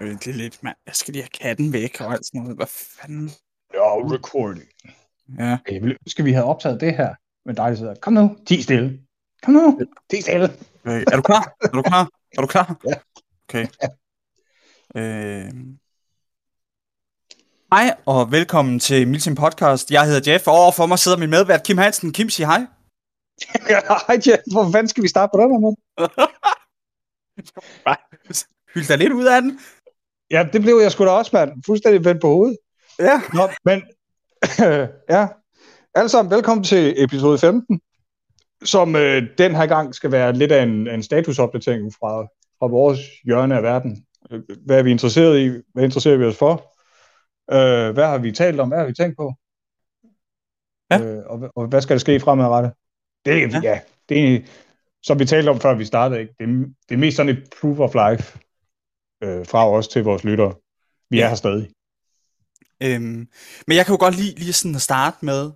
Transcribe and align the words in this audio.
Vent 0.00 0.26
lige 0.26 0.36
lidt, 0.36 0.62
mand. 0.62 0.76
Jeg 0.86 0.94
skal 0.94 1.12
lige 1.12 1.22
have 1.22 1.28
katten 1.40 1.72
væk 1.72 2.00
og 2.00 2.12
alt 2.12 2.26
sådan 2.26 2.40
noget. 2.40 2.56
Hvad 2.56 2.66
fanden? 2.66 3.30
Ja, 3.74 4.14
recording. 4.14 4.68
Ja. 5.38 5.58
Okay, 5.60 5.80
vil- 5.80 5.96
skal 6.06 6.24
vi 6.24 6.32
have 6.32 6.44
optaget 6.44 6.80
det 6.80 6.96
her 6.96 7.14
med 7.46 7.54
dig, 7.54 7.68
der 7.70 7.74
sidder, 7.74 7.94
kom 7.94 8.12
nu, 8.12 8.36
ti 8.46 8.62
stille. 8.62 9.00
Kom 9.42 9.54
nu, 9.54 9.80
ti 10.10 10.20
stille. 10.20 10.44
Okay. 10.84 11.04
Er 11.12 11.16
du 11.16 11.22
klar? 11.22 11.54
Er 11.62 11.68
du 11.68 11.82
klar? 11.82 12.08
Er 12.36 12.40
du 12.40 12.46
klar? 12.46 12.76
Ja. 12.88 12.94
Okay. 13.48 13.66
Øh... 14.96 15.52
Hej 17.72 17.94
og 18.06 18.32
velkommen 18.32 18.80
til 18.80 19.08
Milsim 19.08 19.34
Podcast. 19.34 19.90
Jeg 19.90 20.06
hedder 20.06 20.32
Jeff, 20.32 20.46
og 20.48 20.54
overfor 20.54 20.86
mig 20.86 20.98
sidder 20.98 21.18
min 21.18 21.30
medvært 21.30 21.62
Kim 21.66 21.78
Hansen. 21.78 22.12
Kim, 22.12 22.30
sig 22.30 22.46
hej. 22.46 22.66
Ja, 23.68 23.80
Hej 24.06 24.18
Jeff, 24.26 24.42
hvor 24.52 24.70
fanden 24.72 24.88
skal 24.88 25.02
vi 25.02 25.08
starte 25.08 25.30
på 25.34 25.40
den 25.42 25.50
her 25.52 25.58
måde? 25.58 25.76
Hyld 28.74 28.88
dig 28.88 28.98
lidt 28.98 29.12
ud 29.12 29.24
af 29.24 29.42
den. 29.42 29.60
Ja, 30.30 30.48
det 30.52 30.62
blev 30.62 30.78
jeg 30.82 30.92
sgu 30.92 31.04
da 31.04 31.10
også, 31.10 31.30
mand. 31.32 31.62
Fuldstændig 31.66 32.04
vendt 32.04 32.20
på 32.20 32.28
hovedet. 32.28 32.56
Ja. 32.98 33.20
Nå, 33.34 33.42
men 33.64 33.82
ja, 35.16 35.26
alle 35.94 36.08
sammen 36.08 36.30
velkommen 36.30 36.64
til 36.64 37.04
episode 37.04 37.38
15, 37.38 37.80
som 38.64 38.96
øh, 38.96 39.22
den 39.38 39.54
her 39.54 39.66
gang 39.66 39.94
skal 39.94 40.12
være 40.12 40.32
lidt 40.32 40.52
af 40.52 40.62
en, 40.62 40.88
en 40.88 41.02
statusopdatering 41.02 41.92
fra, 41.92 42.22
fra 42.58 42.66
vores 42.66 43.00
hjørne 43.24 43.56
af 43.56 43.62
verden. 43.62 44.04
Hvad 44.66 44.78
er 44.78 44.82
vi 44.82 44.90
interesseret 44.90 45.38
i? 45.38 45.50
Hvad 45.72 45.84
interesserer 45.84 46.16
vi 46.16 46.24
os 46.24 46.38
for? 46.38 46.52
Øh, 47.52 47.94
hvad 47.94 48.06
har 48.06 48.18
vi 48.18 48.32
talt 48.32 48.60
om? 48.60 48.68
Hvad 48.68 48.78
har 48.78 48.86
vi 48.86 48.94
tænkt 48.94 49.16
på? 49.16 49.34
Ja. 50.90 51.00
Øh, 51.00 51.22
og, 51.26 51.50
og 51.56 51.66
hvad 51.66 51.80
skal 51.80 51.94
der 51.94 52.00
ske 52.00 52.20
fremadrettet? 52.20 52.72
Det, 53.24 53.30
Ja. 53.32 53.60
ja. 53.62 53.70
ja, 53.70 53.80
det 54.08 54.34
er, 54.34 54.40
som 55.02 55.18
vi 55.18 55.24
talte 55.24 55.48
om 55.48 55.60
før 55.60 55.74
vi 55.74 55.84
startede, 55.84 56.20
ikke? 56.20 56.34
Det, 56.38 56.44
er, 56.44 56.52
det 56.88 56.94
er 56.94 56.98
mest 56.98 57.16
sådan 57.16 57.36
et 57.36 57.48
proof 57.60 57.78
of 57.78 57.94
life 57.94 58.38
øh, 59.22 59.46
fra 59.46 59.70
os 59.70 59.88
til 59.88 60.04
vores 60.04 60.24
lyttere. 60.24 60.54
Vi 61.10 61.20
er 61.20 61.28
her 61.28 61.34
stadig. 61.34 61.70
Øhm, 62.82 63.28
men 63.66 63.76
jeg 63.76 63.86
kan 63.86 63.92
jo 63.92 63.98
godt 64.00 64.16
lide 64.16 64.38
lige 64.38 64.52
sådan 64.52 64.74
at 64.74 64.80
starte 64.82 65.16
med 65.24 65.50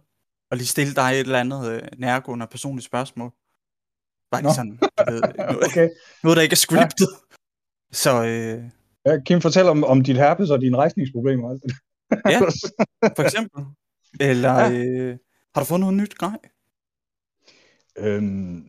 at 0.50 0.58
lige 0.58 0.66
stille 0.66 0.94
dig 0.94 1.02
et 1.10 1.20
eller 1.20 1.40
andet 1.40 1.70
øh, 1.72 1.82
nærgående 1.98 2.44
og 2.44 2.50
personligt 2.50 2.86
spørgsmål. 2.86 3.30
Bare 4.30 4.40
lige 4.42 4.48
Nå. 4.48 4.54
sådan, 4.54 4.78
ved, 5.12 5.20
noget, 5.38 5.64
Okay. 5.70 5.88
noget, 6.22 6.36
der 6.36 6.42
ikke 6.42 6.52
er 6.52 6.56
scriptet. 6.66 7.08
Ja. 7.10 7.34
Så 7.92 8.24
øh, 8.24 8.64
Ja, 9.06 9.20
Kim, 9.26 9.40
fortæl 9.40 9.66
om, 9.66 9.84
om 9.84 10.00
dit 10.02 10.16
herpes 10.16 10.50
og 10.50 10.60
dine 10.60 10.76
rejsningsproblemer. 10.76 11.44
og 11.48 11.52
alt 11.52 11.62
det 11.62 11.70
der. 11.70 12.30
Ja. 12.30 12.38
for 13.16 13.22
eksempel. 13.22 13.64
Eller 14.20 14.54
Ja. 14.54 14.72
øh, 14.72 15.16
har 15.54 15.60
du 15.60 15.64
fået 15.66 15.80
noget 15.80 15.94
nyt 15.94 16.14
grej? 16.18 16.38
øhm, 17.98 18.64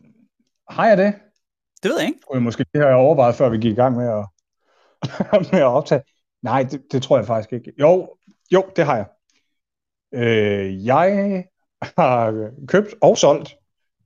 har 0.70 0.86
jeg 0.88 0.96
det? 0.98 1.14
Det 1.82 1.88
ved 1.90 1.98
jeg 1.98 2.06
ikke. 2.08 2.18
Skulle 2.22 2.36
jeg 2.36 2.42
måske 2.42 2.64
det 2.72 2.80
har 2.80 2.88
jeg 2.88 2.96
overvejet, 2.96 3.34
før 3.34 3.48
vi 3.48 3.56
gik 3.56 3.72
i 3.72 3.74
gang 3.74 3.96
med 3.96 4.08
at, 4.08 4.26
med 5.52 5.60
at 5.60 5.66
optage. 5.66 6.02
Nej, 6.42 6.62
det, 6.62 6.82
det 6.92 7.02
tror 7.02 7.16
jeg 7.16 7.26
faktisk 7.26 7.52
ikke. 7.52 7.72
Jo, 7.80 8.16
jo, 8.52 8.64
det 8.76 8.84
har 8.84 8.96
jeg. 8.96 9.06
Øh, 10.12 10.86
jeg 10.86 11.44
har 11.96 12.50
købt 12.68 12.94
og 13.00 13.18
solgt 13.18 13.56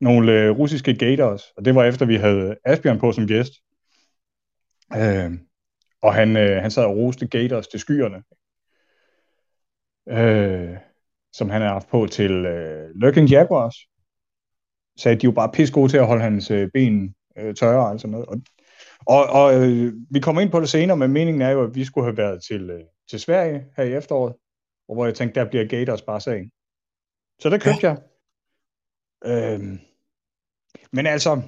nogle 0.00 0.32
øh, 0.32 0.58
russiske 0.58 0.94
gators, 0.94 1.42
og 1.56 1.64
det 1.64 1.74
var 1.74 1.84
efter, 1.84 2.06
vi 2.06 2.16
havde 2.16 2.56
Asbjørn 2.64 2.98
på 2.98 3.12
som 3.12 3.26
gæst. 3.26 3.52
Øh, 4.96 5.32
og 6.02 6.14
han, 6.14 6.36
øh, 6.36 6.62
han 6.62 6.70
sad 6.70 6.84
og 6.84 6.96
roste 6.96 7.26
gators 7.26 7.68
til 7.68 7.80
skyerne, 7.80 8.22
øh, 10.08 10.76
som 11.32 11.50
han 11.50 11.62
har 11.62 11.68
haft 11.68 11.88
på 11.88 12.06
til 12.06 12.32
øh, 12.32 12.90
Lurking 12.94 13.28
Jaguars. 13.28 13.76
Sagde, 14.98 15.16
at 15.16 15.22
de 15.22 15.26
var 15.26 15.32
bare 15.32 15.52
pisse 15.52 15.74
gode 15.74 15.88
til 15.92 15.96
at 15.96 16.06
holde 16.06 16.22
hans 16.22 16.50
øh, 16.50 16.68
ben 16.74 17.14
øh, 17.38 17.54
tørre 17.54 17.90
og 17.90 18.00
sådan 18.00 18.10
noget. 18.10 18.26
Og, 18.26 18.36
og, 19.06 19.24
og 19.26 19.54
øh, 19.54 19.92
vi 20.10 20.20
kommer 20.20 20.42
ind 20.42 20.50
på 20.50 20.60
det 20.60 20.68
senere, 20.68 20.96
men 20.96 21.12
meningen 21.12 21.42
er 21.42 21.50
jo, 21.50 21.62
at 21.62 21.74
vi 21.74 21.84
skulle 21.84 22.04
have 22.04 22.16
været 22.16 22.42
til, 22.42 22.70
øh, 22.70 22.80
til 23.10 23.20
Sverige 23.20 23.66
her 23.76 23.84
i 23.84 23.94
efteråret, 23.94 24.34
og 24.88 24.94
hvor 24.94 25.04
jeg 25.04 25.14
tænkte, 25.14 25.40
der 25.40 25.48
bliver 25.48 25.64
Gators 25.64 26.02
bare 26.02 26.20
sagen. 26.20 26.50
Så 27.40 27.50
det 27.50 27.62
købte 27.62 27.86
ja. 27.86 27.96
jeg. 29.24 29.54
Øhm, 29.54 29.78
men 30.92 31.06
altså, 31.06 31.42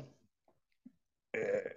øh, 1.37 1.71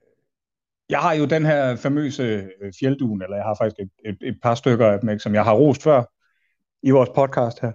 jeg 0.89 0.99
har 0.99 1.13
jo 1.13 1.25
den 1.25 1.45
her 1.45 1.75
famøse 1.75 2.23
øh, 2.61 2.73
fjeldduen, 2.79 3.21
eller 3.21 3.35
jeg 3.35 3.45
har 3.45 3.55
faktisk 3.55 3.79
et, 3.79 4.09
et, 4.09 4.17
et 4.21 4.39
par 4.43 4.55
stykker 4.55 4.87
af 4.87 4.99
dem, 4.99 5.09
ikke, 5.09 5.19
som 5.19 5.33
jeg 5.33 5.43
har 5.43 5.53
rost 5.53 5.83
før 5.83 6.03
i 6.83 6.91
vores 6.91 7.09
podcast 7.09 7.61
her, 7.61 7.71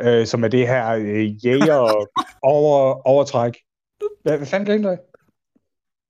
øh, 0.00 0.26
som 0.26 0.44
er 0.44 0.48
det 0.48 0.68
her 0.68 0.88
øh, 0.88 1.46
jæger 1.46 2.06
over, 2.42 3.06
overtræk. 3.06 3.58
Hvad, 4.22 4.36
hvad 4.36 4.46
fanden 4.46 4.82
du 4.82 4.88
af? 4.88 4.98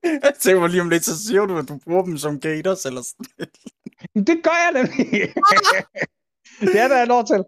Jeg 0.25 0.33
tænker 0.41 0.61
mig 0.61 0.71
lige 0.71 0.81
om 0.81 0.89
lidt, 0.89 1.05
så 1.05 1.27
siger 1.27 1.47
du, 1.47 1.59
at 1.59 1.69
du 1.69 1.79
bruger 1.85 2.03
dem 2.03 2.17
som 2.17 2.41
gators 2.41 2.87
eller 2.87 3.03
sådan 3.03 4.25
Det 4.27 4.39
gør 4.47 4.59
jeg 4.65 4.73
nemlig. 4.83 5.29
det 6.73 6.81
er 6.81 6.89
der 6.89 7.03
et 7.03 7.11
år 7.11 7.23
til. 7.23 7.45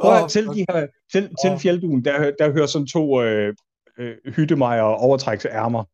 Prøv, 0.00 0.22
oh, 0.22 0.28
til, 0.28 0.46
de 0.46 0.64
her, 0.68 0.86
til, 1.12 1.30
til 1.42 1.58
fjeldduen, 1.58 2.04
der, 2.04 2.32
der 2.38 2.52
hører 2.52 2.66
sådan 2.66 2.86
to 2.86 3.22
øh, 3.22 3.54
øh, 3.98 4.16
hyttemejer 4.36 4.82
overtræksærmer. 4.82 5.84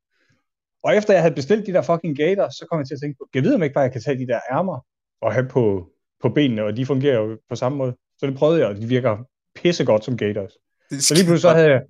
Og 0.85 0.97
efter 0.97 1.13
jeg 1.13 1.23
havde 1.23 1.35
bestilt 1.35 1.67
de 1.67 1.73
der 1.73 1.83
fucking 1.83 2.17
gator, 2.17 2.49
så 2.49 2.67
kom 2.71 2.79
jeg 2.79 2.87
til 2.87 2.95
at 2.95 3.01
tænke 3.01 3.17
på, 3.19 3.29
jeg 3.35 3.43
ved 3.43 3.55
om 3.55 3.63
ikke 3.63 3.75
bare, 3.75 3.83
jeg 3.83 3.93
kan 3.93 4.01
tage 4.01 4.19
de 4.19 4.27
der 4.27 4.41
ærmer 4.53 4.87
og 5.23 5.33
have 5.33 5.49
på, 5.49 5.89
på 6.23 6.29
benene, 6.29 6.65
og 6.65 6.77
de 6.77 6.87
fungerer 6.87 7.15
jo 7.15 7.39
på 7.49 7.55
samme 7.57 7.79
måde. 7.79 7.97
Så 8.19 8.27
det 8.27 8.37
prøvede 8.37 8.61
jeg, 8.61 8.69
og 8.69 8.77
de 8.77 8.87
virker 8.87 9.17
pissegodt 9.55 10.05
som 10.05 10.17
gators. 10.17 10.53
Så 10.91 11.15
lige 11.15 11.25
pludselig 11.25 11.41
så 11.41 11.51
havde 11.51 11.71
jeg, 11.71 11.83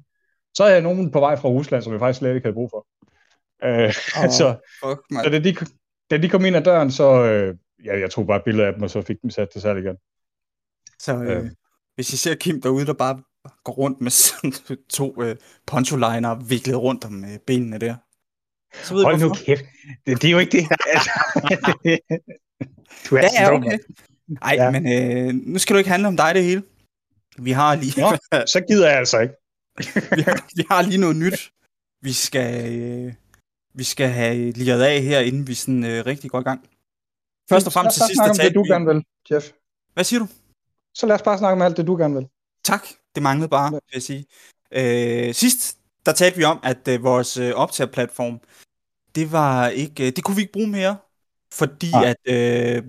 så 0.55 0.63
havde 0.63 0.75
jeg 0.75 0.83
nogen 0.83 1.11
på 1.11 1.21
vej 1.21 1.37
fra 1.37 1.49
Rusland, 1.49 1.83
som 1.83 1.93
jeg 1.93 2.01
faktisk 2.01 2.19
slet 2.19 2.35
ikke 2.35 2.47
havde 2.47 2.55
brug 2.55 2.71
for. 2.73 2.87
Øh, 3.65 3.95
Åh, 4.25 4.31
så, 4.31 4.57
Fuck, 4.85 5.01
så 5.25 5.29
da 5.31 5.39
de, 5.39 5.57
da 6.11 6.17
de 6.17 6.29
kom 6.29 6.45
ind 6.45 6.57
ad 6.57 6.63
døren, 6.63 6.91
så 6.91 7.25
øh, 7.25 7.55
ja, 7.85 7.99
jeg 7.99 8.11
tog 8.11 8.27
bare 8.27 8.37
et 8.37 8.45
billede 8.45 8.67
af 8.67 8.73
dem, 8.73 8.83
og 8.83 8.91
så 8.91 9.03
fik 9.03 9.17
dem 9.23 9.31
sat 9.31 9.49
til 9.51 9.61
salg 9.61 9.79
igen. 9.79 9.97
Så 10.99 11.15
øh, 11.15 11.45
Øh. 11.45 11.51
hvis 11.95 12.13
I 12.13 12.17
ser 12.17 12.35
Kim 12.35 12.61
derude, 12.63 12.87
der 12.87 12.93
bare 12.93 13.23
går 13.65 13.73
rundt 13.73 14.01
med 14.01 14.11
sådan 14.25 14.53
to 14.91 15.23
øh, 15.23 15.37
poncho-liner 15.67 16.49
viklet 16.49 16.77
rundt 16.77 17.05
om 17.05 17.25
øh, 17.25 17.39
benene 17.47 17.79
der. 17.79 17.95
Så 18.83 18.95
ved 18.95 19.05
Hold 19.05 19.21
nu 19.21 19.35
kæft. 19.35 19.65
Det, 20.07 20.23
det 20.23 20.29
er 20.29 20.33
jo 20.33 20.39
ikke 20.39 20.53
det. 20.59 20.67
Altså, 20.87 21.11
du 23.11 23.17
er 23.17 23.21
Ja, 23.21 23.29
ja, 23.43 23.55
okay. 23.55 23.79
Ej, 24.43 24.55
Ja. 24.59 24.71
men 24.71 24.87
øh, 24.93 25.35
nu 25.35 25.59
skal 25.59 25.75
du 25.75 25.79
ikke 25.79 25.91
handle 25.91 26.09
om 26.09 26.17
dig 26.17 26.35
det 26.35 26.45
hele. 26.45 26.63
Vi 27.39 27.51
har 27.51 27.75
lige, 27.75 28.01
Nå. 28.01 28.17
Så 28.55 28.65
gider 28.69 28.89
jeg 28.89 28.99
altså 28.99 29.21
ikke. 29.21 29.35
vi, 30.17 30.23
har, 30.23 30.47
vi 30.57 30.65
har 30.71 30.83
lige 30.83 30.99
noget 31.01 31.17
nyt, 31.17 31.51
vi 32.03 32.13
skal, 32.13 32.79
øh, 32.83 33.13
vi 33.75 33.85
skal 33.85 34.09
have 34.09 34.51
liret 34.51 34.83
af 34.83 35.03
her, 35.03 35.21
inden 35.21 35.47
vi 35.47 35.55
sådan 35.55 35.85
øh, 35.85 36.07
rigtig 36.07 36.31
går 36.31 36.41
i 36.41 36.43
gang. 36.43 36.61
Først 37.49 37.67
og 37.67 37.71
lad 37.71 37.73
fremmest 37.73 37.97
os 37.97 38.01
til 38.01 38.07
sidst, 38.07 38.17
snakke 38.17 38.39
der 38.39 38.45
om 38.45 38.49
det, 38.49 38.55
du 38.55 38.65
gerne 38.73 38.87
vil, 38.87 39.05
Jeff. 39.31 39.47
Hvad 39.95 40.05
siger 40.05 40.21
du? 40.21 40.29
Så 40.95 41.07
lad 41.07 41.15
os 41.15 41.23
bare 41.23 41.39
snakke 41.39 41.53
om 41.53 41.63
alt 41.63 41.77
det, 41.77 41.87
du 41.87 41.97
gerne 41.97 42.15
vil. 42.15 42.29
Tak, 42.65 42.87
det 43.15 43.23
manglede 43.23 43.49
bare, 43.49 43.71
vil 43.71 43.81
jeg 43.95 44.03
sige. 44.03 44.27
Øh, 44.73 45.35
sidst, 45.35 45.79
der 46.07 46.13
talte 46.13 46.37
vi 46.37 46.45
om, 46.45 46.61
at 46.63 46.89
øh, 46.89 47.03
vores 47.03 47.37
øh, 47.37 47.53
optagerplatform, 47.55 48.41
det 49.15 49.33
var 49.33 49.69
ikke, 49.69 50.07
øh, 50.07 50.13
det 50.17 50.25
kunne 50.25 50.37
vi 50.37 50.41
ikke 50.43 50.53
bruge 50.53 50.69
mere, 50.69 50.97
fordi 51.53 51.91
Nej. 51.91 52.15
at 52.27 52.35
øh, 52.35 52.83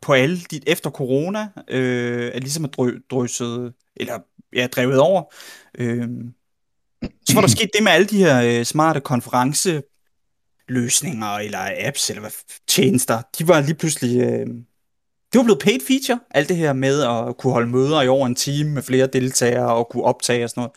på 0.00 0.12
alle 0.12 0.40
de, 0.50 0.60
efter 0.66 0.90
corona, 0.90 1.48
øh, 1.68 2.30
er 2.34 2.40
ligesom 2.40 2.64
er 2.64 2.68
drø, 2.68 2.98
drysset, 3.10 3.74
eller 3.96 4.18
ja, 4.52 4.66
drevet 4.66 4.98
over, 4.98 5.34
øh, 5.78 6.08
så 7.02 7.34
var 7.34 7.40
der 7.40 7.48
sket 7.48 7.70
det 7.74 7.82
med 7.82 7.92
alle 7.92 8.06
de 8.06 8.18
her 8.18 8.42
øh, 8.42 8.64
smarte 8.64 9.00
konferenceløsninger, 10.74 11.26
eller 11.26 11.58
apps, 11.86 12.10
eller 12.10 12.30
tjenester, 12.68 13.22
de 13.38 13.48
var 13.48 13.60
lige 13.60 13.74
pludselig, 13.74 14.20
øh, 14.20 14.46
det 15.32 15.38
var 15.38 15.42
blevet 15.42 15.62
paid 15.62 15.80
feature, 15.86 16.20
alt 16.30 16.48
det 16.48 16.56
her 16.56 16.72
med 16.72 17.02
at 17.02 17.36
kunne 17.38 17.52
holde 17.52 17.70
møder 17.70 18.02
i 18.02 18.08
over 18.08 18.26
en 18.26 18.34
time 18.34 18.70
med 18.70 18.82
flere 18.82 19.06
deltagere 19.06 19.74
og 19.74 19.88
kunne 19.90 20.04
optage 20.04 20.44
og 20.44 20.50
sådan 20.50 20.60
noget. 20.60 20.72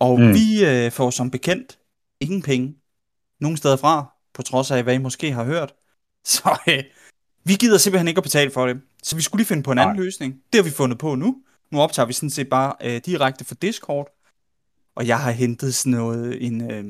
Og 0.00 0.20
Mm. 0.20 0.34
vi 0.34 0.64
øh, 0.64 0.92
får 0.92 1.10
som 1.10 1.30
bekendt 1.30 1.78
ingen 2.20 2.42
penge 2.42 2.74
nogen 3.40 3.56
steder 3.56 3.76
fra, 3.76 4.12
på 4.34 4.42
trods 4.42 4.70
af, 4.70 4.82
hvad 4.82 4.94
I 4.94 4.98
måske 4.98 5.32
har 5.32 5.44
hørt. 5.44 5.72
Så 6.24 6.58
øh, 6.68 6.84
vi 7.44 7.54
gider 7.54 7.78
simpelthen 7.78 8.08
ikke 8.08 8.18
at 8.18 8.22
betale 8.22 8.50
for 8.50 8.66
det. 8.66 8.76
Så 9.02 9.16
vi 9.16 9.22
skulle 9.22 9.40
lige 9.40 9.46
finde 9.48 9.62
på 9.62 9.72
en 9.72 9.78
anden 9.78 9.96
Nej. 9.96 10.04
løsning. 10.04 10.34
Det 10.52 10.58
har 10.58 10.62
vi 10.62 10.70
fundet 10.70 10.98
på 10.98 11.14
nu. 11.14 11.36
Nu 11.72 11.80
optager 11.80 12.06
vi 12.06 12.12
sådan 12.12 12.30
set 12.30 12.48
bare 12.48 12.72
øh, 12.82 13.00
direkte 13.06 13.44
fra 13.44 13.54
Discord. 13.62 14.06
Og 14.96 15.06
jeg 15.06 15.18
har 15.20 15.30
hentet 15.30 15.74
sådan 15.74 15.92
noget, 15.92 16.46
en, 16.46 16.70
øh, 16.70 16.84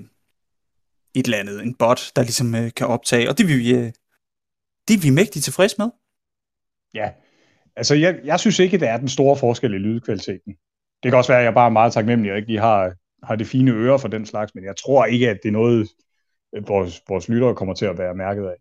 et 1.15 1.25
eller 1.25 1.39
andet, 1.39 1.63
en 1.63 1.75
bot, 1.75 2.13
der 2.17 2.23
ligesom 2.23 2.55
øh, 2.55 2.71
kan 2.77 2.87
optage. 2.87 3.29
Og 3.29 3.39
det 3.39 3.45
er 3.45 3.49
vi, 3.49 3.75
øh, 3.75 3.93
det 4.89 4.95
er 4.95 5.03
vi 5.03 5.11
mægtigt 5.11 5.45
tilfredse 5.45 5.77
med. 5.79 5.91
Ja, 6.95 7.11
altså 7.77 7.95
jeg, 7.95 8.21
jeg 8.25 8.41
synes 8.41 8.59
ikke, 8.59 8.79
der 8.79 8.91
er 8.91 8.97
den 8.97 9.09
store 9.09 9.37
forskel 9.37 9.75
i 9.75 9.79
lydkvaliteten. 9.79 10.55
Det 11.03 11.11
kan 11.11 11.15
også 11.19 11.33
være, 11.33 11.39
at 11.41 11.45
jeg 11.45 11.55
bare 11.55 11.67
er 11.67 11.71
meget 11.71 11.93
taknemmelig, 11.93 12.33
og 12.33 12.37
ikke 12.39 12.49
lige 12.49 12.61
har, 12.61 12.95
har 13.23 13.37
det 13.37 13.47
fine 13.47 13.71
ører 13.71 13.99
for 13.99 14.09
den 14.09 14.27
slags, 14.27 14.55
men 14.55 14.65
jeg 14.65 14.75
tror 14.77 15.05
ikke, 15.05 15.31
at 15.31 15.39
det 15.43 15.49
er 15.49 15.53
noget, 15.53 15.89
øh, 16.57 16.69
vores, 16.69 17.03
vores 17.09 17.29
lyttere 17.29 17.55
kommer 17.55 17.75
til 17.75 17.87
at 17.87 17.99
være 17.99 18.15
mærket 18.15 18.47
af. 18.47 18.57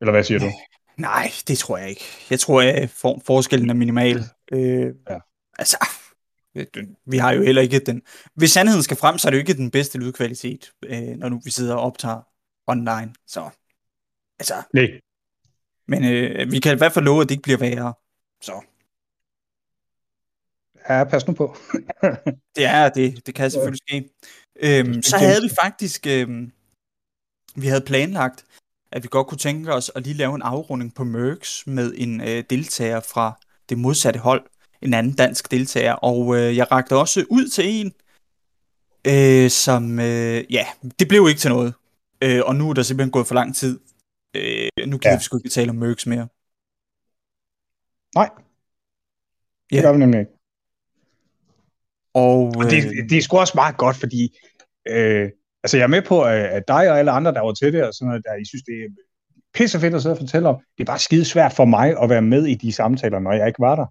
Eller 0.00 0.12
hvad 0.12 0.24
siger 0.24 0.38
du? 0.38 0.46
Nej, 0.96 1.30
det 1.48 1.58
tror 1.58 1.78
jeg 1.78 1.88
ikke. 1.88 2.04
Jeg 2.30 2.40
tror, 2.40 2.62
at 2.62 2.90
for, 2.90 3.20
forskellen 3.26 3.70
er 3.70 3.74
minimal. 3.74 4.16
Øh, 4.52 4.94
Ja. 5.10 5.18
Altså, 5.58 5.76
vi 7.06 7.18
har 7.18 7.32
jo 7.32 7.42
heller 7.42 7.62
ikke 7.62 7.78
den... 7.78 8.02
Hvis 8.34 8.50
sandheden 8.50 8.82
skal 8.82 8.96
frem, 8.96 9.18
så 9.18 9.28
er 9.28 9.30
det 9.30 9.36
jo 9.36 9.40
ikke 9.40 9.54
den 9.54 9.70
bedste 9.70 9.98
lydkvalitet, 9.98 10.72
øh, 10.84 11.08
når 11.16 11.28
nu 11.28 11.40
vi 11.44 11.50
sidder 11.50 11.74
og 11.74 11.80
optager 11.80 12.20
online. 12.66 13.14
Så, 13.26 13.50
altså, 14.38 14.54
Nej. 14.72 15.00
Men 15.88 16.04
øh, 16.04 16.52
vi 16.52 16.60
kan 16.60 16.74
i 16.74 16.78
hvert 16.78 16.92
fald 16.92 17.04
love, 17.04 17.22
at 17.22 17.28
det 17.28 17.34
ikke 17.34 17.42
bliver 17.42 17.58
værre. 17.58 17.94
Så. 18.40 18.62
Ja, 20.88 21.04
pas 21.04 21.26
nu 21.26 21.34
på. 21.34 21.56
det 22.56 22.64
er 22.64 22.88
det. 22.88 23.26
Det 23.26 23.34
kan 23.34 23.50
selvfølgelig 23.50 23.80
ske. 23.88 24.10
Øhm, 24.56 25.02
så 25.02 25.18
havde 25.18 25.42
vi 25.42 25.50
faktisk... 25.62 26.06
Øhm, 26.06 26.52
vi 27.56 27.66
havde 27.66 27.80
planlagt, 27.80 28.44
at 28.92 29.02
vi 29.02 29.08
godt 29.10 29.26
kunne 29.26 29.38
tænke 29.38 29.72
os 29.72 29.90
at 29.94 30.02
lige 30.02 30.14
lave 30.14 30.34
en 30.34 30.42
afrunding 30.42 30.94
på 30.94 31.04
Mercs 31.04 31.66
med 31.66 31.94
en 31.96 32.20
øh, 32.20 32.44
deltager 32.50 33.00
fra 33.00 33.40
det 33.68 33.78
modsatte 33.78 34.20
hold. 34.20 34.46
En 34.82 34.94
anden 34.94 35.12
dansk 35.12 35.50
deltager. 35.50 35.92
Og 35.92 36.36
øh, 36.36 36.56
jeg 36.56 36.72
rakte 36.72 36.96
også 36.96 37.24
ud 37.30 37.48
til 37.48 37.64
en, 37.68 37.92
øh, 39.06 39.50
som... 39.50 39.98
Øh, 39.98 40.52
ja, 40.52 40.66
det 40.98 41.08
blev 41.08 41.26
ikke 41.28 41.40
til 41.40 41.50
noget. 41.50 41.74
Øh, 42.24 42.42
og 42.44 42.56
nu 42.56 42.70
er 42.70 42.74
der 42.74 42.82
simpelthen 42.82 43.10
gået 43.10 43.26
for 43.26 43.34
lang 43.34 43.56
tid. 43.56 43.80
Øh, 44.36 44.68
nu 44.86 44.98
kan 44.98 45.10
ja. 45.10 45.16
vi 45.16 45.22
sgu 45.22 45.36
ikke 45.36 45.48
tale 45.48 45.70
om 45.70 45.76
Mercs 45.76 46.06
mere. 46.06 46.28
Nej. 48.14 48.30
Det 49.70 49.76
ja. 49.76 49.82
gør 49.82 49.92
vi 49.92 49.98
nemlig 49.98 50.20
ikke. 50.20 50.32
Og, 52.14 52.38
og 52.58 52.64
det, 52.70 52.84
øh, 52.84 53.08
det 53.10 53.18
er 53.18 53.22
sgu 53.22 53.36
også 53.38 53.52
meget 53.54 53.76
godt, 53.76 53.96
fordi 53.96 54.38
øh, 54.88 55.30
altså 55.62 55.76
jeg 55.76 55.84
er 55.84 55.94
med 55.96 56.02
på, 56.02 56.22
at 56.22 56.68
dig 56.68 56.90
og 56.90 56.98
alle 56.98 57.10
andre, 57.10 57.34
der 57.34 57.40
var 57.40 57.54
til 57.54 57.72
det, 57.72 57.84
og 57.84 57.94
sådan 57.94 58.08
noget, 58.08 58.24
der, 58.24 58.34
I 58.34 58.44
synes, 58.44 58.62
det 58.62 58.74
er 58.74 58.88
pissefedt 59.54 59.94
at 59.94 60.02
sidde 60.02 60.12
og 60.12 60.18
fortælle 60.18 60.48
om. 60.48 60.56
Det 60.78 60.82
er 60.84 60.92
bare 60.92 60.98
skide 60.98 61.24
svært 61.24 61.52
for 61.52 61.64
mig 61.64 62.02
at 62.02 62.10
være 62.10 62.22
med 62.22 62.46
i 62.46 62.54
de 62.54 62.72
samtaler, 62.72 63.18
når 63.18 63.32
jeg 63.32 63.46
ikke 63.46 63.60
var 63.60 63.76
der. 63.76 63.86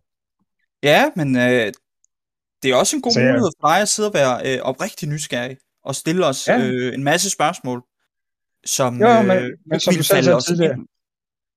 Ja, 0.86 1.10
men 1.16 1.36
øh, 1.36 1.72
det 2.64 2.72
er 2.72 2.76
også 2.76 2.96
en 2.96 3.02
god 3.02 3.12
så, 3.12 3.20
mulighed 3.20 3.50
for 3.60 3.68
dig 3.68 3.82
at 3.82 3.90
sidde 3.90 4.10
og 4.10 4.14
være 4.14 4.34
øh, 4.48 4.60
oprigtig 4.62 5.10
nysgerrig 5.10 5.58
og 5.84 5.96
stille 5.96 6.26
os 6.26 6.48
ja. 6.48 6.60
øh, 6.60 6.94
en 6.94 7.04
masse 7.04 7.30
spørgsmål, 7.30 7.84
som 8.66 9.02
jo, 9.02 9.22
men, 9.22 9.38
øh, 9.38 9.50
men 9.66 9.80
som 9.80 9.94
du 9.96 10.04
selv 10.04 10.24
sagde 10.24 10.42
tidligere, 10.42 10.78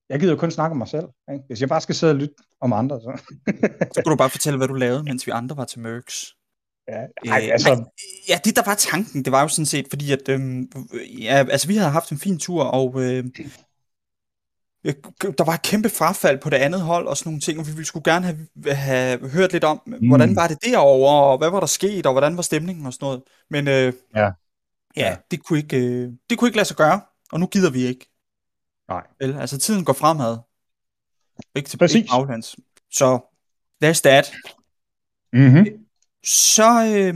jeg 0.09 0.21
gider 0.21 0.33
jo 0.33 0.39
kun 0.39 0.51
snakke 0.51 0.73
om 0.73 0.79
mig 0.79 0.89
selv. 0.89 1.09
Ikke? 1.33 1.45
Hvis 1.47 1.61
jeg 1.61 1.69
bare 1.69 1.81
skal 1.81 1.95
sidde 1.95 2.13
og 2.13 2.17
lytte 2.17 2.35
om 2.61 2.73
andre, 2.73 3.01
så... 3.01 3.21
så 3.95 4.03
kunne 4.05 4.13
du 4.13 4.17
bare 4.17 4.31
fortælle, 4.31 4.57
hvad 4.57 4.69
du 4.69 4.75
lavede, 4.75 5.03
mens 5.03 5.27
vi 5.27 5.33
andre 5.33 5.57
var 5.57 5.65
til 5.65 5.81
Mercs. 5.81 6.35
Ja, 6.89 7.31
ej, 7.33 7.41
øh, 7.45 7.53
altså... 7.53 7.85
ja, 8.29 8.39
det 8.45 8.57
der 8.57 8.63
var 8.67 8.75
tanken, 8.75 9.25
det 9.25 9.33
var 9.33 9.43
jo 9.43 9.49
sådan 9.49 9.67
set, 9.67 9.87
fordi 9.91 10.13
at, 10.13 10.29
øhm, 10.29 10.73
ja, 11.19 11.47
altså 11.51 11.69
vi 11.69 11.77
havde 11.77 11.91
haft 11.91 12.11
en 12.11 12.19
fin 12.19 12.39
tur, 12.39 12.65
og 12.65 13.03
øh, 13.03 13.25
der 15.39 15.45
var 15.45 15.55
et 15.55 15.63
kæmpe 15.63 15.89
frafald 15.89 16.39
på 16.39 16.51
det 16.51 16.57
andet 16.57 16.81
hold 16.81 17.07
og 17.07 17.17
sådan 17.17 17.31
nogle 17.31 17.41
ting, 17.41 17.59
og 17.59 17.67
vi 17.67 17.73
ville 17.73 17.85
skulle 17.85 18.13
gerne 18.13 18.27
have, 18.27 18.75
have 18.75 19.29
hørt 19.29 19.53
lidt 19.53 19.65
om, 19.65 19.83
mm. 19.87 20.09
hvordan 20.09 20.37
var 20.37 20.49
det 20.49 20.65
derovre, 20.65 21.33
og 21.33 21.39
hvad 21.39 21.51
var 21.51 21.61
der 21.61 21.67
sket, 21.67 22.07
og 22.07 22.13
hvordan 22.13 22.37
var 22.37 22.43
stemningen 22.43 22.87
og 22.87 22.93
sådan 22.93 23.07
noget. 23.07 23.23
Men 23.51 23.69
øh, 23.69 23.93
ja. 24.17 24.31
ja, 24.97 25.17
det 25.31 25.45
kunne, 25.45 25.59
ikke, 25.59 25.77
øh, 25.77 26.13
det 26.31 26.39
kunne 26.39 26.49
ikke 26.49 26.57
lade 26.57 26.69
sig 26.69 26.77
gøre, 26.77 27.01
og 27.33 27.41
nu 27.41 27.47
gider 27.47 27.71
vi 27.71 27.87
ikke. 27.87 28.11
Nej. 28.89 29.07
Vel, 29.21 29.39
altså 29.39 29.59
tiden 29.59 29.85
går 29.85 29.93
fremad. 29.93 30.39
Ikke 31.55 31.69
til 31.69 31.79
Præcis. 31.79 32.11
baglands. 32.11 32.57
Så, 32.91 33.19
that's 33.85 34.01
that. 34.05 34.33
Mm-hmm. 35.33 35.67
Så 36.25 36.85
øh, 36.97 37.15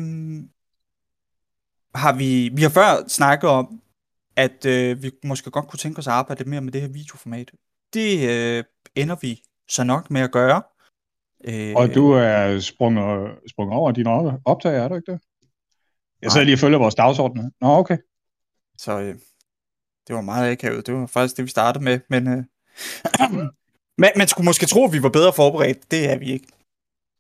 har 1.94 2.12
vi, 2.12 2.50
vi 2.54 2.62
har 2.62 2.70
før 2.70 3.08
snakket 3.08 3.50
om, 3.50 3.82
at 4.36 4.66
øh, 4.66 5.02
vi 5.02 5.10
måske 5.24 5.50
godt 5.50 5.68
kunne 5.68 5.78
tænke 5.78 5.98
os 5.98 6.06
at 6.06 6.12
arbejde 6.12 6.38
lidt 6.38 6.48
mere 6.48 6.60
med 6.60 6.72
det 6.72 6.80
her 6.80 6.88
videoformat. 6.88 7.50
Det 7.94 8.30
øh, 8.30 8.64
ender 8.94 9.16
vi 9.20 9.42
så 9.68 9.84
nok 9.84 10.10
med 10.10 10.20
at 10.20 10.32
gøre. 10.32 10.62
Øh, 11.44 11.74
og 11.76 11.94
du 11.94 12.10
er 12.10 12.60
sprunget, 12.60 13.38
sprunget 13.50 13.76
over 13.76 13.92
dine 13.92 14.40
optager, 14.44 14.82
er 14.82 14.88
du 14.88 14.94
ikke 14.94 15.12
det? 15.12 15.20
Jeg 16.22 16.32
sidder 16.32 16.44
lige 16.44 16.54
og 16.54 16.58
følger 16.58 16.78
vores 16.78 16.94
dagsorden. 16.94 17.52
Nå, 17.60 17.68
okay. 17.68 17.98
Så 18.78 19.00
øh, 19.00 19.14
det 20.06 20.14
var 20.14 20.20
meget 20.20 20.52
akavet. 20.52 20.86
Det 20.86 20.94
var 20.94 21.06
faktisk 21.06 21.36
det, 21.36 21.44
vi 21.44 21.50
startede 21.50 21.84
med. 21.84 22.00
Men 22.08 22.28
øh, 22.28 22.44
man, 24.02 24.10
man 24.16 24.28
skulle 24.28 24.44
måske 24.44 24.66
tro, 24.66 24.84
at 24.84 24.92
vi 24.92 25.02
var 25.02 25.08
bedre 25.08 25.32
forberedt. 25.32 25.90
Det 25.90 26.10
er 26.10 26.18
vi 26.18 26.32
ikke. 26.32 26.46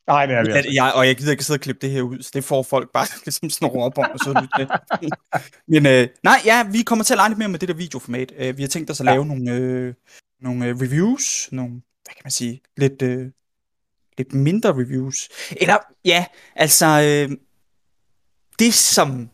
Nej, 0.06 0.26
det 0.26 0.36
er 0.36 0.44
vi 0.44 0.50
altså. 0.50 0.70
jeg, 0.72 0.92
Og 0.94 1.06
jeg 1.06 1.16
gider 1.16 1.30
ikke 1.30 1.44
sidde 1.44 1.56
og 1.56 1.60
klippe 1.60 1.86
det 1.86 1.90
her 1.90 2.02
ud, 2.02 2.22
så 2.22 2.30
det 2.34 2.44
får 2.44 2.62
folk 2.62 2.92
bare 2.92 3.06
ligesom 3.24 3.50
snor 3.50 3.84
op 3.84 3.98
om 3.98 4.10
og 4.12 4.18
så 4.18 4.46
lidt 4.58 4.70
Men 5.68 5.86
øh, 5.86 6.08
nej, 6.22 6.40
ja, 6.44 6.62
vi 6.72 6.82
kommer 6.82 7.04
til 7.04 7.14
at 7.14 7.18
lege 7.18 7.28
lidt 7.28 7.38
mere 7.38 7.48
med 7.48 7.58
det 7.58 7.68
der 7.68 7.74
videoformat. 7.74 8.32
Uh, 8.32 8.56
vi 8.56 8.62
har 8.62 8.68
tænkt 8.68 8.90
os 8.90 9.00
at 9.00 9.06
ja. 9.06 9.12
lave 9.12 9.26
nogle, 9.26 9.52
øh, 9.52 9.94
nogle 10.40 10.66
øh, 10.66 10.80
reviews, 10.80 11.48
nogle, 11.52 11.70
hvad 11.70 12.14
kan 12.14 12.22
man 12.24 12.30
sige, 12.30 12.60
lidt, 12.76 13.02
øh, 13.02 13.26
lidt 14.18 14.34
mindre 14.34 14.70
reviews. 14.70 15.28
Eller, 15.50 15.76
ja, 16.04 16.26
altså, 16.56 16.86
øh, 16.86 17.36
det 18.58 18.74
som 18.74 19.30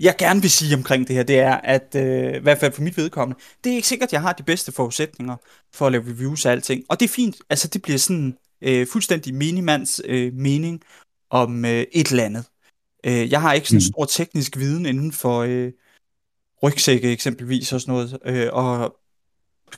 jeg 0.00 0.14
gerne 0.18 0.40
vil 0.40 0.50
sige 0.50 0.76
omkring 0.76 1.08
det 1.08 1.16
her, 1.16 1.22
det 1.22 1.38
er, 1.38 1.54
at 1.54 1.94
øh, 1.96 2.34
i 2.34 2.38
hvert 2.38 2.58
fald 2.58 2.72
for 2.72 2.82
mit 2.82 2.96
vedkommende, 2.96 3.40
det 3.64 3.72
er 3.72 3.76
ikke 3.76 3.88
sikkert, 3.88 4.08
at 4.08 4.12
jeg 4.12 4.20
har 4.20 4.32
de 4.32 4.42
bedste 4.42 4.72
forudsætninger 4.72 5.36
for 5.74 5.86
at 5.86 5.92
lave 5.92 6.04
reviews 6.04 6.46
af 6.46 6.50
alting. 6.50 6.84
Og 6.88 7.00
det 7.00 7.06
er 7.06 7.12
fint, 7.12 7.36
altså 7.50 7.68
det 7.68 7.82
bliver 7.82 7.98
sådan 7.98 8.36
øh, 8.62 8.86
fuldstændig 8.86 9.34
minimands 9.34 10.00
øh, 10.04 10.32
mening 10.34 10.82
om 11.30 11.64
øh, 11.64 11.84
et 11.92 12.08
eller 12.10 12.24
andet. 12.24 12.44
Øh, 13.06 13.30
jeg 13.30 13.40
har 13.40 13.52
ikke 13.52 13.68
sådan 13.68 13.76
mm. 13.76 13.92
stor 13.92 14.04
teknisk 14.04 14.56
viden 14.56 14.86
inden 14.86 15.12
for 15.12 15.40
øh, 15.40 15.72
rygsække 16.62 17.12
eksempelvis 17.12 17.72
og 17.72 17.80
sådan 17.80 17.94
noget, 17.94 18.18
øh, 18.24 18.48
og 18.52 18.96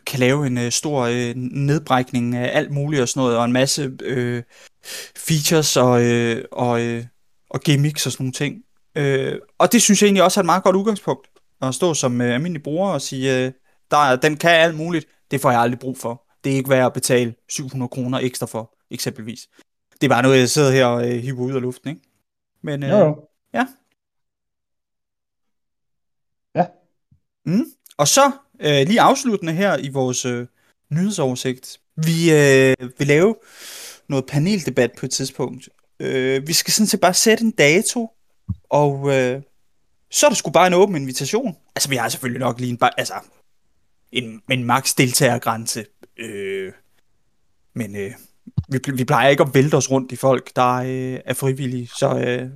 kan 0.06 0.20
lave 0.20 0.46
en 0.46 0.58
øh, 0.58 0.73
stor 0.73 1.00
øh, 1.02 1.34
nedbrækning 1.37 2.37
af 2.37 2.58
alt 2.58 2.70
muligt 2.70 3.02
og 3.02 3.08
sådan 3.08 3.20
noget, 3.20 3.37
og 3.37 3.44
en 3.44 3.52
masse 3.52 3.93
øh, 4.02 4.43
features 5.17 5.76
og, 5.76 6.05
øh, 6.05 6.44
og, 6.52 6.81
øh, 6.81 7.05
og 7.50 7.61
gimmicks 7.61 8.06
og 8.06 8.12
sådan 8.12 8.25
nogle 8.25 8.32
ting. 8.32 8.62
Øh, 8.96 9.38
og 9.58 9.73
det 9.73 9.82
synes 9.82 10.02
jeg 10.02 10.06
egentlig 10.06 10.23
også 10.23 10.40
er 10.40 10.43
et 10.43 10.46
meget 10.46 10.62
godt 10.62 10.76
udgangspunkt, 10.76 11.28
at 11.62 11.75
stå 11.75 11.94
som 11.94 12.20
øh, 12.20 12.35
almindelig 12.35 12.62
bruger 12.62 12.90
og 12.90 13.02
sige, 13.02 13.46
øh, 13.46 13.52
der, 13.90 14.17
den 14.17 14.37
kan 14.37 14.50
alt 14.50 14.76
muligt, 14.76 15.06
det 15.31 15.40
får 15.40 15.50
jeg 15.50 15.61
aldrig 15.61 15.78
brug 15.78 15.99
for. 15.99 16.31
Det 16.44 16.52
er 16.52 16.56
ikke 16.56 16.70
værd 16.70 16.86
at 16.86 16.92
betale 16.92 17.34
700 17.48 17.88
kroner 17.88 18.18
ekstra 18.18 18.46
for, 18.46 18.74
eksempelvis. 18.90 19.48
Det 19.92 20.04
er 20.04 20.08
bare 20.08 20.22
noget, 20.22 20.38
jeg 20.38 20.50
sidder 20.50 20.72
her 20.72 20.86
og 20.86 21.10
øh, 21.10 21.22
hiver 21.22 21.40
ud 21.40 21.54
af 21.54 21.62
luften, 21.62 21.90
ikke? 21.90 22.02
Men 22.62 22.82
øh, 22.82 22.90
jo, 22.90 22.98
jo. 22.98 23.28
ja. 23.54 23.66
Ja. 26.54 26.66
Mm. 27.46 27.64
Og 27.96 28.08
så 28.08 28.30
øh, 28.61 28.87
lige 28.87 29.00
afsluttende 29.00 29.52
her 29.52 29.76
i 29.76 29.88
vores 29.88 30.25
øh, 30.25 30.46
nyhedsoversigt. 30.90 31.80
Vi 31.96 32.32
øh, 32.32 32.90
vil 32.99 33.06
lave 33.06 33.34
noget 34.08 34.26
paneldebat 34.26 34.92
på 34.99 35.06
et 35.06 35.11
tidspunkt. 35.11 35.68
Øh, 36.00 36.46
vi 36.46 36.52
skal 36.52 36.72
sådan 36.72 36.87
set 36.87 37.00
bare 37.00 37.14
sætte 37.14 37.44
en 37.44 37.50
dato, 37.50 38.11
og 38.70 39.14
øh, 39.14 39.42
så 40.11 40.26
er 40.26 40.30
det 40.30 40.38
sgu 40.38 40.50
bare 40.50 40.66
en 40.66 40.75
åben 40.75 40.96
invitation. 40.96 41.56
Altså, 41.76 41.88
vi 41.88 41.96
har 41.96 42.08
selvfølgelig 42.08 42.40
nok 42.40 42.61
lige 42.61 42.70
en, 42.70 42.78
altså, 42.99 43.14
en, 44.12 44.42
en 44.50 44.64
max 44.64 44.94
deltagergrænse. 44.94 45.84
Øh, 46.23 46.73
men 47.75 47.97
øh, 47.97 48.12
vi, 48.69 48.79
vi 48.95 49.05
plejer 49.05 49.29
ikke 49.29 49.43
at 49.43 49.55
vælte 49.55 49.75
os 49.75 49.91
rundt 49.91 50.12
i 50.12 50.17
folk, 50.17 50.57
der 50.57 50.75
øh, 50.75 51.21
er 51.25 51.35
frivillige. 51.35 51.87
Så 51.87 52.19
øh, 52.26 52.50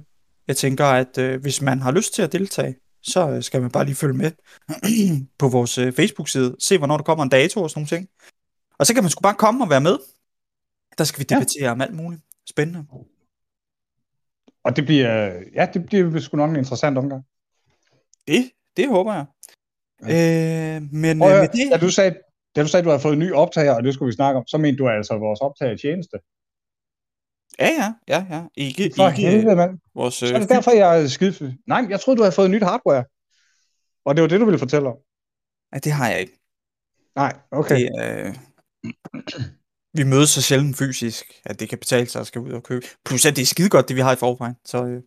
jeg 0.48 0.56
tænker, 0.56 0.84
at 0.84 1.18
øh, 1.18 1.40
hvis 1.40 1.62
man 1.62 1.80
har 1.80 1.92
lyst 1.92 2.14
til 2.14 2.22
at 2.22 2.32
deltage, 2.32 2.76
så 3.02 3.30
øh, 3.30 3.42
skal 3.42 3.62
man 3.62 3.70
bare 3.70 3.84
lige 3.84 3.94
følge 3.94 4.14
med 4.14 4.32
på 5.38 5.48
vores 5.48 5.78
øh, 5.78 5.92
Facebook-side. 5.92 6.56
Se, 6.58 6.78
hvornår 6.78 6.96
der 6.96 7.04
kommer 7.04 7.24
en 7.24 7.30
dato 7.30 7.62
og 7.62 7.70
sådan 7.70 7.78
nogle 7.78 7.88
ting. 7.88 8.08
Og 8.78 8.86
så 8.86 8.94
kan 8.94 9.02
man 9.02 9.10
sgu 9.10 9.20
bare 9.20 9.34
komme 9.34 9.64
og 9.64 9.70
være 9.70 9.80
med. 9.80 9.98
Der 10.98 11.04
skal 11.04 11.18
vi 11.18 11.24
debattere 11.24 11.64
ja. 11.64 11.70
om 11.70 11.80
alt 11.80 11.94
muligt. 11.94 12.22
Spændende. 12.48 12.86
Og 14.64 14.76
det 14.76 14.84
bliver, 14.84 15.32
ja, 15.54 15.66
det 15.74 15.86
bliver 15.86 16.20
sgu 16.20 16.36
nok 16.36 16.50
en 16.50 16.56
interessant 16.56 16.98
omgang. 16.98 17.24
Det, 18.28 18.50
det 18.76 18.88
håber 18.88 19.14
jeg. 19.14 19.26
Ja. 20.08 20.76
Øh, 20.76 20.82
men 20.92 21.18
Prøv, 21.18 21.30
øh, 21.30 21.40
med 21.40 21.48
det... 21.48 21.72
Da 21.72 21.76
du 21.76 21.90
sagde, 21.90 22.14
da 22.56 22.62
du 22.62 22.68
sagde, 22.68 22.80
at 22.80 22.84
du 22.84 22.90
har 22.90 22.98
fået 22.98 23.12
en 23.12 23.18
ny 23.18 23.32
optager, 23.32 23.74
og 23.74 23.82
det 23.82 23.94
skulle 23.94 24.06
vi 24.06 24.12
snakke 24.12 24.38
om, 24.38 24.46
så 24.46 24.58
mente 24.58 24.78
du 24.78 24.88
altså 24.88 25.18
vores 25.18 25.40
optager 25.40 25.76
tjeneste. 25.76 26.18
Ja, 27.58 27.70
ja, 27.80 27.94
ja, 28.08 28.26
ja. 28.30 28.42
Ikke, 28.56 28.92
For 28.96 29.08
ikke 29.08 29.20
helvede, 29.20 29.56
mand. 29.56 29.78
Vores, 29.94 30.14
så 30.14 30.34
er 30.34 30.38
det 30.38 30.48
derfor, 30.48 30.70
jeg 30.70 31.02
er 31.02 31.08
skide... 31.08 31.56
Nej, 31.66 31.86
jeg 31.88 32.00
troede, 32.00 32.18
du 32.18 32.22
havde 32.22 32.34
fået 32.34 32.50
nyt 32.50 32.62
hardware. 32.62 33.04
Og 34.04 34.14
det 34.14 34.22
var 34.22 34.28
det, 34.28 34.40
du 34.40 34.44
ville 34.44 34.58
fortælle 34.58 34.88
om. 34.88 34.96
Nej, 35.72 35.80
det 35.84 35.92
har 35.92 36.08
jeg 36.10 36.20
ikke. 36.20 36.38
Nej, 37.16 37.36
okay. 37.50 37.76
Det, 37.76 37.90
øh... 38.02 38.34
vi 39.98 40.04
mødes 40.04 40.30
så 40.30 40.42
sjældent 40.42 40.76
fysisk, 40.76 41.40
at 41.44 41.60
det 41.60 41.68
kan 41.68 41.78
betale 41.78 42.06
sig 42.06 42.20
at 42.20 42.26
skal 42.26 42.40
ud 42.40 42.52
og 42.52 42.62
købe. 42.62 42.86
Plus 43.04 43.26
at 43.26 43.36
det 43.36 43.42
er 43.42 43.46
skide 43.46 43.68
godt, 43.68 43.88
det 43.88 43.96
vi 43.96 44.00
har 44.00 44.12
i 44.12 44.16
forvejen. 44.16 44.56
Så 44.64 44.84
øh, 44.84 45.02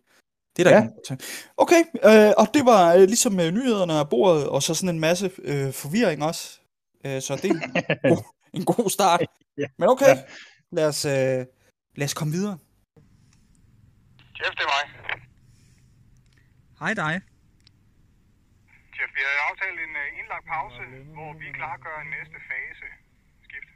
det 0.56 0.66
er 0.66 0.70
der 0.70 0.76
ja. 0.76 0.82
ikke 0.82 1.24
Okay, 1.56 1.84
øh, 2.04 2.32
og 2.36 2.46
det 2.54 2.66
var 2.66 2.94
øh, 2.94 3.02
ligesom 3.02 3.40
øh, 3.40 3.50
nyhederne 3.50 3.92
af 3.92 4.08
bordet, 4.08 4.48
og 4.48 4.62
så 4.62 4.74
sådan 4.74 4.94
en 4.94 5.00
masse 5.00 5.30
øh, 5.42 5.72
forvirring 5.72 6.24
også. 6.24 6.59
Øh, 7.06 7.22
så 7.22 7.32
det 7.42 7.50
er 7.50 7.54
en 7.54 7.60
god, 8.14 8.24
en 8.52 8.64
god 8.64 8.90
start. 8.90 9.20
Men 9.78 9.88
okay, 9.88 10.16
lad, 10.72 10.86
os, 10.88 11.04
øh, 11.04 11.46
lad 11.98 12.04
os 12.04 12.14
komme 12.14 12.32
videre. 12.32 12.58
Jeff, 14.38 14.54
det 14.58 14.64
er 14.66 14.72
mig. 14.76 14.84
Hej 16.80 16.94
dig. 16.94 17.14
Jeff, 18.96 19.10
vi 19.16 19.20
har 19.26 19.34
aftalt 19.50 19.78
en 19.86 19.94
uh, 20.02 20.18
indlagt 20.18 20.46
pause, 20.54 20.82
hvor 21.16 21.32
vi 21.40 21.46
klargør 21.58 21.96
næste 22.16 22.38
fase. 22.50 22.86
Skift. 23.46 23.68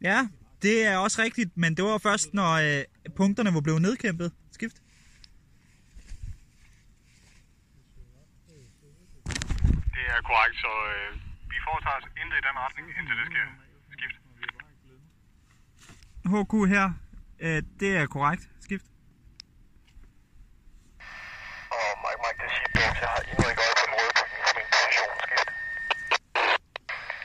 Ja, 0.00 0.28
det 0.62 0.86
er 0.86 0.96
også 0.96 1.22
rigtigt, 1.22 1.56
men 1.56 1.76
det 1.76 1.84
var 1.84 1.98
først, 1.98 2.34
når 2.34 2.52
øh, 2.52 2.84
punkterne 3.16 3.54
var 3.54 3.60
blevet 3.60 3.82
nedkæmpet. 3.82 4.32
Skift. 4.52 4.76
Det 9.94 9.99
er 10.16 10.22
korrekt, 10.30 10.56
så 10.64 10.70
øh, 10.92 11.08
Vi 11.52 11.56
foretager 11.66 11.98
os 12.00 12.08
intet 12.20 12.36
i 12.40 12.44
den 12.48 12.56
retning, 12.64 12.86
indtil 12.98 13.16
det 13.20 13.26
sker 13.32 13.46
skift. 13.94 14.16
HQ 16.32 16.52
her, 16.74 16.86
øh, 17.44 17.60
det 17.80 17.90
er 18.00 18.06
korrekt. 18.16 18.42
Skift. 18.66 18.86
Og 21.76 21.86
Mike, 22.04 22.20
Mike, 22.24 22.38
det 22.42 22.50
siger 22.56 22.70
Bærs, 22.76 22.98
jeg 23.04 23.10
har 23.14 23.20
endnu 23.30 23.44
ikke 23.52 23.62
øje 23.66 23.76
på 23.80 23.84
den 23.88 23.94
røde 23.98 24.12
bygning 24.18 24.42
fra 24.46 24.52
min 24.58 24.66
position. 24.74 25.12
Skift. 25.26 25.48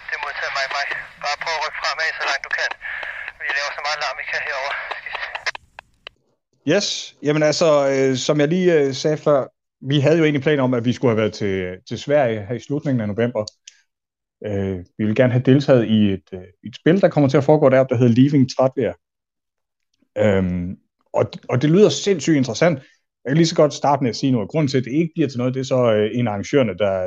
Det 0.08 0.14
er 0.18 0.22
modtaget, 0.26 0.54
Mike, 0.58 0.72
Mike. 0.78 0.94
Bare 1.24 1.38
prøv 1.44 1.54
at 1.58 1.62
rykke 1.64 1.78
fremad, 1.82 2.10
så 2.20 2.24
langt 2.30 2.44
du 2.48 2.52
kan. 2.60 2.70
Vi 3.40 3.46
laver 3.58 3.72
så 3.78 3.82
meget 3.88 3.98
larm, 4.04 4.16
vi 4.22 4.26
kan 4.32 4.42
herovre. 4.48 4.74
Skift. 5.02 5.22
Yes, 6.72 6.88
jamen 7.26 7.44
altså, 7.50 7.70
øh, 7.94 8.12
som 8.28 8.36
jeg 8.42 8.48
lige 8.56 8.70
øh, 8.78 8.88
sagde 9.02 9.20
før, 9.28 9.40
vi 9.82 10.00
havde 10.00 10.18
jo 10.18 10.24
egentlig 10.24 10.42
planer 10.42 10.64
om, 10.64 10.74
at 10.74 10.86
vi 10.86 10.94
skulle 10.94 11.12
have 11.12 11.22
været 11.22 11.34
til, 11.34 11.78
til 11.88 12.00
Sverige 12.00 12.46
her 12.46 12.56
i 12.56 12.60
slutningen 12.60 13.02
af 13.02 13.08
november. 13.08 13.46
Øh, 14.46 14.78
vi 14.78 15.04
ville 15.04 15.16
gerne 15.16 15.34
have 15.34 15.44
deltaget 15.44 15.86
i 15.86 16.12
et, 16.14 16.30
øh, 16.34 16.44
et 16.64 16.76
spil, 16.76 17.02
der 17.02 17.10
kommer 17.10 17.30
til 17.30 17.38
at 17.38 17.44
foregå 17.44 17.70
der, 17.70 17.84
der 17.84 17.96
hedder 17.96 18.16
Leaving 18.22 18.50
Tratvia. 18.56 18.94
Øhm, 20.18 20.78
og, 21.14 21.26
og 21.50 21.62
det 21.62 21.70
lyder 21.70 21.90
sindssygt 21.90 22.38
interessant. 22.38 22.80
Jeg 23.24 23.30
kan 23.30 23.38
lige 23.38 23.48
så 23.48 23.56
godt 23.56 23.74
starte 23.74 24.04
med 24.04 24.10
at 24.10 24.16
sige 24.16 24.32
noget. 24.32 24.50
Grunden 24.50 24.68
til, 24.68 24.78
at 24.78 24.84
det 24.84 24.92
ikke 24.92 25.12
bliver 25.16 25.30
til 25.30 25.38
noget, 25.38 25.54
det 25.54 25.60
er 25.60 25.64
så 25.64 25.94
øh, 25.94 26.10
en 26.14 26.28
af 26.28 26.32
arrangørerne, 26.32 26.78
der 26.78 27.06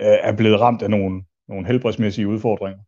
øh, 0.00 0.18
er 0.22 0.36
blevet 0.36 0.60
ramt 0.60 0.82
af 0.82 0.90
nogle, 0.90 1.24
nogle 1.48 1.66
helbredsmæssige 1.66 2.28
udfordringer. 2.28 2.80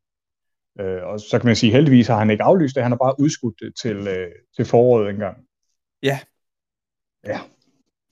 Øh, 0.81 1.03
og 1.07 1.21
så 1.21 1.39
kan 1.39 1.47
man 1.47 1.57
sige, 1.57 1.73
heldigvis 1.73 2.07
har 2.07 2.19
han 2.19 2.31
ikke 2.31 2.43
aflyst 2.43 2.75
det, 2.75 2.83
han 2.83 2.93
har 2.93 2.99
bare 2.99 3.21
udskudt 3.21 3.55
det 3.61 3.73
til, 3.83 3.97
øh, 3.97 4.33
til 4.57 4.65
foråret 4.65 5.11
engang. 5.11 5.37
Ja. 6.03 6.19
Ja. 7.27 7.41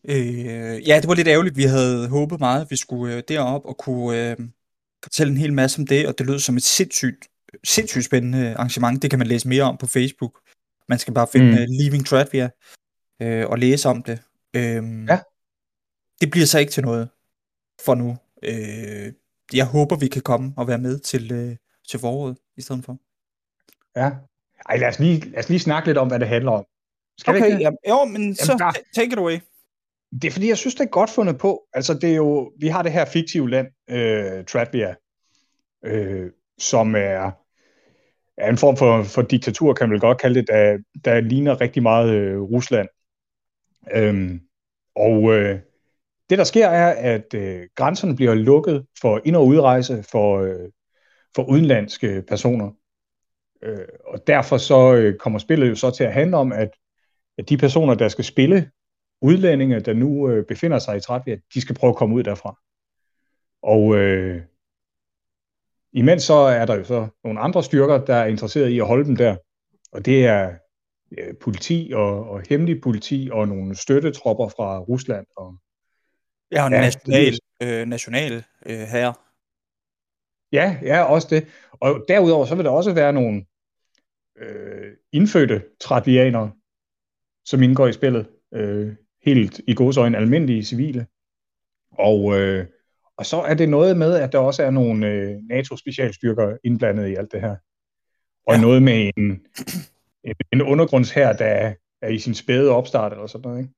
Øh, 0.09 0.89
ja, 0.89 0.99
det 1.01 1.09
var 1.09 1.15
lidt 1.15 1.29
ærgerligt. 1.29 1.57
Vi 1.57 1.63
havde 1.63 2.09
håbet 2.09 2.41
meget, 2.41 2.61
at 2.61 2.71
vi 2.71 2.77
skulle 2.77 3.15
øh, 3.17 3.23
derop 3.29 3.65
og 3.65 3.77
kunne 3.79 4.31
øh, 4.31 4.37
fortælle 5.03 5.31
en 5.31 5.37
hel 5.37 5.53
masse 5.53 5.79
om 5.81 5.87
det, 5.87 6.07
og 6.09 6.19
det 6.19 6.27
lød 6.27 6.39
som 6.39 6.57
et 6.57 6.63
sindssygt, 6.63 7.29
sindssygt 7.65 8.05
spændende 8.05 8.55
arrangement. 8.55 9.03
Det 9.03 9.11
kan 9.11 9.19
man 9.19 9.29
læse 9.29 9.49
mere 9.49 9.63
om 9.63 9.77
på 9.77 9.87
Facebook. 9.87 10.41
Man 10.89 10.99
skal 10.99 11.15
bare 11.15 11.27
finde 11.33 11.47
Mm. 11.47 11.53
uh, 11.53 11.65
Leaving 11.81 12.07
Tratvia 12.07 12.51
øh, 13.23 13.47
og 13.49 13.59
læse 13.59 13.89
om 13.89 14.03
det. 14.03 14.21
Øhm, 14.57 15.07
Ja. 15.09 15.19
Det 16.21 16.31
bliver 16.31 16.47
så 16.47 16.59
ikke 16.59 16.73
til 16.73 16.83
noget 16.83 17.09
for 17.85 17.95
nu. 17.95 18.17
Øh, 18.43 19.13
jeg 19.55 19.67
håber, 19.67 19.97
vi 19.97 20.09
kan 20.09 20.23
komme 20.23 20.53
og 20.57 20.69
være 20.69 20.79
med 20.79 20.99
til, 20.99 21.33
øh, 21.33 21.57
til 21.89 22.01
foråret 22.01 22.37
i 22.57 22.61
stedet 22.63 22.85
for. 22.85 22.99
Ja. 23.97 24.11
Ej, 24.69 24.77
lad 24.77 24.89
os, 24.89 24.99
lige, 24.99 25.31
lad 25.31 25.39
os 25.39 25.49
lige 25.49 25.61
snakke 25.61 25.89
lidt 25.89 25.99
om, 25.99 26.09
hvad 26.09 26.19
det 26.21 26.29
handler 26.29 26.51
om. 26.53 26.65
Skal 27.19 27.35
vi 27.35 27.39
Okay, 27.39 27.47
ikke 27.47 27.57
det? 27.59 27.77
ja, 27.87 27.91
jo, 27.91 28.05
men 28.05 28.35
så 28.37 28.53
der- 28.59 28.73
ta- 28.73 28.83
take 29.01 29.13
it 29.13 29.19
away. 29.19 29.39
Det 30.23 30.25
er 30.25 30.31
fordi, 30.31 30.49
jeg 30.49 30.59
synes, 30.59 30.75
det 30.75 30.85
er 30.85 30.89
godt 30.89 31.11
fundet 31.11 31.39
på. 31.39 31.67
Altså, 31.73 31.95
det 31.95 32.11
er 32.11 32.17
jo, 32.17 32.53
vi 32.59 32.69
har 32.69 32.83
det 32.83 32.93
her 32.93 33.05
fiktive 33.05 33.51
land, 33.51 33.67
øh, 33.91 34.45
Tratvia, 34.45 34.95
øh, 35.85 36.31
som 36.59 36.95
er, 36.95 37.31
er 38.37 38.51
en 38.51 38.59
form 38.59 38.77
for, 38.77 39.03
for 39.03 39.23
diktatur, 39.23 39.75
kan 39.75 39.89
man 39.89 39.93
vel 39.93 40.01
godt 40.01 40.21
kalde 40.21 40.41
det, 40.41 40.49
der, 40.49 40.79
der 41.05 41.21
ligner 41.21 41.61
rigtig 41.61 41.83
meget 41.83 42.15
øh, 42.15 42.41
Rusland. 42.41 42.89
Øhm, 43.95 44.41
og 44.97 45.35
øh, 45.35 45.61
det, 46.31 46.39
der 46.39 46.45
sker, 46.45 46.69
er, 46.69 47.15
at 47.15 47.35
øh, 47.35 47.69
grænserne 47.75 48.17
bliver 48.17 48.35
lukket 48.35 48.87
for 49.01 49.21
ind- 49.25 49.37
og 49.37 49.47
udrejse 49.47 50.03
for, 50.03 50.41
øh, 50.41 50.69
for 51.37 51.43
udenlandske 51.43 52.23
personer. 52.29 52.71
Øh, 53.63 53.89
og 54.07 54.27
derfor 54.27 54.57
så 54.57 54.95
øh, 54.95 55.19
kommer 55.19 55.39
spillet 55.39 55.69
jo 55.69 55.75
så 55.75 55.91
til 55.91 56.05
at 56.05 56.13
handle 56.13 56.37
om, 56.37 56.53
at, 56.53 56.71
at 57.39 57.49
de 57.49 57.57
personer, 57.57 57.95
der 57.95 58.09
skal 58.09 58.25
spille 58.25 58.71
udlændinge, 59.25 59.81
der 59.81 59.95
nu 59.95 60.31
øh, 60.31 60.47
befinder 60.47 60.79
sig 60.79 60.97
i 60.97 61.01
Tratvia, 61.01 61.37
de 61.55 61.61
skal 61.61 61.75
prøve 61.75 61.91
at 61.91 61.97
komme 61.97 62.15
ud 62.15 62.23
derfra. 62.23 62.61
Og 63.63 63.97
øh, 63.97 64.43
imens 65.93 66.23
så 66.23 66.35
er 66.35 66.67
der 66.67 66.75
jo 66.75 66.85
så 66.85 67.09
nogle 67.25 67.41
andre 67.41 67.63
styrker, 67.63 68.05
der 68.05 68.15
er 68.15 68.27
interesseret 68.27 68.69
i 68.69 68.79
at 68.79 68.87
holde 68.87 69.05
dem 69.05 69.17
der. 69.17 69.37
Og 69.93 70.07
det 70.07 70.27
er 70.27 70.55
øh, 71.19 71.35
politi 71.41 71.93
og, 71.95 72.31
og 72.31 72.43
hemmelig 72.49 72.81
politi 72.81 73.29
og 73.33 73.49
nogle 73.49 73.75
støttetropper 73.75 74.49
fra 74.49 74.79
Rusland. 74.79 75.27
Og, 75.37 75.57
Ja, 76.53 76.65
det 76.65 76.71
national, 76.71 77.39
øh, 77.63 77.87
national 77.87 78.45
øh, 78.67 78.79
her. 78.79 79.13
ja, 80.53 80.79
ja, 80.83 81.03
også 81.03 81.29
det. 81.31 81.47
Og 81.73 82.05
derudover 82.09 82.47
så 82.47 82.55
vil 82.55 82.65
der 82.65 82.71
også 82.71 82.95
være 82.95 83.13
nogle 83.13 83.45
øh, 84.39 84.93
indfødte 85.13 85.63
tratvianere, 85.81 86.53
som 87.45 87.63
indgår 87.63 87.87
i 87.87 87.93
spillet. 87.93 88.27
Øh, 88.55 88.95
helt 89.25 89.61
i 89.67 89.75
godsøjne 89.75 90.17
almindelige 90.19 90.65
civile. 90.65 91.07
Og, 91.99 92.39
øh, 92.41 92.67
og 93.17 93.27
så 93.27 93.41
er 93.41 93.55
det 93.55 93.69
noget 93.69 93.97
med, 93.97 94.15
at 94.15 94.33
der 94.33 94.39
også 94.39 94.63
er 94.63 94.71
nogle 94.71 95.07
øh, 95.07 95.37
NATO-specialstyrker 95.49 96.57
indblandet 96.65 97.09
i 97.09 97.15
alt 97.15 97.33
det 97.33 97.41
her. 97.41 97.57
Og 98.47 98.55
ja. 98.55 98.61
Noget 98.61 98.83
med 98.83 99.11
en, 99.17 99.41
en, 100.25 100.35
en 100.53 100.63
undergrundshær, 100.63 101.33
der 101.33 101.47
er, 101.47 101.75
i 102.09 102.19
sin 102.19 102.35
spæde 102.35 102.71
opstart 102.71 103.13
eller 103.13 103.27
sådan 103.27 103.49
noget. 103.49 103.59
Ikke? 103.59 103.75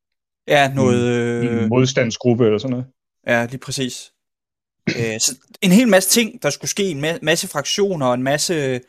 Ja, 0.48 0.74
noget... 0.74 1.08
Øh, 1.08 1.44
Øh, 1.44 1.62
en 1.62 1.68
modstandsgruppe 1.68 2.44
eller 2.44 2.58
sådan 2.58 2.70
noget. 2.70 2.86
Ja, 3.26 3.46
lige 3.46 3.58
præcis. 3.58 4.12
Øh, 4.88 5.20
så 5.20 5.38
en 5.62 5.70
hel 5.70 5.88
masse 5.88 6.10
ting, 6.10 6.42
der 6.42 6.50
skulle 6.50 6.70
ske, 6.70 6.90
en 6.90 7.04
ma- 7.04 7.18
masse 7.22 7.48
fraktioner 7.48 8.06
og 8.06 8.14
en 8.14 8.22
masse 8.22 8.80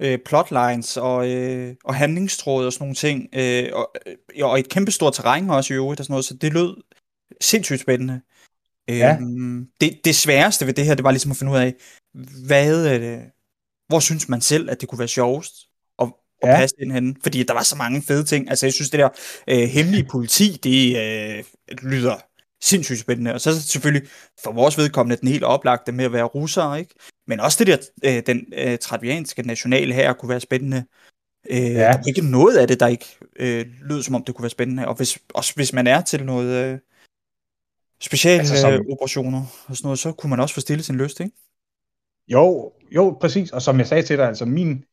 øh, 0.00 0.18
plotlines 0.26 0.96
og, 0.96 1.30
øh, 1.30 1.74
og 1.84 1.94
handlingstråd 1.94 2.66
og 2.66 2.72
sådan 2.72 2.82
nogle 2.84 2.94
ting. 2.94 3.28
Øh, 3.34 3.68
og, 3.72 3.92
øh, 4.06 4.16
og 4.42 4.58
et 4.60 4.68
kæmpestort 4.68 5.14
terræn 5.14 5.50
også 5.50 5.74
i 5.74 5.76
øvrigt 5.76 6.00
og 6.00 6.04
sådan 6.04 6.12
noget, 6.12 6.24
så 6.24 6.34
det 6.34 6.52
lød 6.52 6.82
sindssygt 7.40 7.80
spændende. 7.80 8.20
Ja. 8.88 9.16
Øhm, 9.20 9.66
det, 9.80 10.00
det 10.04 10.16
sværeste 10.16 10.66
ved 10.66 10.74
det 10.74 10.84
her, 10.86 10.94
det 10.94 11.04
var 11.04 11.10
ligesom 11.10 11.30
at 11.30 11.36
finde 11.36 11.52
ud 11.52 11.58
af, 11.58 11.74
hvad, 12.46 12.94
øh, 12.94 13.18
hvor 13.88 14.00
synes 14.00 14.28
man 14.28 14.40
selv, 14.40 14.70
at 14.70 14.80
det 14.80 14.88
kunne 14.88 14.98
være 14.98 15.08
sjovest 15.08 15.54
at, 16.02 16.08
at 16.42 16.48
Ja. 16.48 16.56
passe 16.56 16.76
ind 16.82 16.92
henne? 16.92 17.14
Fordi 17.22 17.42
der 17.42 17.54
var 17.54 17.62
så 17.62 17.76
mange 17.76 18.02
fede 18.02 18.24
ting. 18.24 18.50
Altså 18.50 18.66
jeg 18.66 18.72
synes, 18.72 18.90
det 18.90 19.00
der 19.00 19.08
øh, 19.48 19.68
hemmelige 19.68 20.04
politi, 20.10 20.58
det 20.62 20.96
øh, 20.96 21.44
lyder 21.82 22.16
sindssygt 22.62 22.98
spændende. 22.98 23.34
Og 23.34 23.40
så 23.40 23.62
selvfølgelig 23.62 24.08
for 24.44 24.52
vores 24.52 24.78
vedkommende 24.78 25.20
den 25.20 25.28
helt 25.28 25.44
oplagte 25.44 25.92
med 25.92 26.04
at 26.04 26.12
være 26.12 26.24
russere, 26.24 26.78
ikke? 26.78 26.94
Men 27.26 27.40
også 27.40 27.64
det 27.64 27.66
der, 27.66 27.78
øh, 28.04 28.22
den 28.26 28.52
øh, 28.56 28.78
travianske 28.78 29.42
nationale 29.42 29.94
her 29.94 30.12
kunne 30.12 30.28
være 30.28 30.40
spændende. 30.40 30.84
Øh, 31.50 31.56
ja. 31.56 31.92
Der 31.92 32.08
ikke 32.08 32.30
noget 32.30 32.56
af 32.56 32.68
det, 32.68 32.80
der 32.80 32.86
ikke 32.86 33.06
øh, 33.38 33.66
lød 33.82 34.02
som 34.02 34.14
om 34.14 34.24
det 34.24 34.34
kunne 34.34 34.42
være 34.42 34.50
spændende. 34.50 34.88
Og 34.88 34.94
hvis, 34.94 35.18
også 35.34 35.54
hvis 35.54 35.72
man 35.72 35.86
er 35.86 36.00
til 36.00 36.24
noget 36.24 36.72
øh, 36.72 36.78
speciale 38.00 38.38
Altså, 38.38 38.60
som... 38.60 38.86
operationer 38.90 39.42
og 39.68 39.76
sådan 39.76 39.86
noget, 39.86 39.98
så 39.98 40.12
kunne 40.12 40.30
man 40.30 40.40
også 40.40 40.54
få 40.54 40.60
stillet 40.60 40.84
sin 40.84 40.96
lyst, 40.96 41.20
ikke? 41.20 41.32
Jo, 42.28 42.72
jo, 42.90 43.18
præcis. 43.20 43.50
Og 43.50 43.62
som 43.62 43.78
jeg 43.78 43.86
sagde 43.86 44.02
til 44.02 44.18
dig, 44.18 44.28
altså 44.28 44.44
min, 44.44 44.84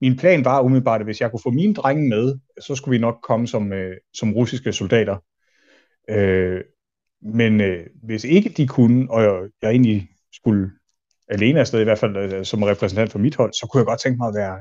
min 0.00 0.16
plan 0.16 0.44
var 0.44 0.60
umiddelbart, 0.60 1.00
at 1.00 1.06
hvis 1.06 1.20
jeg 1.20 1.30
kunne 1.30 1.40
få 1.42 1.50
mine 1.50 1.74
drenge 1.74 2.08
med, 2.08 2.38
så 2.60 2.74
skulle 2.74 2.98
vi 2.98 3.00
nok 3.00 3.18
komme 3.22 3.46
som, 3.46 3.72
øh, 3.72 3.96
som 4.14 4.32
russiske 4.32 4.72
soldater. 4.72 5.16
Øh, 6.10 6.60
men 7.22 7.60
øh, 7.60 7.86
hvis 8.02 8.24
ikke 8.24 8.48
de 8.48 8.66
kunne, 8.66 9.10
og 9.10 9.22
jeg, 9.22 9.50
jeg 9.62 9.70
egentlig 9.70 10.08
skulle 10.32 10.70
alene 11.34 11.60
afsted, 11.60 11.80
i 11.80 11.84
hvert 11.84 11.98
fald 11.98 12.16
øh, 12.16 12.44
som 12.44 12.62
repræsentant 12.62 13.12
for 13.12 13.18
mit 13.18 13.36
hold, 13.36 13.52
så 13.52 13.66
kunne 13.66 13.78
jeg 13.78 13.86
godt 13.86 14.00
tænke 14.00 14.18
mig 14.18 14.28
at 14.28 14.34
være 14.34 14.58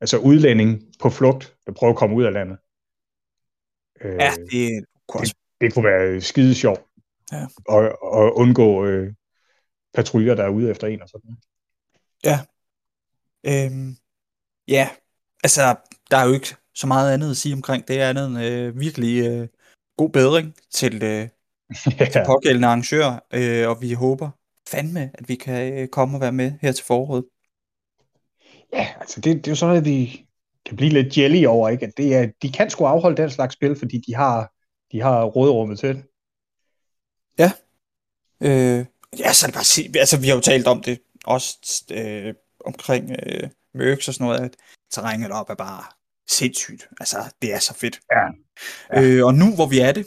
altså 0.00 0.18
udlænding 0.18 0.82
på 1.00 1.10
flugt, 1.10 1.56
der 1.66 1.72
prøver 1.72 1.92
at 1.92 1.98
komme 1.98 2.16
ud 2.16 2.24
af 2.24 2.32
landet. 2.32 2.58
Øh, 4.00 4.14
Ja, 4.14 4.32
det 4.50 4.84
kunne 5.08 5.20
også... 5.20 5.34
det 5.60 5.74
kunne 5.74 5.84
være 5.84 6.20
skide 6.20 6.54
sjovt. 6.54 6.80
Ja. 7.32 7.46
Og, 7.68 8.02
og 8.02 8.36
undgå 8.36 8.84
øh, 8.86 9.12
patruljer, 9.94 10.34
der 10.34 10.44
er 10.44 10.48
ude 10.48 10.70
efter 10.70 10.86
en 10.86 11.02
og 11.02 11.08
sådan 11.08 11.20
noget. 11.24 11.38
Øhm, 13.46 13.96
ja, 14.68 14.88
altså, 15.44 15.76
der 16.10 16.16
er 16.16 16.26
jo 16.26 16.32
ikke 16.32 16.56
så 16.74 16.86
meget 16.86 17.14
andet 17.14 17.30
at 17.30 17.36
sige 17.36 17.54
omkring 17.54 17.88
det, 17.88 17.98
andet 17.98 18.26
end 18.26 18.42
øh, 18.42 18.80
virkelig 18.80 19.26
øh, 19.26 19.48
god 19.96 20.10
bedring 20.10 20.54
til, 20.70 21.02
øh, 21.02 21.28
ja. 22.00 22.26
pågældende 22.26 22.68
arrangør, 22.68 23.26
øh, 23.34 23.68
og 23.68 23.82
vi 23.82 23.92
håber 23.92 24.30
fandme, 24.68 25.10
at 25.14 25.28
vi 25.28 25.34
kan 25.34 25.72
øh, 25.72 25.88
komme 25.88 26.16
og 26.16 26.20
være 26.20 26.32
med 26.32 26.52
her 26.60 26.72
til 26.72 26.84
foråret. 26.84 27.24
Ja, 28.72 28.88
altså 29.00 29.20
det, 29.20 29.36
det 29.36 29.46
er 29.46 29.50
jo 29.50 29.56
sådan, 29.56 29.76
at 29.76 29.84
vi 29.84 30.26
kan 30.66 30.76
blive 30.76 30.90
lidt 30.90 31.18
jelly 31.18 31.46
over, 31.46 31.68
ikke? 31.68 31.86
At 31.86 31.92
det 31.96 32.14
er, 32.14 32.28
de 32.42 32.52
kan 32.52 32.70
sgu 32.70 32.84
afholde 32.84 33.22
den 33.22 33.30
slags 33.30 33.54
spil, 33.54 33.76
fordi 33.76 34.02
de 34.06 34.14
har, 34.14 34.52
de 34.92 35.00
har 35.00 35.24
råderummet 35.24 35.78
til 35.78 35.88
det. 35.88 36.04
Øh, 38.44 38.84
ja, 39.18 39.32
så 39.32 39.46
det 39.46 39.54
bare 39.54 39.64
sig, 39.64 39.96
altså 39.96 40.20
vi 40.20 40.26
har 40.28 40.34
jo 40.34 40.40
talt 40.40 40.66
om 40.66 40.82
det 40.82 41.00
også 41.24 41.84
øh, 41.90 42.34
omkring 42.64 43.10
øh, 43.26 43.48
Mørks 43.74 44.08
og 44.08 44.14
sådan 44.14 44.26
noget, 44.26 44.40
at 44.40 44.56
terrænet 44.90 45.30
op 45.30 45.50
er 45.50 45.54
bare 45.54 45.84
sindssygt. 46.28 46.88
Altså, 47.00 47.16
det 47.42 47.54
er 47.54 47.58
så 47.58 47.74
fedt. 47.74 48.00
Ja. 48.12 48.26
Ja. 49.00 49.02
Øh, 49.02 49.26
og 49.26 49.34
nu 49.34 49.54
hvor 49.54 49.66
vi 49.66 49.78
er 49.78 49.92
det, 49.92 50.06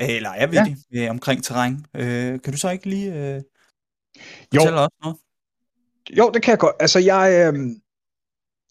eller 0.00 0.30
er 0.30 0.46
vi 0.46 0.56
Ja. 0.56 0.64
ja. 0.64 0.74
det, 0.92 1.02
øh, 1.02 1.10
omkring 1.10 1.44
terræn, 1.44 1.86
øh, 1.94 2.40
kan 2.40 2.52
du 2.52 2.58
så 2.58 2.70
ikke 2.70 2.88
lige 2.88 3.14
øh, 3.14 3.42
Jo. 4.54 4.60
os 4.60 4.70
noget? 4.70 5.16
Jo, 6.18 6.30
det 6.34 6.42
kan 6.42 6.50
jeg 6.50 6.58
godt. 6.58 6.76
Altså, 6.80 6.98
jeg, 6.98 7.52
øh, 7.54 7.60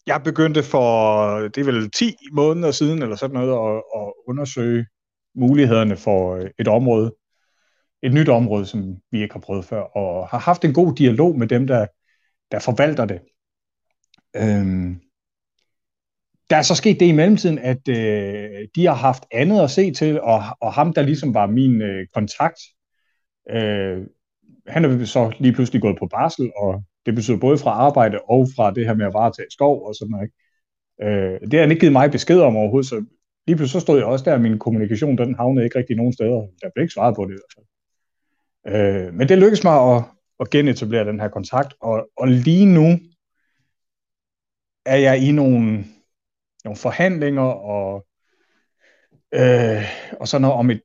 jeg 0.06 0.22
begyndte 0.24 0.62
for, 0.62 1.38
det 1.38 1.58
er 1.58 1.64
vel 1.64 1.90
10 1.90 2.16
måneder 2.32 2.70
siden, 2.70 3.02
eller 3.02 3.16
sådan 3.16 3.34
noget, 3.34 3.76
at, 3.76 3.82
at 3.96 4.12
undersøge 4.28 4.86
mulighederne 5.34 5.96
for 5.96 6.36
øh, 6.36 6.50
et 6.58 6.68
område, 6.68 7.14
et 8.02 8.12
nyt 8.12 8.28
område, 8.28 8.66
som 8.66 8.96
vi 9.10 9.22
ikke 9.22 9.34
har 9.34 9.40
prøvet 9.40 9.64
før, 9.64 9.80
og 9.80 10.28
har 10.28 10.38
haft 10.38 10.64
en 10.64 10.74
god 10.74 10.94
dialog 10.94 11.38
med 11.38 11.46
dem, 11.46 11.66
der, 11.66 11.86
der 12.52 12.58
forvalter 12.58 13.04
det. 13.04 13.20
Øhm, 14.36 15.00
der 16.50 16.56
er 16.56 16.62
så 16.62 16.74
sket 16.74 17.00
det 17.00 17.06
i 17.06 17.12
mellemtiden, 17.12 17.58
at 17.58 17.88
øh, 17.88 18.68
de 18.74 18.86
har 18.86 18.94
haft 18.94 19.24
andet 19.32 19.60
at 19.60 19.70
se 19.70 19.92
til, 19.92 20.20
og, 20.20 20.42
og 20.60 20.72
ham, 20.72 20.92
der 20.92 21.02
ligesom 21.02 21.34
var 21.34 21.46
min 21.46 21.82
øh, 21.82 22.06
kontakt, 22.14 22.60
øh, 23.50 24.06
han 24.70 24.84
er 24.84 25.04
så 25.04 25.32
lige 25.38 25.52
pludselig 25.52 25.82
gået 25.82 25.98
på 25.98 26.06
barsel, 26.06 26.52
og 26.56 26.84
det 27.06 27.14
betyder 27.14 27.38
både 27.38 27.58
fra 27.58 27.70
arbejde 27.70 28.18
og 28.28 28.48
fra 28.56 28.70
det 28.70 28.86
her 28.86 28.94
med 28.94 29.06
at 29.06 29.14
varetage 29.14 29.50
skov 29.50 29.86
og 29.86 29.94
sådan 29.94 30.10
noget. 30.10 30.30
Øh, 31.02 31.40
det 31.40 31.54
har 31.54 31.60
han 31.60 31.70
ikke 31.70 31.80
givet 31.80 31.92
mig 31.92 32.10
besked 32.10 32.40
om 32.40 32.56
overhovedet, 32.56 32.88
så 32.88 33.04
lige 33.46 33.56
pludselig 33.56 33.80
så 33.80 33.84
stod 33.84 33.98
jeg 33.98 34.06
også 34.06 34.24
der, 34.24 34.34
og 34.34 34.40
min 34.40 34.58
kommunikation, 34.58 35.18
den 35.18 35.34
havnede 35.34 35.64
ikke 35.64 35.78
rigtig 35.78 35.96
nogen 35.96 36.12
steder. 36.12 36.46
Der 36.62 36.70
blev 36.74 36.82
ikke 36.82 36.94
svaret 36.94 37.16
på 37.16 37.24
det 37.24 37.34
i 37.34 37.38
hvert 37.40 37.54
fald. 37.56 37.66
Øh, 38.68 39.14
men 39.14 39.28
det 39.28 39.38
lykkedes 39.38 39.64
mig 39.64 39.96
at, 39.96 40.04
at 40.40 40.50
genetablere 40.50 41.04
den 41.04 41.20
her 41.20 41.28
kontakt, 41.28 41.74
og, 41.80 42.08
og 42.16 42.28
lige 42.28 42.66
nu 42.66 42.98
er 44.86 44.96
jeg 44.96 45.18
i 45.18 45.32
nogle, 45.32 45.84
nogle 46.64 46.76
forhandlinger 46.76 47.42
og, 47.42 48.06
øh, 49.34 49.82
og 50.20 50.28
sådan 50.28 50.42
noget 50.42 50.56
om 50.56 50.70
et, 50.70 50.82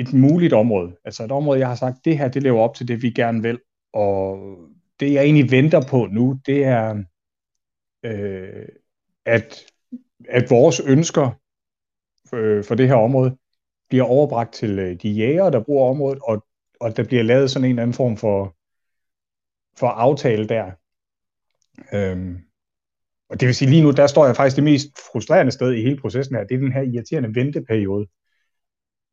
et 0.00 0.12
muligt 0.12 0.52
område. 0.52 0.96
Altså 1.04 1.24
et 1.24 1.32
område, 1.32 1.60
jeg 1.60 1.68
har 1.68 1.74
sagt, 1.74 2.04
det 2.04 2.18
her, 2.18 2.28
det 2.28 2.42
lever 2.42 2.60
op 2.60 2.74
til 2.74 2.88
det, 2.88 3.02
vi 3.02 3.10
gerne 3.10 3.42
vil. 3.42 3.60
Og 3.92 4.38
det, 5.00 5.12
jeg 5.12 5.24
egentlig 5.24 5.50
venter 5.50 5.82
på 5.90 6.06
nu, 6.06 6.40
det 6.46 6.64
er, 6.64 7.04
øh, 8.02 8.68
at, 9.26 9.64
at 10.28 10.50
vores 10.50 10.80
ønsker 10.80 11.30
øh, 12.34 12.64
for 12.64 12.74
det 12.74 12.88
her 12.88 12.94
område 12.94 13.36
bliver 13.88 14.04
overbragt 14.04 14.54
til 14.54 14.78
øh, 14.78 14.96
de 15.02 15.10
jæger, 15.10 15.50
der 15.50 15.64
bruger 15.64 15.90
området, 15.90 16.18
og, 16.22 16.46
og 16.80 16.96
der 16.96 17.04
bliver 17.04 17.22
lavet 17.22 17.50
sådan 17.50 17.64
en 17.64 17.70
eller 17.70 17.82
anden 17.82 17.94
form 17.94 18.16
for, 18.16 18.56
for 19.78 19.86
aftale 19.86 20.48
der. 20.48 20.72
Øhm, 21.92 22.38
og 23.30 23.40
det 23.40 23.46
vil 23.46 23.54
sige, 23.54 23.70
lige 23.70 23.82
nu, 23.82 23.90
der 23.90 24.06
står 24.06 24.26
jeg 24.26 24.36
faktisk 24.36 24.56
det 24.56 24.64
mest 24.64 24.86
frustrerende 25.12 25.52
sted 25.52 25.72
i 25.72 25.82
hele 25.82 26.00
processen 26.00 26.36
her, 26.36 26.44
det 26.44 26.54
er 26.54 26.58
den 26.58 26.72
her 26.72 26.82
irriterende 26.82 27.34
venteperiode, 27.34 28.06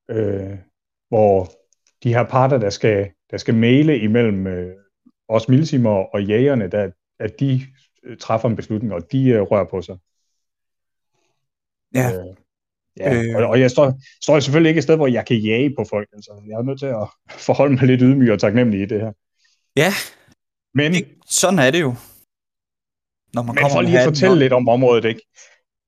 øh, 0.10 0.58
hvor 1.16 1.52
de 2.04 2.14
her 2.14 2.24
parter, 2.24 2.58
der 2.58 2.70
skal, 2.70 3.12
der 3.32 3.38
skal 3.38 3.56
male 3.56 4.00
imellem 4.00 4.48
øh, 4.48 4.76
os 5.28 5.48
militimer 5.48 5.90
og 5.90 6.24
jægerne, 6.24 6.68
der, 6.72 6.92
at 7.20 7.40
de 7.40 7.62
øh, 8.04 8.18
træffer 8.18 8.50
en 8.50 8.56
beslutning, 8.56 8.94
og 8.94 9.12
de 9.12 9.30
øh, 9.30 9.42
rører 9.42 9.66
på 9.70 9.82
sig. 9.82 9.98
Ja. 11.94 12.08
Øh, 12.18 12.36
ja. 12.98 13.24
Øh. 13.24 13.36
Og, 13.36 13.50
og 13.50 13.60
jeg 13.60 13.72
står, 13.72 13.94
står 14.22 14.40
selvfølgelig 14.40 14.70
ikke 14.70 14.80
et 14.80 14.84
sted, 14.84 14.96
hvor 14.96 15.08
jeg 15.08 15.26
kan 15.26 15.38
jage 15.38 15.76
på 15.78 15.86
folk. 15.90 16.10
Altså, 16.14 16.32
jeg 16.48 16.54
er 16.54 16.64
nødt 16.64 16.80
til 16.80 16.86
at 16.86 17.08
forholde 17.48 17.76
mig 17.76 17.84
lidt 17.84 18.02
ydmyg 18.02 18.32
og 18.32 18.40
taknemmelig 18.40 18.82
i 18.82 18.86
det 18.86 19.02
her. 19.02 19.12
Ja, 19.76 19.92
Men, 20.74 20.94
det, 20.94 21.08
sådan 21.30 21.60
er 21.60 21.72
det 21.72 21.82
jo. 21.82 21.94
Når 23.34 23.44
man 23.44 23.56
men 23.56 23.62
kommer 23.62 23.78
for 23.78 23.82
lige 23.82 24.00
at 24.00 24.06
fortælle 24.06 24.40
lidt 24.40 24.54
om 24.54 24.68
området, 24.68 25.06
ikke? 25.06 25.22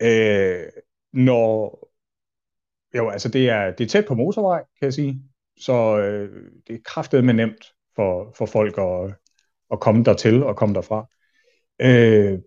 Øh, 0.01 0.65
når, 1.13 1.87
jo, 2.96 3.10
altså 3.10 3.29
det 3.29 3.50
er, 3.50 3.72
det 3.72 3.84
er 3.84 3.88
tæt 3.88 4.06
på 4.06 4.13
motorvej, 4.13 4.60
kan 4.60 4.86
jeg 4.86 4.94
sige. 4.94 5.22
Så 5.60 5.97
øh, 5.97 6.52
det 6.67 6.76
er 6.76 6.80
kraftet 6.86 7.23
med 7.23 7.34
nemt 7.34 7.73
for, 7.95 8.34
for 8.38 8.45
folk 8.45 8.78
at, 8.78 9.15
at 9.71 9.80
komme 9.80 10.04
dertil 10.04 10.43
og 10.43 10.56
komme 10.56 10.76
derfra. 10.76 11.08
Øh, 11.82 12.39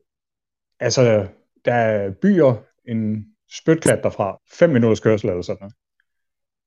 altså, 0.81 1.29
der 1.65 1.75
er 1.75 2.11
byer, 2.23 2.65
en 2.89 3.27
spytklat 3.53 4.01
derfra, 4.03 4.41
fem 4.53 4.71
minutters 4.71 5.01
kørsel 5.01 5.29
eller 5.29 5.43
sådan 5.43 5.59
noget, 5.61 5.75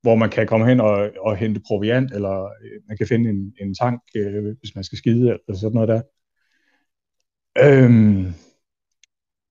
hvor 0.02 0.16
man 0.16 0.30
kan 0.30 0.48
komme 0.48 0.68
hen 0.68 0.80
og, 0.80 1.12
og 1.20 1.38
hente 1.38 1.62
proviant, 1.68 2.12
eller 2.12 2.44
øh, 2.44 2.82
man 2.88 2.98
kan 2.98 3.08
finde 3.08 3.30
en, 3.30 3.54
en 3.62 3.76
tank, 3.76 4.02
øh, 4.16 4.56
hvis 4.60 4.76
man 4.76 4.84
skal 4.84 4.98
skide, 4.98 5.30
eller 5.30 5.60
sådan 5.60 5.74
noget 5.74 5.90
der. 5.90 6.02
Øhm, 7.58 8.34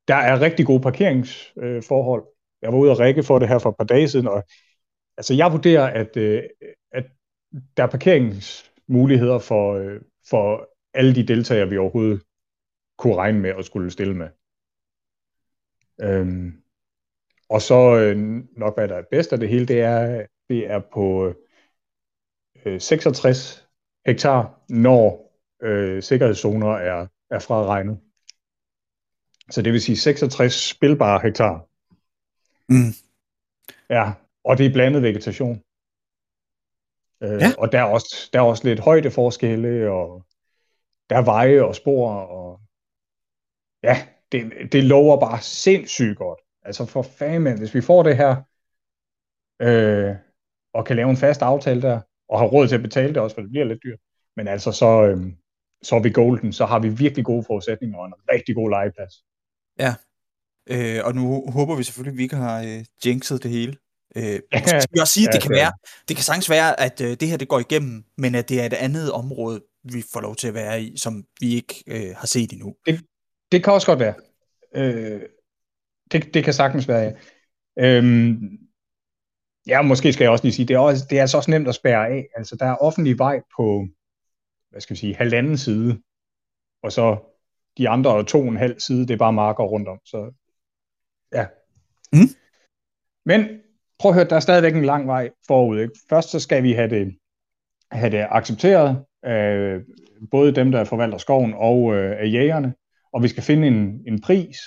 der 0.09 0.15
er 0.15 0.41
rigtig 0.41 0.67
gode 0.67 0.81
parkeringsforhold. 0.81 2.25
Jeg 2.63 2.73
var 2.73 2.79
ude 2.79 2.91
og 2.91 2.99
række 2.99 3.23
for 3.23 3.39
det 3.39 3.49
her 3.49 3.59
for 3.59 3.71
et 3.71 3.77
par 3.77 3.85
dage 3.85 4.09
siden, 4.09 4.27
og 4.27 4.45
altså 5.17 5.35
jeg 5.35 5.53
vurderer, 5.53 5.87
at, 5.87 6.17
øh, 6.17 6.43
at 6.93 7.05
der 7.77 7.83
er 7.83 7.87
parkeringsmuligheder 7.87 9.39
for, 9.39 9.75
øh, 9.75 10.01
for 10.31 10.69
alle 10.95 11.15
de 11.15 11.27
deltagere, 11.27 11.69
vi 11.69 11.79
overhovedet 11.79 12.23
kunne 12.99 13.17
regne 13.17 13.41
med 13.41 13.51
at 13.51 13.65
skulle 13.65 13.91
stille 13.91 14.15
med. 14.15 14.29
Øhm, 16.03 16.63
og 17.49 17.63
så 17.63 17.97
øh, 17.97 18.17
nok 18.57 18.75
hvad 18.77 18.89
der 18.89 18.95
er 18.95 19.03
bedst 19.11 19.33
af 19.33 19.39
det 19.39 19.49
hele, 19.49 19.67
det 19.67 19.81
er, 19.81 20.27
det 20.49 20.71
er 20.71 20.81
på 20.93 21.35
øh, 22.67 22.81
66 22.81 23.69
hektar, 24.07 24.65
når 24.69 25.33
øh, 25.63 26.03
sikkerhedszoner 26.03 26.73
er, 26.73 27.07
er 27.31 27.39
fraregnet. 27.39 28.01
Så 29.51 29.63
det 29.63 29.73
vil 29.73 29.81
sige 29.81 29.97
66 29.97 30.69
spilbare 30.69 31.21
hektar. 31.23 31.69
Mm. 32.69 32.93
Ja, 33.91 34.13
og 34.45 34.59
det 34.59 34.67
er 34.67 34.73
blandet 34.73 35.03
vegetation. 35.03 35.63
Øh, 37.23 37.41
Ja. 37.41 37.53
Og 37.59 37.73
der 37.73 37.79
er, 37.79 37.85
også, 37.85 38.31
der 38.33 38.39
er 38.39 38.45
også 38.45 38.65
lidt 38.69 38.81
højdeforskelle, 38.81 39.91
og 39.91 40.25
der 41.11 41.17
er 41.17 41.23
veje 41.25 41.63
og 41.63 41.75
spor, 41.75 42.11
og 42.15 42.61
ja, 43.83 43.97
det, 44.33 44.73
det 44.73 44.85
lover 44.85 45.21
bare 45.21 45.41
sindssygt 45.41 46.19
godt. 46.19 46.41
Altså 46.63 46.87
for 46.87 47.03
fanden, 47.03 47.59
hvis 47.59 47.75
vi 47.75 47.81
får 47.81 48.03
det 48.03 48.17
her, 48.17 48.37
øh, 49.63 50.17
og 50.75 50.87
kan 50.87 50.97
lave 50.97 51.11
en 51.11 51.17
fast 51.17 51.43
aftale 51.43 51.83
der, 51.83 52.01
og 52.29 52.39
har 52.39 52.47
råd 52.47 52.69
til 52.69 52.75
at 52.75 52.83
betale 52.83 53.09
det 53.09 53.17
også, 53.17 53.37
for 53.37 53.43
det 53.43 53.51
bliver 53.51 53.65
lidt 53.65 53.83
dyrt, 53.83 53.99
men 54.37 54.49
altså 54.49 54.73
så, 54.73 55.03
øh, 55.07 55.33
så 55.83 55.97
er 55.97 56.01
vi 56.03 56.11
golden, 56.11 56.53
så 56.53 56.67
har 56.67 56.79
vi 56.79 56.89
virkelig 56.89 57.25
gode 57.25 57.45
forudsætninger 57.45 57.99
og 57.99 58.07
en 58.07 58.15
rigtig 58.33 58.55
god 58.55 58.71
legeplads. 58.71 59.25
Øh, 60.67 61.01
og 61.05 61.15
nu 61.15 61.51
håber 61.51 61.75
vi 61.77 61.83
selvfølgelig, 61.83 62.13
at 62.13 62.19
vi 62.19 62.23
ikke 62.23 62.37
har 62.37 62.63
øh, 62.63 62.85
jinxet 63.07 63.43
det 63.43 63.51
hele. 63.51 63.77
Øh, 64.17 64.41
skal 64.55 64.89
vi 64.93 65.01
også 65.01 65.13
sige, 65.13 65.29
at 65.29 65.35
det 65.35 65.43
kan 65.43 65.51
det 65.51 65.59
være, 65.59 65.73
det 66.09 66.17
kan 66.17 66.25
sagtens 66.25 66.51
være, 66.51 66.81
at 66.81 67.01
øh, 67.01 67.11
det 67.21 67.29
her 67.29 67.37
det 67.37 67.49
går 67.49 67.59
igennem, 67.59 68.05
men 68.19 68.35
at 68.35 68.49
det 68.49 68.61
er 68.61 68.67
et 68.67 68.73
andet 68.73 69.13
område, 69.13 69.61
vi 69.85 70.05
får 70.13 70.21
lov 70.21 70.37
til 70.37 70.49
at 70.49 70.55
være 70.55 70.83
i, 70.83 70.97
som 70.97 71.25
vi 71.41 71.55
ikke 71.55 71.85
øh, 71.87 72.17
har 72.17 72.27
set 72.27 72.53
endnu. 72.53 72.75
Det 73.53 73.65
kan 73.65 73.73
også 73.73 73.87
godt 73.87 73.99
være. 73.99 74.15
Øh, 74.75 75.21
det, 76.13 76.35
det 76.35 76.45
kan 76.45 76.55
sagtens 76.55 76.89
være, 76.89 77.01
ja. 77.01 77.13
Øhm, 77.79 78.59
ja, 79.67 79.83
måske 79.83 80.13
skal 80.13 80.25
jeg 80.25 80.31
også 80.31 80.45
lige 80.45 80.55
sige, 80.55 80.69
det 80.69 80.75
er, 80.75 80.79
også, 80.79 81.07
det 81.11 81.19
er 81.19 81.21
altså 81.21 81.37
også 81.37 81.51
nemt 81.51 81.69
at 81.69 81.75
spærre 81.75 82.09
af. 82.09 82.27
Altså, 82.37 82.57
der 82.57 82.67
er 82.67 82.77
offentlig 82.77 83.19
vej 83.19 83.41
på, 83.57 83.87
hvad 84.71 84.81
skal 84.81 84.95
vi 84.95 85.01
sige, 85.01 85.15
halvanden 85.15 85.59
side, 85.59 86.03
og 86.83 86.93
så 86.93 87.17
de 87.79 87.89
andre 87.89 88.25
to 88.25 88.41
og 88.41 88.49
en 88.49 88.57
halv 88.57 88.81
side, 88.81 89.01
det 89.01 89.11
er 89.11 89.19
bare 89.19 89.33
marker 89.33 89.65
rundt 89.65 89.89
om. 89.89 89.99
Så 90.05 90.33
ja. 91.35 91.47
Mm. 92.13 92.29
Men 93.25 93.49
prøv 93.99 94.11
at 94.11 94.15
høre, 94.15 94.29
der 94.29 94.37
er 94.37 94.41
stadigvæk 94.41 94.75
en 94.75 94.85
lang 94.85 95.07
vej 95.07 95.31
forud. 95.47 95.81
Ikke? 95.81 95.95
Først 96.09 96.31
så 96.31 96.41
skal 96.41 96.63
vi 96.63 96.73
have 96.73 96.91
det, 96.91 97.17
have 97.93 98.11
det 98.11 98.27
accepteret 98.31 99.05
af 99.23 99.79
både 100.31 100.55
dem, 100.55 100.71
der 100.71 100.85
forvalter 100.85 101.19
skoven 101.19 101.55
og 101.57 101.95
øh, 101.95 102.21
af 102.21 102.33
jægerne, 102.33 102.75
og 103.13 103.23
vi 103.23 103.29
skal 103.29 103.43
finde 103.43 103.69
en, 103.69 104.03
en 104.07 104.21
pris, 104.21 104.59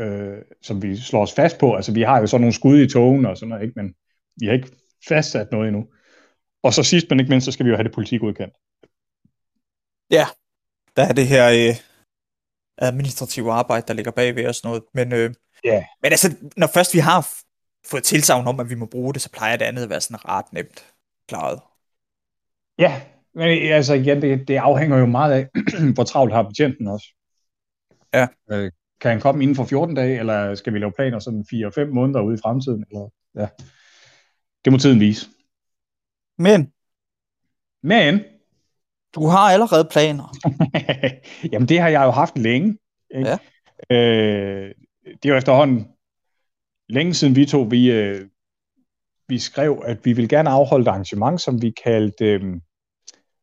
øh, 0.00 0.38
som 0.62 0.82
vi 0.82 0.96
slår 0.96 1.22
os 1.22 1.34
fast 1.34 1.58
på. 1.58 1.74
Altså 1.74 1.92
vi 1.92 2.02
har 2.02 2.20
jo 2.20 2.26
sådan 2.26 2.40
nogle 2.40 2.54
skud 2.54 2.78
i 2.78 2.88
togen 2.88 3.26
og 3.26 3.36
sådan 3.36 3.48
noget, 3.48 3.62
ikke? 3.62 3.74
men 3.76 3.94
vi 4.36 4.46
har 4.46 4.52
ikke 4.52 4.70
fastsat 5.08 5.52
noget 5.52 5.68
endnu. 5.68 5.86
Og 6.62 6.72
så 6.72 6.82
sidst 6.82 7.06
men 7.10 7.20
ikke 7.20 7.30
mindst, 7.30 7.44
så 7.44 7.52
skal 7.52 7.66
vi 7.66 7.70
jo 7.70 7.76
have 7.76 7.84
det 7.84 7.94
politikudkendt. 7.94 8.54
Ja, 10.10 10.26
der 10.96 11.02
er 11.02 11.12
det 11.12 11.26
her 11.26 11.48
øh, 11.48 11.76
administrative 12.78 13.52
arbejde, 13.52 13.86
der 13.88 13.94
ligger 13.94 14.10
bagved 14.10 14.46
og 14.46 14.54
sådan 14.54 14.68
noget. 14.68 14.82
Men, 14.94 15.12
øh, 15.12 15.34
Ja. 15.64 15.84
men 16.02 16.12
altså, 16.12 16.36
når 16.56 16.66
først 16.66 16.94
vi 16.94 16.98
har 16.98 17.28
fået 17.86 18.04
tilsavn 18.04 18.46
om, 18.46 18.60
at 18.60 18.70
vi 18.70 18.74
må 18.74 18.86
bruge 18.86 19.14
det, 19.14 19.22
så 19.22 19.30
plejer 19.30 19.56
det 19.56 19.64
andet 19.64 19.82
at 19.82 19.90
være 19.90 20.00
sådan 20.00 20.28
ret 20.28 20.52
nemt 20.52 20.86
klaret. 21.28 21.60
Ja, 22.78 23.02
men 23.34 23.72
altså 23.72 23.94
igen, 23.94 24.22
det, 24.22 24.48
det 24.48 24.56
afhænger 24.56 24.98
jo 24.98 25.06
meget 25.06 25.32
af, 25.32 25.48
hvor 25.94 26.04
travlt 26.04 26.32
har 26.32 26.42
betjenten 26.42 26.88
også. 26.88 27.06
Ja. 28.14 28.26
Øh, 28.50 28.70
kan 29.00 29.10
han 29.10 29.20
komme 29.20 29.42
inden 29.42 29.56
for 29.56 29.64
14 29.64 29.94
dage, 29.94 30.18
eller 30.18 30.54
skal 30.54 30.74
vi 30.74 30.78
lave 30.78 30.92
planer 30.92 31.18
sådan 31.18 31.44
4-5 31.54 31.84
måneder 31.84 32.20
ude 32.20 32.34
i 32.34 32.42
fremtiden? 32.42 32.84
Eller, 32.90 33.08
ja. 33.34 33.48
Det 34.64 34.72
må 34.72 34.78
tiden 34.78 35.00
vise. 35.00 35.26
Men 36.38 36.72
Men, 37.82 38.20
du 39.14 39.26
har 39.26 39.38
allerede 39.38 39.88
planer. 39.90 40.36
jamen 41.52 41.68
det 41.68 41.80
har 41.80 41.88
jeg 41.88 42.04
jo 42.04 42.10
haft 42.10 42.38
længe. 42.38 42.78
Ikke? 43.14 43.38
Ja. 43.90 43.96
Øh, 43.96 44.74
det 45.04 45.24
er 45.24 45.28
jo 45.28 45.36
efterhånden 45.36 45.88
længe 46.88 47.14
siden 47.14 47.36
vi 47.36 47.46
to, 47.46 47.62
vi, 47.70 47.90
øh, 47.90 48.26
vi 49.28 49.38
skrev, 49.38 49.82
at 49.84 50.04
vi 50.04 50.12
vil 50.12 50.28
gerne 50.28 50.50
afholde 50.50 50.82
et 50.82 50.88
arrangement, 50.88 51.40
som 51.40 51.62
vi 51.62 51.70
kaldte 51.84 52.24
øh, 52.24 52.60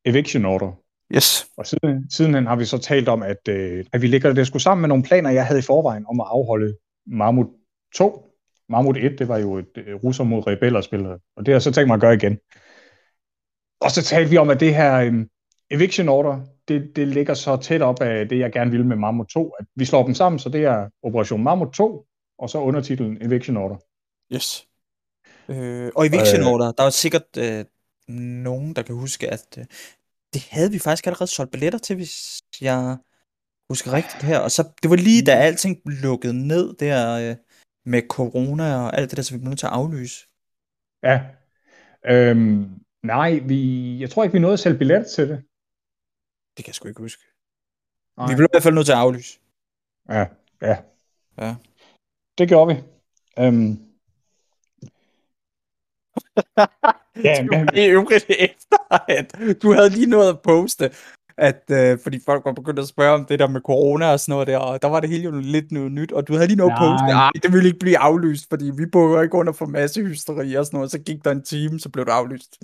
Eviction 0.05 0.45
Order. 0.45 0.71
Yes. 1.15 1.47
Og 1.57 1.65
siden, 1.65 2.09
sidenhen 2.11 2.47
har 2.47 2.55
vi 2.55 2.65
så 2.65 2.77
talt 2.77 3.09
om, 3.09 3.23
at, 3.23 3.47
øh, 3.49 3.85
at 3.93 4.01
vi 4.01 4.07
lægger 4.07 4.33
det 4.33 4.47
sgu 4.47 4.59
sammen 4.59 4.81
med 4.81 4.89
nogle 4.89 5.03
planer, 5.03 5.29
jeg 5.29 5.45
havde 5.45 5.59
i 5.59 5.63
forvejen 5.63 6.05
om 6.09 6.19
at 6.19 6.27
afholde 6.29 6.75
Mammut 7.07 7.47
2. 7.95 8.25
Mammut 8.69 8.97
1, 8.97 9.19
det 9.19 9.27
var 9.27 9.37
jo 9.37 9.57
et 9.57 9.77
øh, 9.77 9.95
russer 9.95 10.23
mod 10.23 10.47
rebeller 10.47 10.81
spil, 10.81 11.05
og 11.05 11.19
det 11.37 11.47
har 11.47 11.53
jeg 11.53 11.61
så 11.61 11.71
tænkt 11.71 11.87
mig 11.87 11.95
at 11.95 12.01
gøre 12.01 12.13
igen. 12.13 12.37
og 13.81 13.91
så 13.91 14.03
talte 14.03 14.29
vi 14.29 14.37
om, 14.37 14.49
at 14.49 14.59
det 14.59 14.75
her 14.75 15.07
um, 15.07 15.29
eviction 15.71 16.09
order, 16.09 16.41
det, 16.69 16.95
det 16.95 17.07
ligger 17.07 17.33
så 17.33 17.57
tæt 17.57 17.81
op 17.81 18.01
af 18.01 18.29
det, 18.29 18.39
jeg 18.39 18.51
gerne 18.51 18.71
vil 18.71 18.85
med 18.85 18.95
Mammut 18.95 19.27
2, 19.27 19.49
at 19.49 19.65
vi 19.75 19.85
slår 19.85 20.05
dem 20.05 20.15
sammen, 20.15 20.39
så 20.39 20.49
det 20.49 20.63
er 20.63 20.89
Operation 21.03 21.43
Mammut 21.43 21.73
2, 21.73 22.05
og 22.39 22.49
så 22.49 22.57
undertitlen 22.57 23.17
Eviction 23.21 23.57
Order. 23.57 23.77
Yes. 24.33 24.67
Øh, 25.49 25.91
og 25.95 26.07
Eviction 26.07 26.41
Øh. 26.41 26.47
Order, 26.47 26.71
der 26.71 26.83
er 26.83 26.89
sikkert 26.89 27.37
øh, 27.37 27.65
nogen, 28.47 28.73
der 28.75 28.81
kan 28.81 28.95
huske, 28.95 29.29
at 29.29 29.57
øh, 29.57 29.65
det 30.33 30.47
havde 30.49 30.71
vi 30.71 30.79
faktisk 30.79 31.07
allerede 31.07 31.29
solgt 31.29 31.51
billetter 31.51 31.79
til, 31.79 31.95
hvis 31.95 32.41
jeg 32.61 32.97
husker 33.69 33.93
rigtigt 33.93 34.23
her. 34.23 34.39
Og 34.39 34.51
så, 34.51 34.63
det 34.83 34.89
var 34.89 34.95
lige 34.95 35.25
da 35.25 35.31
alting 35.31 35.81
lukkede 35.85 36.47
ned 36.47 36.73
der 36.73 37.29
øh, 37.29 37.35
med 37.85 38.01
corona 38.09 38.75
og 38.75 38.97
alt 38.97 39.09
det 39.09 39.17
der, 39.17 39.23
så 39.23 39.33
vi 39.33 39.37
blev 39.37 39.49
nødt 39.49 39.59
til 39.59 39.65
at 39.65 39.71
aflyse. 39.71 40.27
Ja. 41.03 41.21
Øhm, 42.05 42.69
nej, 43.03 43.39
vi, 43.45 43.99
jeg 44.01 44.09
tror 44.09 44.23
ikke, 44.23 44.33
vi 44.33 44.39
nåede 44.39 44.53
at 44.53 44.59
sælge 44.59 44.77
billet 44.77 45.07
til 45.07 45.29
det. 45.29 45.43
Det 46.59 46.65
kan 46.65 46.69
jeg 46.69 46.75
sgu 46.75 46.87
ikke 46.87 47.01
huske. 47.01 47.23
Nej. 48.17 48.27
Vi 48.27 48.35
blev 48.35 48.45
i 48.45 48.53
hvert 48.53 48.63
fald 48.63 48.73
nødt 48.73 48.85
til 48.85 48.93
at 48.93 48.97
aflyse. 48.97 49.39
Ja, 50.09 50.25
ja. 50.61 50.77
Ja. 51.41 51.55
Det 52.37 52.47
gjorde 52.47 52.75
vi. 52.75 52.81
Øhm. 53.39 53.71
ja, 57.27 57.43
men, 57.43 57.69
I 57.75 57.85
øvrigt 57.85 58.25
efter, 58.29 58.77
at 59.09 59.27
du 59.61 59.73
havde 59.73 59.89
lige 59.89 60.09
noget 60.09 60.29
at 60.29 60.41
poste, 60.41 60.91
at, 61.37 61.63
øh, 61.71 61.99
fordi 62.03 62.19
folk 62.25 62.45
var 62.45 62.53
begyndt 62.53 62.79
at 62.79 62.87
spørge 62.87 63.13
om 63.13 63.25
det 63.25 63.39
der 63.39 63.47
med 63.47 63.61
corona 63.61 64.11
og 64.11 64.19
sådan 64.19 64.33
noget 64.33 64.47
der, 64.47 64.57
og 64.57 64.81
der 64.81 64.87
var 64.87 64.99
det 64.99 65.09
hele 65.09 65.23
jo 65.23 65.31
lidt 65.31 65.71
noget 65.71 65.91
nyt, 65.91 66.11
og 66.11 66.27
du 66.27 66.33
havde 66.33 66.47
lige 66.47 66.57
noget 66.57 66.71
at 66.71 66.79
Nej. 66.79 66.89
poste, 66.89 67.05
nej, 67.05 67.31
det 67.43 67.53
ville 67.53 67.67
ikke 67.67 67.79
blive 67.79 67.97
aflyst, 67.97 68.49
fordi 68.49 68.71
vi 68.77 68.85
boede 68.85 69.23
ikke 69.23 69.35
under 69.35 69.53
for 69.53 69.65
masse 69.65 70.01
hysteri 70.01 70.53
og 70.53 70.65
sådan 70.65 70.77
noget, 70.77 70.91
så 70.91 70.99
gik 70.99 71.23
der 71.25 71.31
en 71.31 71.43
time, 71.43 71.79
så 71.79 71.89
blev 71.89 72.05
det 72.05 72.11
aflyst. 72.11 72.57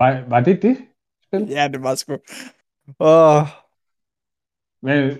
var, 0.00 0.28
var 0.28 0.40
det 0.40 0.62
det? 0.62 0.76
Spil? 1.24 1.46
ja, 1.48 1.68
det 1.68 1.82
var 1.82 1.94
sgu. 1.94 2.16
Åh, 3.00 3.42
Men, 4.82 5.18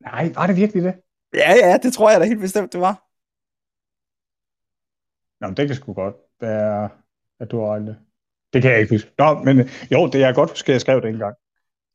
nej, 0.00 0.32
var 0.34 0.46
det 0.46 0.56
virkelig 0.56 0.82
det? 0.82 0.94
ja, 1.34 1.52
ja, 1.52 1.78
det 1.82 1.92
tror 1.92 2.10
jeg 2.10 2.20
da 2.20 2.24
helt 2.24 2.40
bestemt, 2.40 2.72
det 2.72 2.80
var. 2.80 3.06
Nå, 5.40 5.46
men 5.48 5.56
det 5.56 5.66
kan 5.66 5.76
sgu 5.76 5.92
godt 5.92 6.14
være, 6.40 6.88
at 7.40 7.50
du 7.50 7.60
har 7.60 7.78
det. 7.78 7.96
Det 8.52 8.62
kan 8.62 8.70
jeg 8.70 8.80
ikke 8.80 8.94
huske. 8.94 9.12
Nå, 9.18 9.34
men 9.44 9.56
jo, 9.92 10.06
det 10.06 10.14
er 10.14 10.26
jeg 10.26 10.34
godt 10.34 10.50
huske, 10.50 10.68
at 10.70 10.72
jeg 10.72 10.80
skrev 10.80 11.02
det 11.02 11.08
engang. 11.08 11.36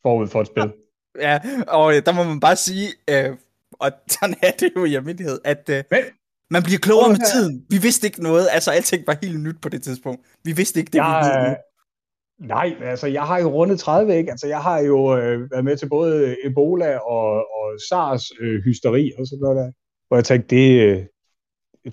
Forud 0.01 0.27
for 0.27 0.41
et 0.41 0.47
spil. 0.47 0.73
Ja, 1.19 1.39
og 1.67 1.95
øh, 1.95 2.05
der 2.05 2.13
må 2.13 2.23
man 2.23 2.39
bare 2.39 2.55
sige, 2.55 2.87
øh, 3.09 3.37
og 3.71 3.91
sådan 4.07 4.35
er 4.43 4.51
det 4.51 4.69
jo 4.75 4.85
i 4.85 4.95
almindelighed, 4.95 5.39
at 5.43 5.69
øh, 5.69 5.83
Men, 5.91 5.99
man 6.49 6.63
bliver 6.63 6.79
klogere 6.79 7.09
med 7.09 7.31
tiden. 7.33 7.65
Vi 7.69 7.77
vidste 7.77 8.07
ikke 8.07 8.23
noget, 8.23 8.47
altså 8.51 8.71
alting 8.71 9.07
var 9.07 9.17
helt 9.21 9.39
nyt 9.39 9.55
på 9.61 9.69
det 9.69 9.83
tidspunkt. 9.83 10.21
Vi 10.43 10.51
vidste 10.51 10.79
ikke 10.79 10.91
det, 10.91 11.01
vi 11.01 11.07
ved 11.07 11.33
nu. 11.41 11.47
jeg, 11.49 11.57
nej, 12.39 12.75
altså 12.81 13.07
jeg 13.07 13.23
har 13.23 13.39
jo 13.39 13.47
rundet 13.47 13.79
30, 13.79 14.17
ikke? 14.17 14.31
Altså 14.31 14.47
jeg 14.47 14.61
har 14.61 14.79
jo 14.79 15.17
øh, 15.17 15.51
været 15.51 15.65
med 15.65 15.77
til 15.77 15.89
både 15.89 16.37
Ebola 16.45 16.97
og, 16.97 17.29
og 17.35 17.79
SARS 17.89 18.31
øh, 18.39 18.63
hysteri 18.63 19.11
og 19.19 19.27
sådan 19.27 19.41
noget 19.41 19.57
der. 19.57 19.71
Hvor 20.07 20.17
jeg 20.17 20.25
tænkte, 20.25 20.55
det, 20.55 20.81
øh, 20.81 21.05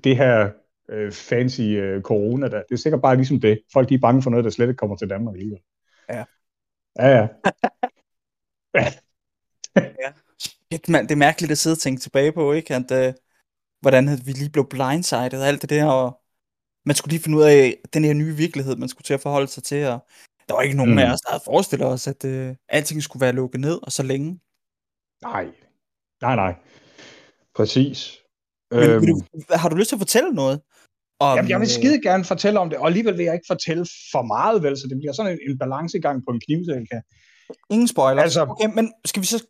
det 0.05 0.17
her 0.17 0.51
øh, 0.91 1.13
fancy 1.13 1.61
øh, 1.61 2.03
corona 2.03 2.49
der, 2.49 2.63
det 2.69 2.75
er 2.75 2.77
sikkert 2.77 3.03
bare 3.03 3.17
ligesom 3.17 3.41
det. 3.41 3.61
Folk 3.73 3.89
de 3.89 3.95
er 3.95 3.99
bange 3.99 4.23
for 4.23 4.31
noget, 4.31 4.45
der 4.45 4.51
slet 4.51 4.69
ikke 4.69 4.79
kommer 4.79 4.97
til 4.97 5.11
Danmark 5.11 5.35
alligevel. 5.35 5.61
Ja. 6.09 6.25
Ja, 6.99 7.09
ja. 7.09 7.29
Shit, 10.73 10.89
mand, 10.89 11.09
det 11.09 11.15
er 11.15 11.19
mærkeligt 11.19 11.53
at 11.53 11.59
sidde 11.59 11.75
og 11.75 11.79
tænke 11.79 12.01
tilbage 12.01 12.33
på, 12.33 12.53
ikke? 12.53 12.75
At, 12.75 12.93
øh, 12.93 13.15
hvordan 13.81 14.05
vi 14.27 14.33
lige 14.33 14.51
blev 14.51 14.69
blindsided 14.69 15.41
og 15.41 15.49
alt 15.49 15.63
det 15.63 15.71
der, 15.71 15.87
og 15.87 16.21
man 16.85 16.97
skulle 16.97 17.13
lige 17.13 17.23
finde 17.23 17.39
ud 17.39 17.43
af 17.43 17.79
den 17.95 18.05
her 18.05 18.15
nye 18.15 18.37
virkelighed, 18.37 18.77
man 18.77 18.89
skulle 18.89 19.05
til 19.05 19.15
at 19.15 19.21
forholde 19.21 19.47
sig 19.47 19.63
til, 19.63 19.87
og 19.87 19.99
der 20.49 20.55
var 20.55 20.63
ikke 20.63 20.77
nogen 20.77 20.93
Mm. 20.93 20.99
af 20.99 21.13
os, 21.13 21.21
der 21.21 21.31
havde 21.31 21.43
forestillet 21.45 21.89
os, 21.89 22.07
at 22.07 22.25
øh, 22.25 22.55
alting 22.69 23.03
skulle 23.03 23.21
være 23.21 23.33
lukket 23.33 23.61
ned, 23.61 23.79
og 23.83 23.93
så 23.93 24.03
længe. 24.03 24.41
Nej. 25.23 25.47
Nej, 26.23 26.37
nej. 26.37 26.55
Præcis. 27.57 28.19
Men 28.71 28.81
Øhm, 28.91 29.07
du, 29.07 29.23
har 29.51 29.69
du 29.69 29.77
lyst 29.77 29.89
til 29.89 29.97
at 29.97 30.01
fortælle 30.01 30.31
noget? 30.31 30.61
Om, 31.21 31.37
Jamen, 31.37 31.51
jeg 31.51 31.61
vil 31.61 31.67
øh, 31.67 31.71
skide 31.71 32.03
gerne 32.03 32.25
fortælle 32.25 32.61
om 32.61 32.71
det, 32.71 32.79
og 32.79 32.87
alligevel 32.87 33.19
vil 33.19 33.25
jeg 33.25 33.35
ikke 33.35 33.47
fortælle 33.49 33.87
for 34.13 34.23
meget, 34.23 34.63
vel, 34.63 34.77
så 34.77 34.87
det 34.91 34.97
bliver 34.99 35.13
sådan 35.13 35.33
en, 35.33 35.39
en 35.51 35.59
balancegang 35.59 36.23
på 36.27 36.31
en 36.35 36.41
knivsæk 36.41 36.87
her. 36.93 37.01
Ingen 37.71 37.89
spoiler. 37.89 38.23
Altså- 38.23 38.43
Okay, 38.43 38.75
men 38.75 38.93
skal 39.05 39.23
vi 39.23 39.27
så... 39.27 39.47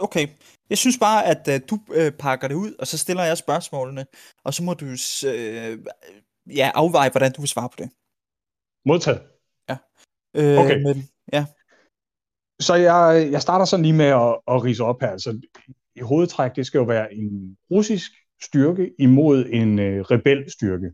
Okay, 0.00 0.28
jeg 0.70 0.78
synes 0.78 0.98
bare, 0.98 1.26
at 1.26 1.48
uh, 1.48 1.68
du 1.70 1.74
uh, 1.88 2.10
pakker 2.18 2.48
det 2.48 2.54
ud, 2.54 2.74
og 2.78 2.86
så 2.86 2.98
stiller 2.98 3.24
jeg 3.24 3.38
spørgsmålene, 3.38 4.06
og 4.44 4.54
så 4.54 4.62
må 4.62 4.74
du 4.74 4.86
øh, 4.86 5.78
ja, 6.56 6.70
afveje, 6.74 7.10
hvordan 7.10 7.32
du 7.32 7.40
vil 7.40 7.48
svare 7.48 7.68
på 7.68 7.76
det. 7.78 7.88
Modtaget. 8.86 9.20
Øh, 10.34 10.58
Okay. 10.58 10.82
Men, 10.82 11.08
ja, 11.32 11.46
Så 12.60 12.74
jeg, 12.74 13.28
jeg 13.32 13.42
starter 13.42 13.64
sådan 13.64 13.84
lige 13.84 13.96
med 13.96 14.06
at, 14.06 14.38
at 14.48 14.64
rise 14.64 14.84
op 14.84 15.00
her. 15.00 15.08
Altså, 15.08 15.40
i 15.96 16.00
hovedtræk, 16.00 16.56
det 16.56 16.66
skal 16.66 16.78
jo 16.78 16.84
være 16.84 17.14
en 17.14 17.56
russisk 17.70 18.10
styrke 18.42 18.90
imod 18.98 19.44
en 19.48 19.78
øh, 19.78 20.00
rebelstyrke. 20.00 20.90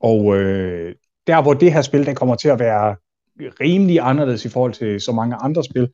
Og 0.00 0.36
øh, 0.36 0.94
der, 1.26 1.42
hvor 1.42 1.54
det 1.54 1.72
her 1.72 1.82
spil, 1.82 2.06
der 2.06 2.14
kommer 2.14 2.34
til 2.34 2.48
at 2.48 2.58
være 2.58 2.96
rimelig 3.40 3.98
anderledes 4.00 4.44
i 4.44 4.48
forhold 4.48 4.72
til 4.72 5.00
så 5.00 5.12
mange 5.12 5.36
andre 5.36 5.64
spil, 5.64 5.92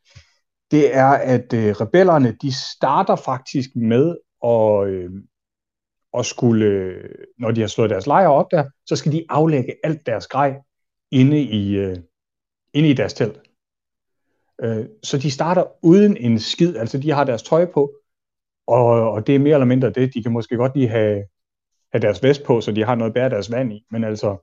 det 0.71 0.95
er, 0.97 1.09
at 1.09 1.53
øh, 1.53 1.73
rebellerne, 1.81 2.37
de 2.43 2.53
starter 2.75 3.17
faktisk 3.17 3.71
med 3.77 4.17
at, 4.45 4.89
øh, 4.89 5.11
at 6.19 6.27
skulle, 6.27 6.67
øh, 6.67 7.11
når 7.39 7.51
de 7.51 7.61
har 7.61 7.69
slået 7.69 7.91
deres 7.91 8.07
lejre 8.07 8.33
op 8.33 8.47
der, 8.51 8.65
så 8.87 8.97
skal 8.97 9.13
de 9.13 9.25
aflægge 9.29 9.75
alt 9.85 10.07
deres 10.07 10.27
grej 10.27 10.57
inde 11.11 11.41
i, 11.43 11.77
øh, 11.77 11.97
inde 12.75 12.91
i 12.91 12.93
deres 12.93 13.15
telt. 13.15 13.41
Øh, 14.63 14.87
så 15.03 15.19
de 15.19 15.31
starter 15.31 15.65
uden 15.83 16.17
en 16.17 16.39
skid, 16.39 16.77
altså 16.77 16.99
de 16.99 17.11
har 17.11 17.25
deres 17.25 17.43
tøj 17.43 17.65
på, 17.65 17.93
og, 18.67 18.85
og 19.11 19.27
det 19.27 19.35
er 19.35 19.39
mere 19.39 19.55
eller 19.55 19.67
mindre 19.67 19.91
det. 19.91 20.15
De 20.15 20.23
kan 20.23 20.33
måske 20.33 20.57
godt 20.57 20.77
lige 20.77 20.89
have, 20.89 21.25
have 21.93 22.03
deres 22.03 22.23
vest 22.23 22.43
på, 22.45 22.61
så 22.61 22.73
de 22.73 22.85
har 22.85 22.95
noget 22.95 23.11
at 23.11 23.15
bære 23.15 23.31
deres 23.31 23.51
vand 23.51 23.73
i, 23.73 23.85
men 23.91 24.05
altså 24.05 24.37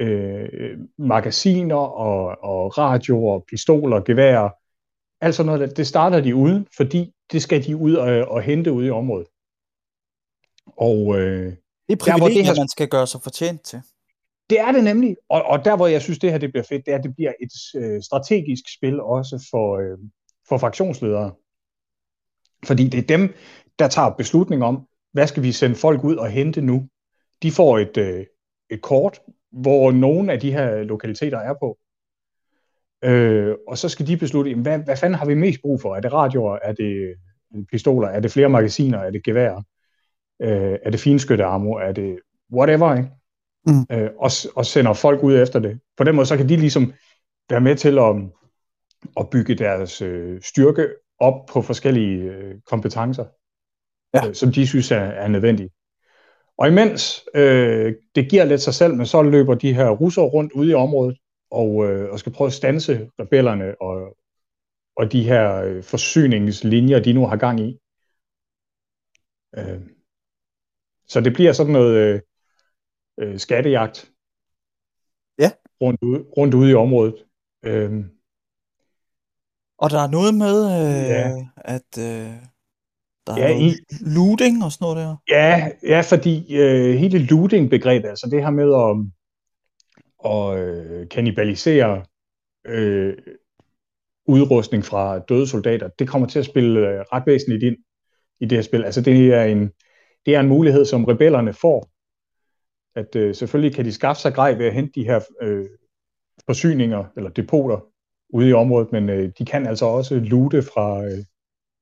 øh, 0.00 0.78
magasiner 0.98 1.76
og, 1.76 2.44
og 2.44 2.78
radioer, 2.78 3.40
pistoler, 3.48 4.00
geværer, 4.00 4.50
alt 5.20 5.34
sådan 5.34 5.46
noget, 5.46 5.60
der, 5.60 5.74
det 5.74 5.86
starter 5.86 6.20
de 6.20 6.34
uden, 6.34 6.66
fordi 6.76 7.12
det 7.32 7.42
skal 7.42 7.64
de 7.64 7.76
ud 7.76 7.94
og, 7.94 8.08
og 8.28 8.42
hente 8.42 8.72
ude 8.72 8.86
i 8.86 8.90
området. 8.90 9.28
Og 10.66 11.18
øh, 11.18 11.52
det 11.88 11.92
er 11.92 11.96
privilegier, 11.96 12.42
det 12.42 12.46
her- 12.46 12.60
man 12.60 12.68
skal 12.68 12.88
gøre 12.88 13.06
sig 13.06 13.20
fortjent 13.22 13.62
til 13.62 13.82
det 14.50 14.60
er 14.60 14.72
det 14.72 14.84
nemlig, 14.84 15.16
og, 15.28 15.42
og 15.42 15.64
der 15.64 15.76
hvor 15.76 15.86
jeg 15.86 16.02
synes, 16.02 16.18
det 16.18 16.30
her 16.30 16.38
det 16.38 16.52
bliver 16.52 16.64
fedt, 16.68 16.86
det 16.86 16.92
er, 16.92 16.98
at 16.98 17.04
det 17.04 17.14
bliver 17.14 17.32
et 17.40 17.82
øh, 17.82 18.02
strategisk 18.02 18.64
spil 18.76 19.00
også 19.00 19.48
for, 19.50 19.78
øh, 19.78 19.98
for 20.48 20.58
fraktionsledere. 20.58 21.32
Fordi 22.66 22.88
det 22.88 22.98
er 22.98 23.16
dem, 23.16 23.34
der 23.78 23.88
tager 23.88 24.10
beslutning 24.10 24.64
om, 24.64 24.86
hvad 25.12 25.26
skal 25.26 25.42
vi 25.42 25.52
sende 25.52 25.76
folk 25.76 26.04
ud 26.04 26.16
og 26.16 26.30
hente 26.30 26.60
nu. 26.60 26.88
De 27.42 27.50
får 27.50 27.78
et, 27.78 27.96
øh, 27.96 28.24
et 28.70 28.82
kort, 28.82 29.20
hvor 29.52 29.92
nogle 29.92 30.32
af 30.32 30.40
de 30.40 30.52
her 30.52 30.82
lokaliteter 30.82 31.38
er 31.38 31.54
på. 31.60 31.78
Øh, 33.04 33.54
og 33.68 33.78
så 33.78 33.88
skal 33.88 34.06
de 34.06 34.16
beslutte, 34.16 34.50
jamen, 34.50 34.62
hvad, 34.62 34.78
hvad 34.78 34.96
fanden 34.96 35.18
har 35.18 35.26
vi 35.26 35.34
mest 35.34 35.60
brug 35.60 35.80
for? 35.80 35.96
Er 35.96 36.00
det 36.00 36.12
radioer? 36.12 36.58
Er 36.62 36.72
det 36.72 37.16
øh, 37.56 37.64
pistoler? 37.72 38.08
Er 38.08 38.20
det 38.20 38.32
flere 38.32 38.48
magasiner? 38.48 38.98
Er 38.98 39.10
det 39.10 39.24
geværer? 39.24 39.62
Øh, 40.42 40.78
er 40.82 40.90
det 40.90 41.00
finskyttearmor? 41.00 41.80
Er 41.80 41.92
det 41.92 42.18
whatever, 42.52 42.96
ikke? 42.96 43.10
Øh, 43.92 44.10
og, 44.18 44.30
og 44.56 44.66
sender 44.66 44.92
folk 44.92 45.22
ud 45.22 45.38
efter 45.38 45.58
det. 45.58 45.80
På 45.96 46.04
den 46.04 46.14
måde, 46.14 46.26
så 46.26 46.36
kan 46.36 46.48
de 46.48 46.56
ligesom 46.56 46.92
være 47.50 47.60
med 47.60 47.76
til 47.76 47.98
at, 47.98 48.16
at 49.16 49.30
bygge 49.30 49.54
deres 49.54 50.02
øh, 50.02 50.42
styrke 50.42 50.88
op 51.18 51.46
på 51.48 51.62
forskellige 51.62 52.18
øh, 52.22 52.54
kompetencer, 52.66 53.24
Ja. 54.14 54.28
øh, 54.28 54.34
som 54.34 54.52
de 54.52 54.66
synes 54.66 54.90
er, 54.90 54.96
er 54.96 55.28
nødvendige. 55.28 55.70
Og 56.58 56.68
imens 56.68 57.24
øh, 57.34 57.94
det 58.14 58.30
giver 58.30 58.44
lidt 58.44 58.60
sig 58.60 58.74
selv, 58.74 58.94
men 58.94 59.06
så 59.06 59.22
løber 59.22 59.54
de 59.54 59.72
her 59.74 59.90
russere 59.90 60.24
rundt 60.24 60.52
ude 60.52 60.70
i 60.70 60.74
området 60.74 61.18
og, 61.50 61.86
øh, 61.86 62.12
og 62.12 62.18
skal 62.18 62.32
prøve 62.32 62.46
at 62.46 62.52
stanse 62.52 63.10
rebellerne 63.20 63.80
og, 63.80 64.16
og 64.96 65.12
de 65.12 65.22
her 65.22 65.54
øh, 65.62 65.82
forsyningslinjer, 65.82 67.00
de 67.00 67.12
nu 67.12 67.26
har 67.26 67.36
gang 67.36 67.60
i. 67.60 67.78
Øh, 69.58 69.80
så 71.08 71.20
det 71.20 71.32
bliver 71.32 71.52
sådan 71.52 71.72
noget 71.72 71.96
øh, 71.96 72.20
øh, 73.20 73.38
skattejagt 73.38 74.10
Ja. 75.38 75.50
rundt, 75.80 76.02
ude, 76.02 76.24
rundt 76.36 76.54
ude 76.54 76.70
i 76.70 76.74
området. 76.74 77.14
Øh, 77.64 78.04
Og 79.78 79.90
der 79.90 80.00
er 80.00 80.10
noget 80.10 80.34
med, 80.34 80.56
øh, 80.66 81.08
Ja. 81.08 81.46
at 81.56 81.98
øh, 81.98 82.32
der 83.26 83.32
er 83.32 83.38
Ja, 83.38 83.54
noget 83.58 83.76
looting 84.00 84.64
og 84.64 84.72
sådan 84.72 84.84
noget 84.84 84.96
der. 84.96 85.16
Ja, 85.28 85.70
ja 85.82 86.00
fordi 86.00 86.56
øh, 86.56 86.94
hele 86.96 87.18
looting-begrebet, 87.18 88.08
altså 88.08 88.28
det 88.30 88.42
her 88.42 88.50
med 88.50 88.70
at, 88.84 88.96
at 90.32 90.58
øh, 90.58 91.08
kannibalisere 91.08 92.04
øh, 92.66 93.16
udrustning 94.28 94.84
fra 94.84 95.18
døde 95.18 95.46
soldater, 95.46 95.88
det 95.88 96.08
kommer 96.08 96.28
til 96.28 96.38
at 96.38 96.44
spille 96.44 96.80
øh, 96.80 97.00
ret 97.12 97.22
væsentligt 97.26 97.62
ind 97.62 97.76
i 98.40 98.44
det 98.46 98.58
her 98.58 98.62
spil. 98.62 98.84
Altså 98.84 99.00
det 99.00 99.34
er 99.34 99.42
en, 99.44 99.70
det 100.26 100.34
er 100.34 100.40
en 100.40 100.48
mulighed, 100.48 100.84
som 100.84 101.04
rebellerne 101.04 101.52
får. 101.52 101.88
At 102.96 103.16
øh, 103.16 103.34
selvfølgelig 103.34 103.74
kan 103.74 103.84
de 103.84 103.92
skaffe 103.92 104.22
sig 104.22 104.34
grej 104.34 104.54
ved 104.54 104.66
at 104.66 104.74
hente 104.74 105.00
de 105.00 105.04
her 105.04 105.20
øh, 105.42 105.66
forsyninger 106.46 107.04
eller 107.16 107.30
depoter 107.30 107.80
ude 108.28 108.48
i 108.48 108.52
området, 108.52 108.92
men 108.92 109.08
øh, 109.08 109.32
de 109.38 109.44
kan 109.44 109.66
altså 109.66 109.86
også 109.86 110.14
lute 110.14 110.62
fra, 110.62 111.04
øh, 111.04 111.24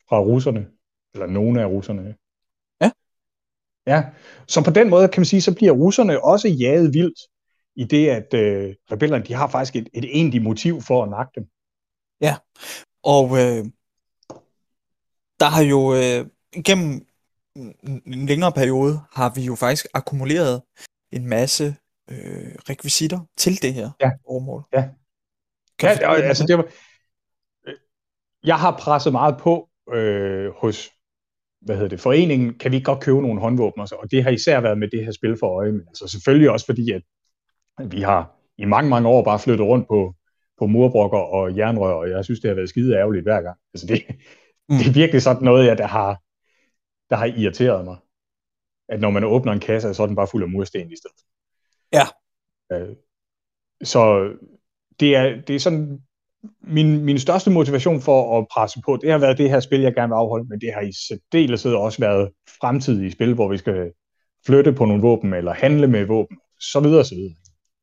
fra 0.09 0.21
russerne, 0.21 0.67
eller 1.15 1.27
nogle 1.27 1.63
af 1.63 1.67
russerne. 1.67 2.15
Ja. 2.81 2.91
Ja, 3.87 4.05
så 4.47 4.65
på 4.65 4.71
den 4.71 4.91
måde 4.91 5.09
kan 5.09 5.21
man 5.21 5.25
sige, 5.25 5.43
så 5.43 5.55
bliver 5.55 5.73
russerne 5.73 6.25
også 6.25 6.49
jaget 6.49 6.95
vildt 6.95 7.19
i 7.77 7.85
det, 7.85 8.09
at 8.09 8.35
øh, 8.35 8.75
rebellerne, 8.93 9.25
de 9.25 9.35
har 9.35 9.49
faktisk 9.49 9.77
et, 9.77 9.89
et 9.95 10.05
egentligt 10.05 10.45
motiv 10.45 10.81
for 10.81 11.03
at 11.03 11.11
nakke 11.11 11.33
dem. 11.37 11.47
Ja, 12.21 12.37
og 13.03 13.25
øh, 13.25 13.65
der 15.41 15.47
har 15.47 15.63
jo 15.63 15.95
øh, 15.95 16.27
gennem 16.65 17.07
en 18.07 18.27
længere 18.27 18.53
periode, 18.53 19.01
har 19.13 19.33
vi 19.35 19.41
jo 19.41 19.55
faktisk 19.55 19.87
akkumuleret 19.95 20.63
en 21.17 21.29
masse 21.29 21.65
øh, 22.11 22.55
rekvisitter 22.71 23.21
til 23.37 23.63
det 23.63 23.75
her 23.75 23.91
Ja. 24.01 24.11
formål. 24.27 24.65
Ja. 24.73 24.89
Kan 25.79 25.89
Ja, 26.01 26.09
fortælle 26.09 26.29
altså 26.29 26.45
det 26.47 26.59
var, 26.59 26.65
øh, 27.69 27.75
jeg 28.45 28.57
har 28.57 28.77
presset 28.81 29.13
meget 29.13 29.37
på 29.39 29.69
øh, 29.95 30.51
hos 30.57 30.91
hvad 31.61 31.77
hedder 31.77 31.89
det, 31.89 32.01
foreningen, 32.01 32.59
kan 32.59 32.71
vi 32.71 32.77
ikke 32.77 32.85
godt 32.85 33.01
købe 33.01 33.23
nogle 33.23 33.41
håndvåben, 33.41 33.81
og, 33.81 33.89
så, 33.89 33.95
og 33.95 34.11
det 34.11 34.23
har 34.25 34.31
især 34.31 34.61
været 34.61 34.79
med 34.79 34.89
det 34.89 35.05
her 35.05 35.13
spil 35.13 35.37
for 35.41 35.49
øje, 35.61 35.73
men 35.73 35.81
altså 35.89 36.09
selvfølgelig 36.09 36.51
også 36.51 36.67
fordi, 36.67 36.91
at 36.93 37.03
vi 37.91 38.01
har 38.01 38.31
i 38.59 38.65
mange, 38.65 38.91
mange 38.91 39.09
år 39.09 39.25
bare 39.25 39.39
flyttet 39.39 39.67
rundt 39.67 39.89
på, 39.89 40.15
på 40.59 40.67
murbrokker 40.67 41.19
og 41.19 41.57
jernrør, 41.57 41.93
og 41.95 42.11
jeg 42.11 42.25
synes, 42.25 42.41
det 42.41 42.49
har 42.49 42.55
været 42.55 42.69
skide 42.69 42.97
ærgerligt 42.97 43.25
hver 43.25 43.41
gang. 43.43 43.59
Altså 43.75 43.87
det, 43.87 44.05
mm. 44.69 44.77
det 44.79 44.87
er 44.89 44.93
virkelig 44.93 45.23
sådan 45.23 45.43
noget, 45.43 45.67
jeg, 45.67 45.79
der 45.79 45.87
har, 45.87 46.21
der 47.11 47.17
har 47.17 47.27
irriteret 47.27 47.85
mig. 47.85 47.97
At 48.89 49.01
når 49.01 49.11
man 49.11 49.25
åbner 49.25 49.53
en 49.53 49.61
kasse, 49.61 49.95
så 49.95 50.03
er 50.03 50.07
den 50.07 50.17
bare 50.17 50.27
fuld 50.27 50.43
af 50.43 50.49
mursten 50.49 50.93
i 50.93 50.97
stedet. 50.97 51.17
Ja. 51.93 52.07
Øh, 52.73 52.97
så 53.83 54.31
det 55.01 55.17
er, 55.17 55.41
det 55.47 55.57
er 55.57 55.61
sådan, 55.61 56.01
min, 56.63 57.05
min 57.05 57.19
største 57.19 57.51
motivation 57.51 58.01
for 58.01 58.39
at 58.39 58.47
presse 58.53 58.81
på, 58.85 58.97
det 58.97 59.11
har 59.11 59.19
været 59.19 59.39
det 59.39 59.51
her 59.51 59.61
spil, 59.61 59.81
jeg 59.81 59.95
gerne 59.95 60.09
vil 60.09 60.15
afholde, 60.15 60.49
men 60.49 60.61
det 60.61 60.75
har 60.75 60.81
i 60.81 60.93
særdeleshed 61.09 61.75
også 61.75 62.01
været 62.01 62.31
fremtidige 62.61 63.13
spil, 63.13 63.35
hvor 63.35 63.49
vi 63.49 63.59
skal 63.59 63.93
flytte 64.47 64.73
på 64.73 64.85
nogle 64.85 65.03
våben, 65.03 65.33
eller 65.33 65.53
handle 65.53 65.87
med 65.87 66.05
våben, 66.07 66.39
så 66.61 66.81
videre, 66.81 67.05
så 67.05 67.15
videre. 67.15 67.35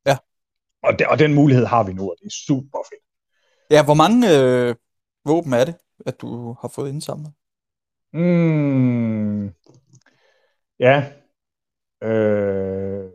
Ja. 0.06 0.16
Og, 0.82 0.98
de, 0.98 1.08
og 1.08 1.18
den 1.18 1.34
mulighed 1.34 1.66
har 1.66 1.82
vi 1.82 1.92
nu, 1.92 2.10
og 2.10 2.16
det 2.18 2.26
er 2.26 2.36
super 2.46 2.78
fedt. 2.90 3.04
Ja, 3.70 3.84
hvor 3.84 3.94
mange 3.94 4.18
øh, 4.38 4.74
våben 5.24 5.52
er 5.52 5.64
det, 5.64 5.74
at 6.06 6.20
du 6.20 6.56
har 6.60 6.68
fået 6.68 6.88
indsamlet? 6.88 7.32
Mm, 8.12 8.91
ja. 10.82 11.12
Øh, 12.08 13.10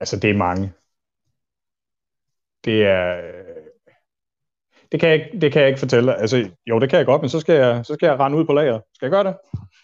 altså, 0.00 0.16
det 0.22 0.30
er 0.30 0.34
mange. 0.36 0.72
Det 2.64 2.82
er... 2.86 3.20
Det 4.92 5.00
kan, 5.00 5.08
jeg, 5.10 5.30
det 5.40 5.52
kan 5.52 5.60
jeg 5.60 5.68
ikke 5.68 5.80
fortælle. 5.80 6.14
Altså, 6.16 6.50
jo, 6.66 6.80
det 6.80 6.90
kan 6.90 6.96
jeg 6.98 7.06
godt, 7.06 7.22
men 7.22 7.30
så 7.30 7.40
skal 7.40 7.54
jeg, 7.54 7.86
så 7.86 7.94
skal 7.94 8.06
jeg 8.06 8.18
rende 8.20 8.38
ud 8.38 8.44
på 8.44 8.52
lager. 8.52 8.80
Skal 8.94 9.06
jeg 9.06 9.10
gøre 9.10 9.24
det? 9.24 9.36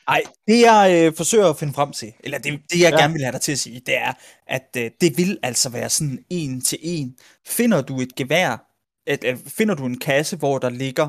Nej, 0.08 0.22
det 0.48 0.60
jeg 0.60 1.06
øh, 1.06 1.16
forsøger 1.16 1.50
at 1.50 1.56
finde 1.56 1.72
frem 1.72 1.92
til, 1.92 2.12
eller 2.24 2.38
det, 2.38 2.60
det 2.70 2.80
jeg 2.80 2.90
Ja. 2.92 3.00
gerne 3.00 3.12
vil 3.12 3.22
have 3.22 3.32
dig 3.32 3.40
til 3.40 3.52
at 3.52 3.58
sige, 3.58 3.80
det 3.86 3.96
er, 3.96 4.12
at 4.46 4.68
øh, 4.78 4.90
det 5.00 5.16
vil 5.16 5.38
altså 5.42 5.70
være 5.70 5.88
sådan 5.88 6.24
en 6.30 6.60
til 6.60 6.78
en. 6.82 7.16
Finder 7.46 7.82
du 7.82 8.00
et 8.00 8.14
gevær, 8.16 8.66
et, 9.06 9.24
et, 9.24 9.38
finder 9.46 9.74
du 9.74 9.86
en 9.86 9.98
kasse, 9.98 10.36
hvor 10.36 10.58
der 10.58 10.70
ligger 10.70 11.08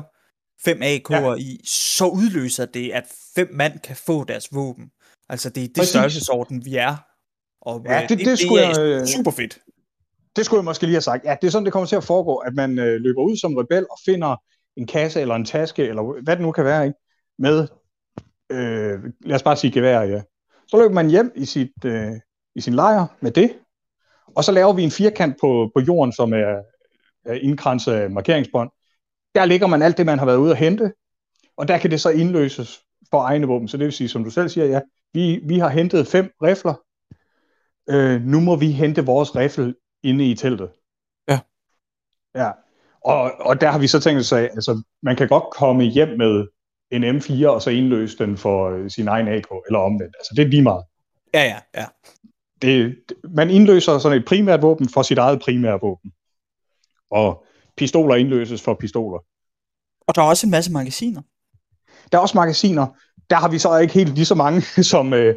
fem 0.64 0.82
AK'er 0.82 1.16
Ja. 1.16 1.34
i, 1.34 1.60
så 1.64 2.06
udløser 2.06 2.64
det, 2.66 2.90
at 2.92 3.04
fem 3.34 3.48
mand 3.52 3.78
kan 3.78 3.96
få 3.96 4.24
deres 4.24 4.48
våben. 4.52 4.90
Altså 5.28 5.50
det 5.50 5.64
er 5.64 5.68
det 5.74 5.88
størrelsesorden, 5.88 6.64
vi 6.64 6.76
er. 6.76 6.96
Og 7.60 7.82
Ja, 7.88 8.02
øh, 8.02 8.08
det- 8.08 8.18
det 8.18 8.38
skulle 8.38 8.62
er 8.62 8.68
jeg, 8.68 9.00
øh, 9.00 9.06
super 9.06 9.30
fedt. 9.30 9.58
Det 10.36 10.44
skulle 10.46 10.58
jeg 10.58 10.64
måske 10.64 10.84
lige 10.86 10.94
have 10.94 11.00
sagt. 11.02 11.24
Ja, 11.24 11.36
det 11.40 11.46
er 11.46 11.50
sådan, 11.50 11.64
det 11.64 11.72
kommer 11.72 11.86
til 11.86 11.96
at 11.96 12.04
foregå, 12.04 12.36
at 12.36 12.54
man 12.54 12.78
øh, 12.78 13.00
løber 13.00 13.22
ud 13.22 13.36
som 13.36 13.56
rebel 13.56 13.86
og 13.90 13.98
finder 14.04 14.36
en 14.76 14.86
kasse 14.86 15.20
eller 15.20 15.34
en 15.34 15.44
taske, 15.44 15.82
eller 15.88 16.22
hvad 16.22 16.36
det 16.36 16.42
nu 16.42 16.52
kan 16.52 16.64
være, 16.64 16.86
ikke? 16.86 16.98
med, 17.38 17.68
øh, 18.50 19.00
lad 19.20 19.34
os 19.36 19.42
bare 19.42 19.56
sige 19.56 19.72
gevær, 19.72 20.00
ja. 20.02 20.22
Så 20.68 20.76
løber 20.76 20.94
man 20.94 21.10
hjem 21.10 21.32
i, 21.36 21.44
sit, 21.44 21.84
øh, 21.84 22.12
i 22.54 22.60
sin 22.60 22.74
lejr 22.74 23.06
med 23.20 23.30
det, 23.30 23.54
og 24.36 24.44
så 24.44 24.52
laver 24.52 24.72
vi 24.72 24.82
en 24.82 24.90
firkant 24.90 25.36
på, 25.40 25.70
på 25.76 25.80
jorden, 25.82 26.12
som 26.12 26.32
er, 26.32 26.62
er 27.24 27.34
indkranset 27.34 27.92
af 27.92 28.10
markeringsbånd. 28.10 28.70
Der 29.34 29.44
ligger 29.44 29.66
man 29.66 29.82
alt 29.82 29.96
det, 29.96 30.06
man 30.06 30.18
har 30.18 30.26
været 30.26 30.36
ude 30.36 30.50
at 30.50 30.58
hente, 30.58 30.92
og 31.56 31.68
der 31.68 31.78
kan 31.78 31.90
det 31.90 32.00
så 32.00 32.10
indløses 32.10 32.82
for 33.10 33.22
egne 33.22 33.46
våben. 33.46 33.68
Så 33.68 33.76
det 33.76 33.84
vil 33.84 33.92
sige, 33.92 34.08
som 34.08 34.24
du 34.24 34.30
selv 34.30 34.48
siger, 34.48 34.66
ja, 34.66 34.80
vi, 35.12 35.40
vi 35.44 35.58
har 35.58 35.68
hentet 35.68 36.06
fem 36.06 36.32
rifler, 36.42 36.74
øh, 37.88 38.22
nu 38.22 38.40
må 38.40 38.56
vi 38.56 38.70
hente 38.70 39.06
vores 39.06 39.36
rifle 39.36 39.74
inde 40.02 40.30
i 40.30 40.34
teltet. 40.34 40.70
Ja. 41.28 41.40
Ja, 42.34 42.50
og, 43.04 43.32
og 43.40 43.60
der 43.60 43.70
har 43.70 43.78
vi 43.78 43.86
så 43.86 44.00
tænkt 44.00 44.20
os, 44.20 44.32
at 44.32 44.44
altså, 44.44 44.82
man 45.02 45.16
kan 45.16 45.28
godt 45.28 45.44
komme 45.52 45.84
hjem 45.84 46.08
med 46.08 46.46
en 46.90 47.04
M4, 47.04 47.46
og 47.46 47.62
så 47.62 47.70
indløse 47.70 48.18
den 48.18 48.36
for 48.36 48.70
øh, 48.70 48.90
sin 48.90 49.08
egen 49.08 49.28
AK, 49.28 49.46
eller 49.66 49.78
omvendt. 49.78 50.16
Altså, 50.18 50.32
det 50.36 50.42
er 50.44 50.48
lige 50.48 50.62
meget. 50.62 50.84
Ja, 51.34 51.42
ja, 51.42 51.58
ja. 51.74 51.86
Det, 52.62 52.96
man 53.24 53.50
indløser 53.50 53.98
sådan 53.98 54.18
et 54.18 54.24
primært 54.24 54.62
våben 54.62 54.88
for 54.88 55.02
sit 55.02 55.18
eget 55.18 55.40
primære 55.40 55.80
våben. 55.80 56.12
Og 57.10 57.44
pistoler 57.82 58.14
indløses 58.14 58.62
for 58.62 58.74
pistoler. 58.74 59.18
Og 60.06 60.14
der 60.14 60.22
er 60.22 60.26
også 60.26 60.46
en 60.46 60.50
masse 60.50 60.72
magasiner. 60.72 61.22
Der 62.12 62.18
er 62.18 62.22
også 62.22 62.36
magasiner. 62.38 62.86
Der 63.30 63.36
har 63.36 63.48
vi 63.48 63.58
så 63.58 63.78
ikke 63.78 63.94
helt 63.94 64.14
lige 64.14 64.24
så 64.24 64.34
mange, 64.34 64.60
som, 64.92 65.12
øh, 65.14 65.34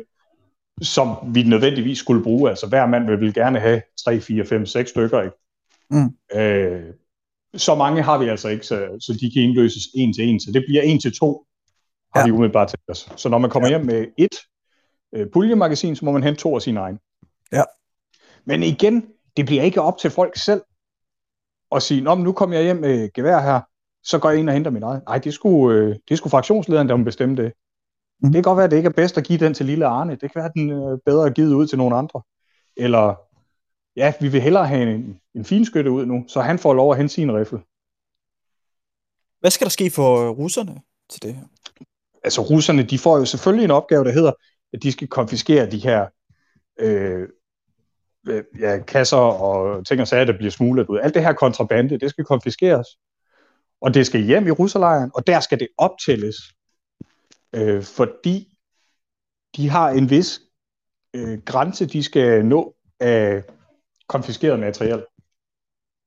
som 0.81 1.07
vi 1.35 1.43
nødvendigvis 1.43 1.97
skulle 1.97 2.23
bruge. 2.23 2.49
Altså 2.49 2.67
hver 2.67 2.85
mand 2.85 3.05
vil, 3.05 3.19
vil 3.19 3.33
gerne 3.33 3.59
have 3.59 3.81
3, 4.05 4.21
4, 4.21 4.45
5, 4.45 4.65
6 4.65 4.89
stykker. 4.89 5.21
Ikke? 5.21 5.35
Mm. 5.89 6.37
Øh, 6.39 6.93
så 7.55 7.75
mange 7.75 8.01
har 8.03 8.17
vi 8.17 8.27
altså 8.27 8.49
ikke, 8.49 8.65
så, 8.65 8.97
så 8.99 9.13
de 9.21 9.31
kan 9.33 9.41
indløses 9.43 9.83
en 9.95 10.13
til 10.13 10.23
en. 10.29 10.39
Så 10.39 10.51
det 10.51 10.63
bliver 10.67 10.81
en 10.81 10.99
til 10.99 11.13
to, 11.19 11.45
har 12.15 12.21
Ja. 12.21 12.25
vi 12.25 12.31
umiddelbart 12.31 12.67
til 12.67 12.79
os. 12.87 13.09
Så 13.15 13.29
når 13.29 13.37
man 13.37 13.49
kommer 13.49 13.69
hjem 13.69 13.85
med 13.85 14.05
et 14.17 14.35
øh, 15.15 15.27
puljemagasin, 15.33 15.95
så 15.95 16.05
må 16.05 16.11
man 16.11 16.23
hente 16.23 16.41
to 16.41 16.55
af 16.55 16.61
sine 16.61 16.79
egne. 16.79 16.97
Ja. 17.51 17.63
Men 18.45 18.63
igen, 18.63 19.05
det 19.37 19.45
bliver 19.45 19.63
ikke 19.63 19.81
op 19.81 19.97
til 19.97 20.09
folk 20.09 20.37
selv 20.37 20.61
at 21.71 21.83
sige, 21.83 22.01
Nå, 22.01 22.15
men 22.15 22.23
nu 22.23 22.31
kommer 22.31 22.55
jeg 22.55 22.65
hjem 22.65 22.77
med 22.77 23.13
gevær 23.13 23.41
her, 23.41 23.61
så 24.03 24.19
går 24.19 24.29
jeg 24.29 24.39
ind 24.39 24.49
og 24.49 24.53
henter 24.53 24.71
mit 24.71 24.83
eget. 24.83 25.01
Nej, 25.07 25.17
det 25.17 25.33
skulle, 25.33 25.79
øh, 25.79 25.95
det 26.09 26.17
skulle 26.17 26.31
fraktionslederen, 26.31 26.89
der 26.89 26.95
må 26.95 27.03
bestemme 27.03 27.35
det. 27.35 27.53
Mm. 28.21 28.27
Det 28.27 28.33
kan 28.33 28.43
godt 28.43 28.57
være, 28.57 28.65
at 28.65 28.71
det 28.71 28.77
ikke 28.77 28.87
er 28.87 28.93
bedst 28.93 29.17
at 29.17 29.23
give 29.23 29.39
den 29.39 29.53
til 29.53 29.65
lille 29.65 29.85
Arne. 29.85 30.11
Det 30.11 30.19
kan 30.19 30.31
være, 30.35 30.45
at 30.45 30.51
den 30.55 30.69
er 30.69 30.97
bedre 31.05 31.31
givet 31.31 31.53
ud 31.53 31.67
til 31.67 31.77
nogle 31.77 31.95
andre. 31.95 32.21
Eller, 32.77 33.15
ja, 33.95 34.13
vi 34.21 34.27
vil 34.27 34.41
hellere 34.41 34.67
have 34.67 34.93
en, 34.95 35.19
en 35.35 35.45
finskytte 35.45 35.91
ud 35.91 36.05
nu, 36.05 36.25
så 36.27 36.41
han 36.41 36.59
får 36.59 36.73
lov 36.73 36.91
at 36.91 36.97
hente 36.97 37.13
sin 37.13 37.37
rifle. 37.37 37.59
Hvad 39.39 39.51
skal 39.51 39.65
der 39.65 39.69
ske 39.69 39.91
for 39.91 40.21
øh, 40.21 40.29
russerne 40.29 40.81
til 41.09 41.23
det 41.23 41.33
her? 41.33 41.43
altså 42.25 42.41
russerne, 42.41 42.83
de 42.83 42.99
får 42.99 43.17
jo 43.17 43.25
selvfølgelig 43.25 43.65
en 43.65 43.71
opgave, 43.71 44.03
der 44.03 44.11
hedder, 44.11 44.31
at 44.73 44.83
de 44.83 44.91
skal 44.91 45.07
konfiskere 45.07 45.71
de 45.71 45.77
her 45.77 46.07
øh, 46.79 47.21
øh, 47.21 47.27
ja, 48.59 48.79
kasser 48.87 49.17
og 49.17 49.85
ting 49.85 50.01
og 50.01 50.07
sager, 50.07 50.25
der 50.25 50.37
bliver 50.37 50.51
smuglet 50.51 50.87
ud. 50.89 50.99
Alt 50.99 51.13
det 51.13 51.23
her 51.23 51.33
kontrabande, 51.33 51.99
det 51.99 52.09
skal 52.09 52.25
konfiskeres. 52.25 52.87
Og 53.81 53.93
det 53.93 54.05
skal 54.05 54.21
hjem 54.21 54.47
i 54.47 54.51
russerlejren, 54.51 55.11
og 55.15 55.27
der 55.27 55.39
skal 55.39 55.59
det 55.59 55.67
optælles. 55.77 56.35
Øh, 57.55 57.83
fordi 57.83 58.57
de 59.55 59.69
har 59.69 59.89
en 59.89 60.09
vis 60.09 60.41
øh, 61.13 61.39
grænse, 61.45 61.85
de 61.85 62.03
skal 62.03 62.45
nå 62.45 62.75
af 62.99 63.43
konfiskeret 64.07 64.59
materiel. 64.59 65.05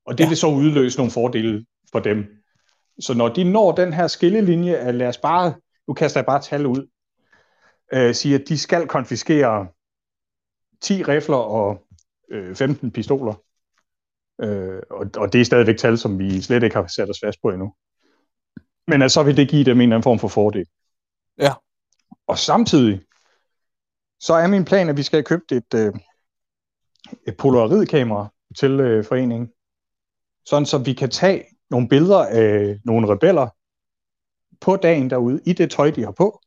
Og 0.07 0.19
det 0.19 0.25
Ja. 0.25 0.29
vil 0.29 0.37
så 0.37 0.47
udløse 0.47 0.99
nogle 0.99 1.11
fordele 1.13 1.67
for 1.93 1.99
dem. 2.01 2.25
Så 3.01 3.15
når 3.15 3.29
de 3.29 3.45
når 3.45 3.73
den 3.73 3.93
her 3.93 4.07
skillelinje, 4.07 4.77
at 4.77 4.95
lad 4.95 5.09
os 5.09 5.19
bare 5.19 5.55
nu 5.89 5.95
kaster 5.95 6.21
jeg 6.21 6.27
bare 6.27 6.43
tal 6.43 6.67
ud, 6.67 6.89
øh, 7.93 8.15
siger, 8.15 8.39
at 8.39 8.45
de 8.49 8.59
skal 8.59 8.87
konfiskere 8.87 9.69
10 10.81 11.03
rifler 11.03 11.37
og 11.37 11.83
øh, 12.31 12.57
15 12.57 12.91
pistoler. 12.91 13.35
Øh, 14.41 14.83
og, 14.91 15.11
og 15.17 15.33
det 15.33 15.41
er 15.41 15.45
stadigvæk 15.45 15.77
tal, 15.77 15.99
som 15.99 16.19
vi 16.19 16.41
slet 16.41 16.63
ikke 16.63 16.77
har 16.77 16.87
sat 16.87 17.11
os 17.11 17.21
fast 17.25 17.43
på 17.43 17.49
endnu. 17.49 17.75
Men 18.87 19.03
altså, 19.03 19.15
så 19.15 19.23
vil 19.23 19.37
det 19.37 19.49
give 19.49 19.65
dem 19.65 19.77
en 19.77 19.83
eller 19.83 19.97
anden 19.97 20.03
form 20.03 20.19
for 20.19 20.29
fordel. 20.29 20.67
Ja. 21.39 21.53
Og 22.27 22.39
samtidig, 22.39 23.01
så 24.21 24.35
er 24.35 24.47
min 24.47 24.65
plan, 24.65 24.89
at 24.89 24.97
vi 24.97 25.03
skal 25.03 25.17
have 25.17 25.25
købt 25.25 25.53
et, 25.53 25.75
øh, 25.75 25.95
et 27.27 27.37
polaroidkamera 27.37 28.29
til 28.59 28.81
øh, 28.81 29.05
foreningen, 29.05 29.51
sådan 30.45 30.67
så 30.67 30.79
vi 30.79 30.93
kan 30.93 31.11
tage 31.11 31.45
nogle 31.71 31.89
billeder 31.89 32.25
af 32.25 32.79
nogle 32.85 33.09
rebeller, 33.09 33.49
på 34.61 34.77
dagen 34.77 35.11
derude, 35.11 35.41
i 35.47 35.53
det 35.53 35.71
tøj, 35.71 35.91
de 35.91 36.05
har 36.05 36.13
på. 36.13 36.41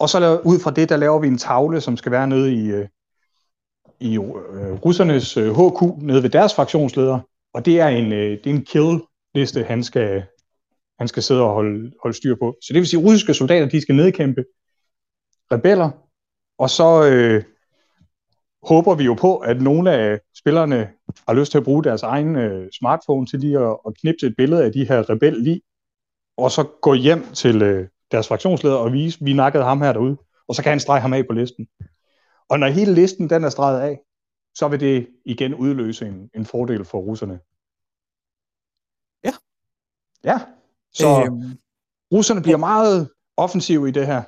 Og 0.00 0.08
så 0.08 0.40
ud 0.44 0.60
fra 0.60 0.70
det, 0.70 0.88
der 0.88 0.96
laver 0.96 1.18
vi 1.18 1.26
en 1.26 1.38
tavle, 1.38 1.80
som 1.80 1.96
skal 1.96 2.12
være 2.12 2.26
nede 2.26 2.54
i, 2.54 2.66
øh, 2.66 2.88
i 4.00 4.14
øh, 4.14 4.72
russernes 4.84 5.36
øh, 5.36 5.50
HQ, 5.50 6.02
nede 6.02 6.22
ved 6.22 6.30
deres 6.30 6.54
fraktionsleder. 6.54 7.18
Og 7.54 7.64
det 7.64 7.80
er 7.80 7.88
en, 7.88 8.12
øh, 8.12 8.30
det 8.30 8.46
er 8.46 8.54
en 8.54 8.64
kill-liste, 8.64 9.64
han 9.64 9.84
skal, 9.84 10.22
han 10.98 11.08
skal 11.08 11.22
sidde 11.22 11.42
og 11.42 11.54
holde, 11.54 11.92
holde 12.02 12.16
styr 12.16 12.36
på. 12.40 12.56
Så 12.62 12.72
det 12.72 12.80
vil 12.80 12.86
sige, 12.86 13.00
at 13.00 13.06
russiske 13.06 13.34
soldater, 13.34 13.68
de 13.68 13.80
skal 13.80 13.94
nedkæmpe 13.94 14.44
rebeller, 15.52 15.90
og 16.58 16.70
så, 16.70 17.10
øh, 17.10 17.42
håber 18.62 18.94
vi 18.94 19.04
jo 19.04 19.14
på, 19.14 19.36
at 19.36 19.62
nogle 19.62 19.92
af 19.92 20.20
spillerne 20.38 20.90
har 21.28 21.34
lyst 21.34 21.50
til 21.50 21.58
at 21.58 21.64
bruge 21.64 21.84
deres 21.84 22.02
egen 22.02 22.36
øh, 22.36 22.68
smartphone 22.78 23.26
til 23.26 23.38
lige 23.40 23.58
at, 23.58 23.76
at 23.86 23.92
knipse 24.00 24.26
et 24.26 24.34
billede 24.36 24.64
af 24.64 24.72
de 24.72 24.88
her 24.88 25.10
rebel 25.10 25.32
lige, 25.32 25.60
og 26.36 26.50
så 26.50 26.62
gå 26.82 26.94
hjem 26.94 27.26
til 27.34 27.62
øh, 27.62 27.88
deres 28.10 28.28
fraktionsleder 28.28 28.76
og 28.76 28.92
vise, 28.92 29.18
vi 29.20 29.32
nakkede 29.32 29.64
ham 29.64 29.80
her 29.82 29.92
derude, 29.92 30.16
og 30.48 30.54
så 30.54 30.62
kan 30.62 30.70
han 30.70 30.80
strege 30.80 31.00
ham 31.00 31.12
af 31.12 31.26
på 31.26 31.32
listen. 31.32 31.68
Og 32.48 32.58
når 32.58 32.66
hele 32.66 32.94
listen 32.94 33.30
den 33.30 33.44
er 33.44 33.50
streget 33.50 33.80
af, 33.80 34.00
så 34.54 34.68
vil 34.68 34.80
det 34.80 35.08
igen 35.24 35.54
udløse 35.54 36.06
en, 36.06 36.30
en 36.34 36.46
fordel 36.46 36.84
for 36.84 36.98
russerne. 36.98 37.40
Ja. 39.24 39.32
Ja, 40.24 40.38
så 40.92 41.24
øhm, 41.26 41.58
russerne 42.12 42.42
bliver 42.42 42.56
meget 42.56 43.10
offensive 43.36 43.88
i 43.88 43.92
det 43.92 44.06
her. 44.06 44.22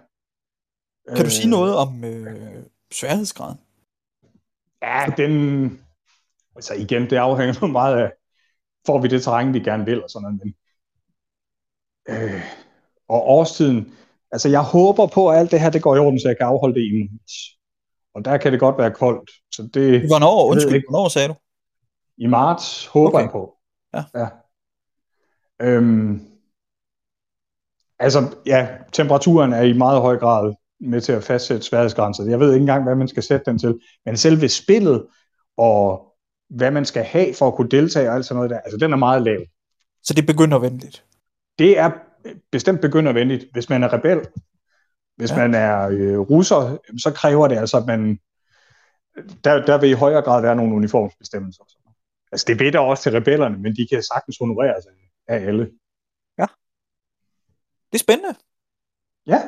Kan 1.17 1.25
du 1.25 1.31
sige 1.31 1.47
øh, 1.47 1.51
noget 1.51 1.77
om 1.77 2.05
øh, 2.05 2.65
sværhedsgraden? 2.93 3.59
Ja, 4.83 5.07
den... 5.17 5.33
Altså 6.57 6.75
igen, 6.75 7.11
det 7.11 7.17
afhænger 7.17 7.67
meget 7.81 7.97
af, 7.97 8.13
får 8.87 9.01
vi 9.01 9.09
det 9.09 9.23
terræn, 9.23 9.55
vi 9.55 9.61
gerne 9.61 9.85
vil, 9.85 10.03
og 10.03 10.11
sådan 10.11 10.23
noget. 10.23 10.41
Men, 10.41 10.55
øh, 12.09 12.43
og 13.09 13.29
årstiden, 13.29 13.95
altså 14.33 14.49
jeg 14.49 14.63
håber 14.63 15.07
på, 15.07 15.31
at 15.31 15.39
alt 15.39 15.51
det 15.51 15.61
her, 15.61 15.71
det 15.71 15.83
går 15.83 15.97
i 15.97 15.99
orden, 15.99 16.21
så 16.21 16.29
jeg 16.29 16.37
kan 16.37 16.47
afholde 16.47 16.75
det 16.75 16.87
i 16.87 17.09
marts. 17.11 17.60
Og 18.15 18.25
der 18.25 18.37
kan 18.37 18.53
det 18.53 18.61
godt 18.61 18.79
være 18.79 18.91
koldt. 18.91 19.31
Så 19.55 19.69
det, 19.75 20.07
hvornår, 20.07 20.47
undskyld, 20.47 20.75
ikke. 20.75 20.87
hvornår 20.91 21.09
sagde 21.09 21.29
du? 21.29 21.35
I 22.19 22.27
marts 22.27 22.87
håber 22.87 23.09
okay. 23.09 23.23
jeg 23.23 23.31
på. 23.31 23.55
Ja. 23.95 24.05
ja. 24.15 24.29
Øhm, 25.63 26.21
altså, 27.99 28.37
ja, 28.47 28.69
temperaturen 28.93 29.53
er 29.53 29.63
i 29.63 29.73
meget 29.73 30.01
høj 30.01 30.17
grad 30.17 30.55
med 30.81 31.01
til 31.01 31.13
at 31.13 31.25
fastsætte 31.25 31.63
sværhedsgrænser. 31.63 32.25
Jeg 32.25 32.41
ved 32.41 32.53
ikke 32.53 32.61
engang, 32.61 32.85
hvad 32.85 32.95
man 32.95 33.09
skal 33.09 33.23
sætte 33.23 33.51
den 33.51 33.59
til. 33.59 33.81
Men 34.05 34.17
selve 34.17 34.49
spillet 34.49 35.07
og 35.57 36.07
hvad 36.51 36.71
man 36.71 36.85
skal 36.85 37.05
have 37.05 37.35
for 37.35 37.49
at 37.49 37.55
kunne 37.55 37.69
deltage 37.69 38.09
og 38.09 38.15
alt 38.15 38.25
sådan 38.25 38.37
noget 38.37 38.51
der, 38.51 38.61
altså 38.61 38.77
den 38.77 38.93
er 38.93 38.97
meget 38.97 39.23
lav. 39.23 39.41
Så 40.03 40.15
det 40.15 40.27
begynder 40.27 40.59
venligt? 40.59 41.05
Det 41.59 41.79
er 41.79 41.91
bestemt 42.53 42.81
begynder 42.81 43.13
venligt. 43.13 43.45
Hvis 43.53 43.69
man 43.69 43.83
er 43.83 43.93
rebel, 43.93 44.21
hvis 45.21 45.31
ja. 45.31 45.37
man 45.37 45.55
er 45.55 45.89
øh, 45.89 46.19
russer, 46.19 46.79
så 47.03 47.13
kræver 47.17 47.49
det 47.49 47.57
altså, 47.57 47.77
at 47.77 47.87
man 47.87 48.21
der, 49.45 49.67
der 49.67 49.81
vil 49.81 49.91
i 49.91 49.93
højere 49.93 50.23
grad 50.23 50.43
være 50.43 50.57
nogle 50.57 50.75
uniformsbestemmelser. 50.75 51.65
Altså 52.33 52.45
det 52.49 52.61
ved 52.61 52.73
der 52.73 52.79
også 52.79 53.03
til 53.03 53.13
rebellerne, 53.13 53.59
men 53.59 53.77
de 53.77 53.87
kan 53.91 54.03
sagtens 54.03 54.39
honoreres 54.39 54.85
af 55.29 55.37
alle. 55.37 55.71
Ja. 56.39 56.47
Det 57.93 57.95
er 57.95 57.99
spændende. 57.99 58.35
Ja. 59.27 59.41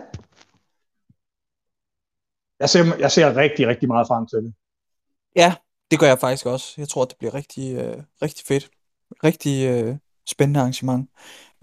Jeg 2.60 2.70
ser, 2.70 2.96
jeg 2.98 3.10
ser 3.10 3.36
rigtig, 3.36 3.66
rigtig 3.66 3.88
meget 3.88 4.06
frem 4.06 4.26
til 4.26 4.38
det. 4.38 4.54
Ja, 5.36 5.54
det 5.90 6.00
gør 6.00 6.06
jeg 6.06 6.18
faktisk 6.18 6.46
også. 6.46 6.74
Jeg 6.78 6.88
tror, 6.88 7.04
det 7.04 7.16
bliver 7.18 7.34
rigtig, 7.34 7.76
øh, 7.76 8.02
rigtig 8.22 8.46
fedt. 8.46 8.70
Rigtig 9.24 9.68
øh, 9.68 9.96
spændende 10.26 10.60
arrangement. 10.60 11.10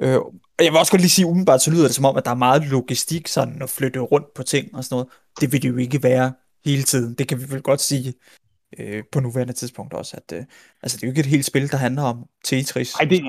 Øh, 0.02 0.18
og 0.18 0.66
jeg 0.66 0.72
vil 0.72 0.80
også 0.80 0.92
godt 0.92 1.02
lige 1.02 1.10
sige, 1.10 1.26
umiddelbart 1.26 1.62
så 1.62 1.72
lyder 1.72 1.84
det 1.84 1.96
som 1.96 2.06
om, 2.06 2.18
at 2.18 2.26
der 2.26 2.32
er 2.32 2.36
meget 2.36 2.68
logistik 2.68 3.28
sådan 3.28 3.62
at 3.62 3.70
flytte 3.70 4.00
rundt 4.00 4.34
på 4.34 4.44
ting 4.44 4.76
og 4.76 4.84
sådan 4.84 4.94
noget. 4.96 5.08
Det 5.42 5.52
vil 5.52 5.62
det 5.62 5.70
jo 5.70 5.78
ikke 5.78 6.04
være 6.04 6.34
hele 6.66 6.84
tiden. 6.84 7.14
Det 7.14 7.28
kan 7.28 7.40
vi 7.40 7.44
vel 7.50 7.62
godt 7.62 7.82
sige 7.82 8.14
øh, 8.80 9.04
på 9.12 9.20
nuværende 9.20 9.54
tidspunkt 9.54 9.94
også. 9.94 10.18
At, 10.18 10.38
øh, 10.38 10.46
altså, 10.84 10.98
det 10.98 11.04
er 11.04 11.08
jo 11.08 11.12
ikke 11.12 11.20
et 11.20 11.26
helt 11.26 11.46
spil, 11.46 11.72
der 11.72 11.78
handler 11.78 12.04
om 12.04 12.26
Tetris. 12.46 12.96
Nej, 13.00 13.10
det, 13.10 13.22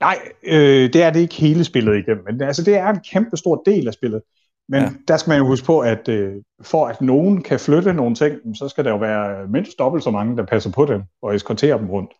nej 0.00 0.18
øh, 0.42 0.92
det 0.92 1.02
er 1.02 1.10
det 1.10 1.20
ikke 1.20 1.34
hele 1.34 1.64
spillet 1.64 1.98
igennem. 1.98 2.24
Men 2.24 2.42
altså, 2.42 2.64
det 2.64 2.76
er 2.76 2.88
en 2.88 3.00
kæmpe 3.12 3.36
stor 3.36 3.62
del 3.66 3.86
af 3.88 3.94
spillet. 3.94 4.22
Men 4.68 4.82
ja. 4.82 4.90
der 5.08 5.16
skal 5.16 5.30
man 5.30 5.38
jo 5.38 5.46
huske 5.46 5.66
på, 5.66 5.80
at 5.80 6.08
øh, 6.08 6.34
for 6.62 6.86
at 6.86 7.00
nogen 7.00 7.42
kan 7.42 7.60
flytte 7.60 7.94
nogle 7.94 8.14
ting, 8.14 8.56
så 8.56 8.68
skal 8.68 8.84
der 8.84 8.90
jo 8.90 8.96
være 8.96 9.48
mindst 9.48 9.78
dobbelt 9.78 10.04
så 10.04 10.10
mange, 10.10 10.36
der 10.36 10.46
passer 10.46 10.70
på 10.70 10.84
dem 10.86 11.02
og 11.22 11.34
eskorterer 11.34 11.78
dem 11.78 11.90
rundt. 11.90 12.10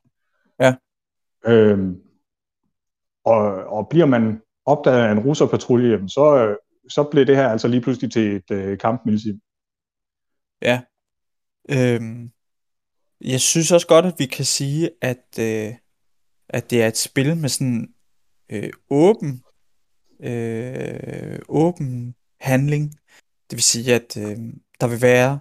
Ja. 0.60 0.74
Øhm, 1.46 1.96
og, 3.30 3.42
og 3.76 3.88
bliver 3.88 4.06
man 4.06 4.40
opdaget 4.66 5.06
af 5.06 5.12
en 5.12 5.18
russerpatrulje, 5.18 6.08
så, 6.08 6.36
øh, 6.36 6.56
så 6.88 7.02
bliver 7.10 7.26
det 7.26 7.36
her 7.36 7.48
altså 7.48 7.68
lige 7.68 7.80
pludselig 7.80 8.12
til 8.12 8.36
et 8.36 8.50
øh, 8.50 8.78
kampmilsim. 8.78 9.40
Ja. 10.62 10.80
Øhm, 11.70 12.30
jeg 13.20 13.40
synes 13.40 13.72
også 13.72 13.86
godt, 13.86 14.04
at 14.04 14.14
vi 14.18 14.26
kan 14.26 14.44
sige, 14.44 14.90
at, 15.02 15.38
øh, 15.40 15.74
at 16.48 16.70
det 16.70 16.82
er 16.82 16.88
et 16.88 16.96
spil 16.96 17.36
med 17.36 17.48
sådan 17.48 17.88
øh, 18.52 18.70
åben 18.90 19.42
øh, 20.22 21.38
åben 21.48 22.14
handling. 22.40 22.90
Det 23.50 23.56
vil 23.56 23.62
sige, 23.62 23.94
at 23.94 24.16
øh, 24.16 24.38
der 24.80 24.88
vil 24.88 25.02
være 25.02 25.38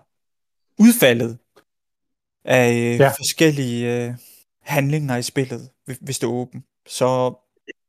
udfaldet 0.80 1.38
af 2.46 2.74
øh, 2.74 3.00
ja. 3.00 3.10
forskellige 3.10 4.08
øh, 4.08 4.14
handlinger 4.62 5.18
i 5.18 5.24
spillet, 5.24 5.70
hvis 6.02 6.20
det 6.20 6.28
er 6.28 6.32
åbent. 6.32 6.66
Så 6.88 7.34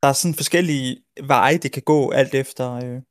der 0.03 0.07
er 0.09 0.13
sådan 0.13 0.35
forskellige 0.35 1.03
veje, 1.23 1.57
det 1.57 1.71
kan 1.71 1.83
gå, 1.83 2.11
alt 2.11 2.33
efter 2.35 2.73
øh, 2.73 3.01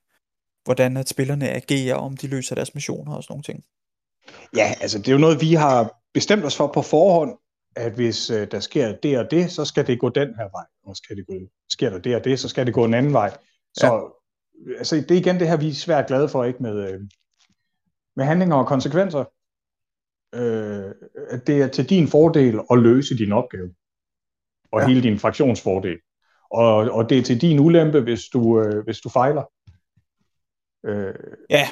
hvordan 0.65 0.97
at 0.97 1.09
spillerne 1.09 1.51
agerer, 1.51 1.95
om 1.95 2.17
de 2.17 2.27
løser 2.27 2.55
deres 2.55 2.75
missioner 2.75 3.15
og 3.15 3.23
sådan 3.23 3.33
nogle 3.33 3.43
ting. 3.43 3.65
Ja, 4.57 4.75
altså 4.81 4.99
det 4.99 5.09
er 5.09 5.13
jo 5.13 5.19
noget, 5.19 5.41
vi 5.41 5.55
har 5.55 6.01
bestemt 6.15 6.45
os 6.45 6.57
for 6.57 6.67
på 6.67 6.83
forhånd, 6.83 7.39
at 7.77 7.93
hvis 7.93 8.31
øh, 8.31 8.51
der 8.51 8.61
sker 8.61 8.97
det 8.97 9.19
og 9.19 9.31
det, 9.31 9.51
så 9.51 9.65
skal 9.65 9.87
det 9.87 10.01
gå 10.01 10.09
den 10.09 10.29
her 10.35 10.49
vej, 10.51 10.67
og 10.83 10.97
skal 10.97 11.17
det 11.17 11.27
gå, 11.27 11.35
sker 11.71 11.91
der 11.91 11.99
det 11.99 12.17
og 12.17 12.25
det, 12.25 12.41
så 12.41 12.49
skal 12.49 12.67
det 12.67 12.75
gå 12.75 12.85
en 12.85 12.95
anden 12.95 13.13
vej. 13.13 13.37
Så 13.75 13.87
ja. 13.87 14.79
altså, 14.79 14.97
det 14.97 15.11
er 15.11 15.21
igen 15.21 15.41
det 15.41 15.49
her, 15.49 15.57
vi 15.57 15.69
er 15.69 15.75
svært 15.75 16.07
glade 16.07 16.29
for, 16.29 16.45
ikke 16.45 16.63
med, 16.63 16.93
øh, 16.93 17.01
med 18.17 18.25
handlinger 18.25 18.57
og 18.57 18.67
konsekvenser. 18.67 19.25
Øh, 20.35 20.95
at 21.31 21.47
det 21.47 21.63
er 21.63 21.69
til 21.69 21.91
din 21.91 22.09
fordel 22.09 22.61
at 22.71 22.79
løse 22.79 23.19
din 23.19 23.33
opgave, 23.33 23.75
og 24.73 24.81
ja. 24.81 24.87
hele 24.87 25.03
din 25.03 25.19
fraktionsfordel. 25.19 25.99
Og, 26.51 26.75
og 26.75 27.11
det 27.11 27.19
er 27.19 27.23
til 27.23 27.41
din 27.41 27.59
ulempe, 27.59 28.01
hvis 28.01 28.25
du, 28.33 28.61
øh, 28.61 28.85
hvis 28.85 29.01
du 29.01 29.09
fejler. 29.09 29.43
Øh, 30.87 31.15
ja. 31.51 31.69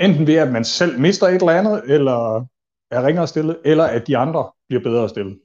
enten 0.00 0.26
ved, 0.26 0.34
at 0.34 0.52
man 0.52 0.64
selv 0.64 0.98
mister 1.00 1.26
et 1.26 1.34
eller 1.34 1.52
andet, 1.52 1.82
eller 1.86 2.46
er 2.90 3.06
ringere 3.06 3.28
stillet, 3.28 3.60
eller 3.64 3.84
at 3.84 4.06
de 4.06 4.16
andre 4.16 4.50
bliver 4.68 4.82
bedre 4.82 5.08
stillet. 5.08 5.40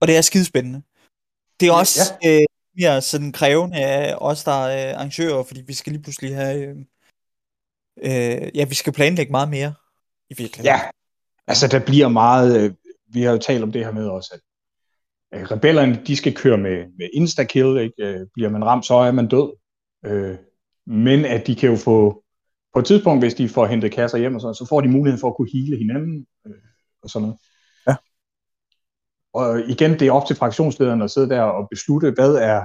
Og 0.00 0.08
det 0.08 0.16
er 0.16 0.20
skidespændende. 0.20 0.82
Det 1.60 1.68
er 1.68 1.72
også 1.72 2.14
ja. 2.22 2.40
øh, 2.40 2.46
mere 2.76 3.02
sådan 3.02 3.32
krævende 3.32 3.76
af 3.76 4.14
os, 4.18 4.44
der 4.44 4.66
er 4.66 4.96
arrangører, 4.96 5.42
fordi 5.42 5.62
vi 5.66 5.72
skal 5.72 5.92
lige 5.92 6.02
pludselig 6.02 6.36
have... 6.36 6.68
Øh, 6.68 6.76
øh, 7.98 8.50
ja, 8.54 8.64
vi 8.64 8.74
skal 8.74 8.92
planlægge 8.92 9.30
meget 9.30 9.48
mere 9.48 9.74
i 10.30 10.34
virkeligheden. 10.38 10.78
Ja, 10.78 10.80
altså 11.46 11.68
der 11.68 11.84
bliver 11.84 12.08
meget... 12.08 12.60
Øh, 12.60 12.74
vi 13.06 13.22
har 13.22 13.32
jo 13.32 13.38
talt 13.38 13.62
om 13.62 13.72
det 13.72 13.84
her 13.84 13.92
med 13.92 14.08
også, 14.08 14.30
at 14.34 14.40
øh, 15.34 15.42
rebellerne, 15.42 16.02
de 16.06 16.16
skal 16.16 16.34
køre 16.34 16.58
med, 16.58 16.86
med 16.98 17.08
insta-kill, 17.12 17.76
ikke? 17.78 17.94
Øh, 17.98 18.26
bliver 18.34 18.50
man 18.50 18.64
ramt, 18.64 18.86
så 18.86 18.94
er 18.94 19.12
man 19.12 19.28
død. 19.28 19.56
Øh, 20.06 20.36
men 20.86 21.24
at 21.24 21.46
de 21.46 21.54
kan 21.54 21.70
jo 21.70 21.76
få, 21.76 22.24
på 22.72 22.78
et 22.78 22.86
tidspunkt, 22.86 23.22
hvis 23.22 23.34
de 23.34 23.48
får 23.48 23.66
hentet 23.66 23.92
kasser 23.92 24.18
hjem 24.18 24.34
og 24.34 24.40
sådan, 24.40 24.54
så 24.54 24.66
får 24.68 24.80
de 24.80 24.88
muligheden 24.88 25.20
for 25.20 25.28
at 25.28 25.36
kunne 25.36 25.50
hele 25.52 25.76
hinanden 25.76 26.26
øh, 26.46 26.52
og 27.02 27.10
sådan 27.10 27.22
noget. 27.22 27.38
Ja. 27.88 27.96
Og 29.32 29.60
igen, 29.60 29.90
det 29.90 30.02
er 30.02 30.12
op 30.12 30.26
til 30.26 30.36
fraktionslederen 30.36 31.02
at 31.02 31.10
sidde 31.10 31.28
der 31.28 31.42
og 31.42 31.68
beslutte, 31.70 32.10
hvad 32.10 32.34
er, 32.34 32.62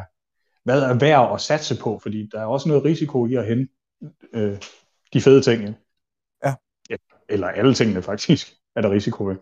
hvad 0.63 0.81
er 0.81 0.93
værd 0.93 1.33
at 1.33 1.41
satse 1.41 1.77
på, 1.81 1.99
fordi 2.01 2.29
der 2.31 2.41
er 2.41 2.45
også 2.45 2.69
noget 2.69 2.85
risiko 2.85 3.27
i 3.27 3.35
at 3.35 3.47
hente 3.47 3.73
øh, 4.33 4.57
de 5.13 5.21
fede 5.21 5.41
ting. 5.41 5.75
Ja. 6.45 6.53
ja. 6.89 6.95
Eller 7.29 7.47
alle 7.47 7.73
tingene 7.73 8.01
faktisk, 8.01 8.47
er 8.75 8.81
der 8.81 8.91
risiko 8.91 9.25
ved. 9.25 9.35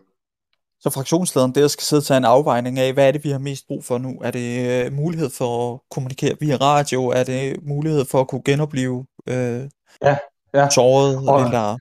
Så 0.80 0.90
fraktionslederen 0.90 1.54
der 1.54 1.68
skal 1.68 1.82
sidde 1.82 2.00
og 2.00 2.04
tage 2.04 2.18
en 2.18 2.24
afvejning 2.24 2.78
af, 2.78 2.92
hvad 2.92 3.08
er 3.08 3.12
det, 3.12 3.24
vi 3.24 3.30
har 3.30 3.38
mest 3.38 3.66
brug 3.66 3.84
for 3.84 3.98
nu? 3.98 4.20
Er 4.24 4.30
det 4.30 4.84
øh, 4.86 4.92
mulighed 4.92 5.30
for 5.30 5.74
at 5.74 5.80
kommunikere 5.90 6.36
via 6.40 6.56
radio? 6.56 7.06
Er 7.06 7.24
det 7.24 7.66
mulighed 7.66 8.04
for 8.04 8.20
at 8.20 8.28
kunne 8.28 8.42
genopleve 8.44 9.06
øh, 9.26 9.68
ja, 10.02 10.16
ja. 10.54 10.68
såret? 10.70 11.28
Og, 11.28 11.44
eller... 11.44 11.78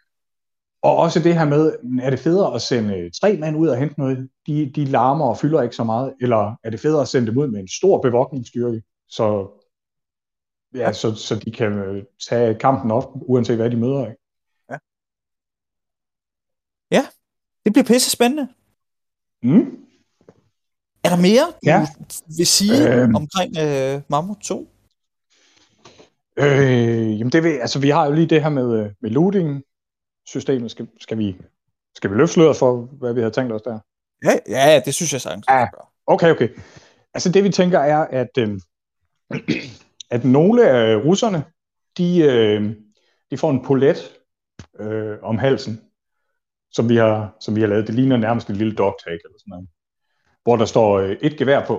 og 0.81 0.97
også 0.97 1.19
det 1.19 1.33
her 1.33 1.45
med, 1.45 1.75
er 2.01 2.09
det 2.09 2.19
federe 2.19 2.55
at 2.55 2.61
sende 2.61 3.19
tre 3.21 3.37
mand 3.37 3.57
ud 3.57 3.67
og 3.67 3.77
hente 3.77 3.99
noget? 3.99 4.29
De, 4.47 4.71
de 4.75 4.85
larmer 4.85 5.25
og 5.25 5.37
fylder 5.37 5.61
ikke 5.61 5.75
så 5.75 5.83
meget. 5.83 6.13
Eller 6.21 6.55
er 6.63 6.69
det 6.69 6.79
federe 6.79 7.01
at 7.01 7.07
sende 7.07 7.27
dem 7.27 7.37
ud 7.37 7.47
med 7.47 7.59
en 7.59 7.67
stor 7.67 8.01
bevogtningsstyrke? 8.01 8.81
Så, 9.09 9.47
ja, 10.75 10.93
så, 10.93 11.15
så 11.15 11.35
de 11.35 11.51
kan 11.51 11.73
øh, 11.73 12.03
tage 12.29 12.55
kampen 12.55 12.91
op, 12.91 13.09
uanset 13.13 13.55
hvad 13.55 13.69
de 13.69 13.77
møder. 13.77 14.07
Ikke? 14.07 14.21
Ja. 14.71 14.77
ja, 16.91 17.07
det 17.65 17.73
bliver 17.73 17.85
pisse 17.85 18.09
spændende. 18.09 18.47
Mm. 19.43 19.87
Er 21.03 21.09
der 21.09 21.21
mere, 21.21 21.45
du 21.45 21.53
ja. 21.63 21.87
vil 22.37 22.47
sige 22.47 22.93
øhm. 22.93 23.15
omkring 23.15 23.57
øh, 23.57 24.01
Mammut 24.09 24.37
2? 24.37 24.67
Øh, 26.39 27.19
jamen 27.19 27.31
det 27.31 27.43
vil, 27.43 27.49
altså 27.49 27.79
vi 27.79 27.89
har 27.89 28.05
jo 28.05 28.11
lige 28.11 28.27
det 28.27 28.43
her 28.43 28.49
med, 28.49 28.79
øh, 28.79 28.91
med 29.01 29.09
looting-systemet. 29.09 30.71
Skal, 30.71 30.87
skal, 30.99 31.17
vi, 31.17 31.37
skal 31.95 32.11
vi 32.11 32.15
løfte 32.15 32.33
sløret 32.33 32.57
for, 32.57 32.89
hvad 32.99 33.13
vi 33.13 33.21
har 33.21 33.29
tænkt 33.29 33.53
os 33.53 33.61
der? 33.61 33.79
Ja, 34.23 34.37
ja 34.47 34.81
det 34.85 34.95
synes 34.95 35.13
jeg 35.13 35.21
sagtens. 35.21 35.45
Ja, 35.49 35.67
okay, 36.07 36.31
okay. 36.31 36.49
Altså 37.13 37.31
det 37.31 37.43
vi 37.43 37.49
tænker 37.49 37.79
er, 37.79 37.97
at, 37.97 38.37
øh, 38.37 38.59
at 40.15 40.25
nogle 40.25 40.69
af 40.69 40.95
russerne, 40.95 41.43
de, 41.97 42.19
øh, 42.19 42.75
de 43.31 43.37
får 43.37 43.51
en 43.51 43.63
polet 43.65 43.97
øh, 44.79 45.17
om 45.21 45.37
halsen, 45.37 45.81
som 46.77 46.89
vi 46.89 46.95
har, 46.95 47.35
som 47.39 47.55
vi 47.55 47.61
har 47.61 47.67
lavet. 47.67 47.87
Det 47.87 47.95
ligner 47.95 48.17
nærmest 48.17 48.49
en 48.49 48.55
lille 48.55 48.75
dog 48.75 48.93
tag 49.03 49.13
eller 49.13 49.39
sådan 49.39 49.49
noget, 49.51 49.67
hvor 50.43 50.55
der 50.55 50.65
står 50.65 50.99
øh, 50.99 51.17
et 51.21 51.37
gevær 51.37 51.65
på. 51.65 51.75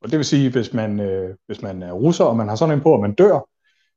Og 0.00 0.10
det 0.10 0.16
vil 0.18 0.24
sige, 0.24 0.50
hvis 0.50 0.72
man, 0.72 1.00
øh, 1.00 1.36
hvis 1.46 1.62
man 1.62 1.82
er 1.82 1.92
russer, 1.92 2.24
og 2.24 2.36
man 2.36 2.48
har 2.48 2.56
sådan 2.56 2.74
en 2.74 2.82
på, 2.82 2.92
og 2.92 3.00
man 3.00 3.14
dør, 3.14 3.48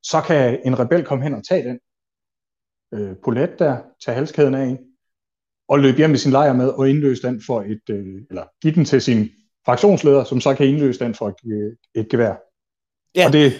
så 0.03 0.21
kan 0.21 0.59
en 0.65 0.79
rebel 0.79 1.03
komme 1.03 1.23
hen 1.23 1.33
og 1.33 1.43
tage 1.49 1.63
den 1.69 1.79
øh, 2.93 3.15
polet 3.23 3.59
der, 3.59 3.77
tage 4.05 4.15
halskæden 4.15 4.55
af, 4.55 4.77
og 5.67 5.79
løbe 5.79 5.97
hjem 5.97 6.09
med 6.09 6.17
sin 6.17 6.31
lejr 6.31 6.53
med, 6.53 6.69
og 6.69 6.89
indløse 6.89 7.27
den 7.27 7.41
for 7.47 7.61
et, 7.61 7.89
øh, 7.89 8.21
eller 8.29 8.43
give 8.61 8.75
den 8.75 8.85
til 8.85 9.01
sin 9.01 9.29
fraktionsleder, 9.65 10.23
som 10.23 10.41
så 10.41 10.55
kan 10.55 10.67
indløse 10.67 10.99
den 10.99 11.15
for 11.15 11.27
et, 11.27 11.41
øh, 11.53 12.01
et 12.01 12.09
gevær. 12.09 12.35
Ja. 13.15 13.25
Og 13.27 13.33
det, 13.33 13.53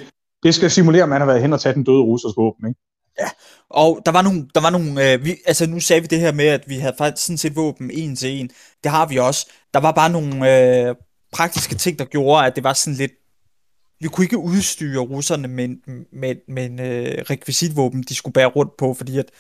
det 0.43 0.55
skal 0.55 0.71
simulere, 0.71 1.03
at 1.03 1.09
man 1.09 1.21
har 1.21 1.25
været 1.25 1.41
hen 1.41 1.53
og 1.53 1.59
taget 1.59 1.75
den 1.75 1.83
døde 1.83 2.01
russers 2.01 2.37
våben, 2.37 2.67
ikke? 2.69 2.79
Ja, 3.19 3.29
og 3.69 4.01
der 4.05 4.11
var 4.11 4.21
nogle, 4.21 4.47
der 4.55 4.61
var 4.61 4.69
nogle 4.69 5.13
øh, 5.13 5.25
vi, 5.25 5.35
altså 5.45 5.65
nu 5.67 5.79
sagde 5.79 6.01
vi 6.01 6.07
det 6.07 6.19
her 6.19 6.31
med, 6.31 6.45
at 6.45 6.63
vi 6.67 6.77
havde 6.77 6.95
faktisk 6.97 7.25
sådan 7.25 7.37
set 7.37 7.55
våben 7.55 7.91
en 7.91 8.15
til 8.15 8.29
en. 8.29 8.49
Det 8.83 8.91
har 8.91 9.05
vi 9.05 9.17
også. 9.17 9.51
Der 9.73 9.79
var 9.79 9.91
bare 9.91 10.09
nogle 10.09 10.87
øh, 10.89 10.95
praktiske 11.31 11.75
ting, 11.75 11.99
der 11.99 12.05
gjorde, 12.05 12.45
at 12.45 12.55
det 12.55 12.63
var 12.63 12.73
sådan 12.73 12.97
lidt, 12.97 13.11
vi 13.99 14.07
kunne 14.07 14.25
ikke 14.25 14.37
udstyre 14.37 14.99
russerne 15.01 15.47
med, 15.47 15.67
med, 16.13 16.35
med 16.47 16.65
en 16.65 16.79
øh, 16.79 17.25
rekvisitvåben, 17.29 18.03
de 18.03 18.15
skulle 18.15 18.33
bære 18.33 18.47
rundt 18.47 18.77
på, 18.77 18.93
fordi 18.93 19.17
at 19.17 19.31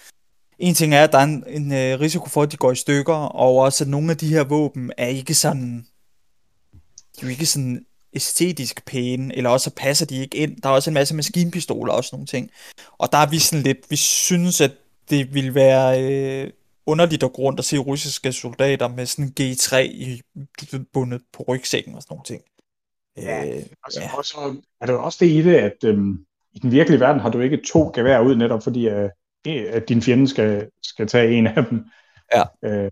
en 0.59 0.73
ting 0.75 0.93
er, 0.93 1.03
at 1.03 1.11
der 1.11 1.17
er 1.17 1.23
en, 1.23 1.43
en 1.47 1.71
øh, 1.71 1.99
risiko 1.99 2.29
for, 2.29 2.43
at 2.43 2.51
de 2.51 2.57
går 2.57 2.71
i 2.71 2.75
stykker, 2.75 3.13
og 3.13 3.55
også 3.55 3.83
at 3.83 3.89
nogle 3.89 4.11
af 4.11 4.17
de 4.17 4.27
her 4.27 4.43
våben 4.43 4.91
er 4.97 5.07
ikke 5.07 5.33
sådan, 5.33 5.85
de 7.15 7.21
er 7.21 7.23
jo 7.23 7.27
ikke 7.27 7.45
sådan 7.45 7.85
æstetisk 8.15 8.85
pæne, 8.85 9.37
eller 9.37 9.49
også 9.49 9.71
passer 9.77 10.05
de 10.05 10.21
ikke 10.21 10.37
ind. 10.37 10.61
Der 10.61 10.69
er 10.69 10.73
også 10.73 10.89
en 10.89 10.93
masse 10.93 11.15
maskinpistoler 11.15 11.93
og 11.93 12.03
sådan 12.03 12.15
nogle 12.17 12.27
ting. 12.27 12.51
Og 12.97 13.11
der 13.11 13.17
er 13.17 13.29
vi 13.29 13.39
sådan 13.39 13.63
lidt, 13.63 13.77
vi 13.89 13.95
synes, 13.95 14.61
at 14.61 14.71
det 15.09 15.33
ville 15.33 15.55
være 15.55 16.03
øh, 16.03 16.51
underligt 16.85 17.23
at 17.23 17.33
gå 17.33 17.41
rundt 17.41 17.59
og 17.59 17.65
se 17.65 17.77
russiske 17.77 18.31
soldater 18.31 18.87
med 18.87 19.05
sådan 19.05 19.25
en 19.25 19.33
G3 19.39 19.77
i, 19.77 20.21
bundet 20.93 21.21
på 21.33 21.43
rygsækken 21.47 21.95
og 21.95 22.01
sådan 22.01 22.13
nogle 22.13 22.25
ting. 22.25 22.41
Ja, 23.17 23.45
øh, 23.45 23.63
altså, 23.83 24.01
ja. 24.01 24.17
og 24.17 24.25
så 24.25 24.55
er 24.81 24.85
der 24.85 24.93
jo 24.93 25.03
også 25.03 25.17
det 25.21 25.31
i 25.31 25.41
det, 25.41 25.55
at 25.55 25.83
øhm, 25.83 26.25
i 26.53 26.59
den 26.59 26.71
virkelige 26.71 26.99
verden 26.99 27.21
har 27.21 27.29
du 27.29 27.39
ikke 27.39 27.61
to 27.67 27.91
gevær 27.95 28.19
ud, 28.19 28.35
netop 28.35 28.63
fordi 28.63 28.87
øh, 28.87 29.09
at 29.47 29.89
din 29.89 30.01
fjende 30.01 30.27
skal, 30.27 30.69
skal 30.83 31.07
tage 31.07 31.31
en 31.31 31.47
af 31.47 31.65
dem. 31.65 31.85
Ja. 32.33 32.43
Øh, 32.63 32.91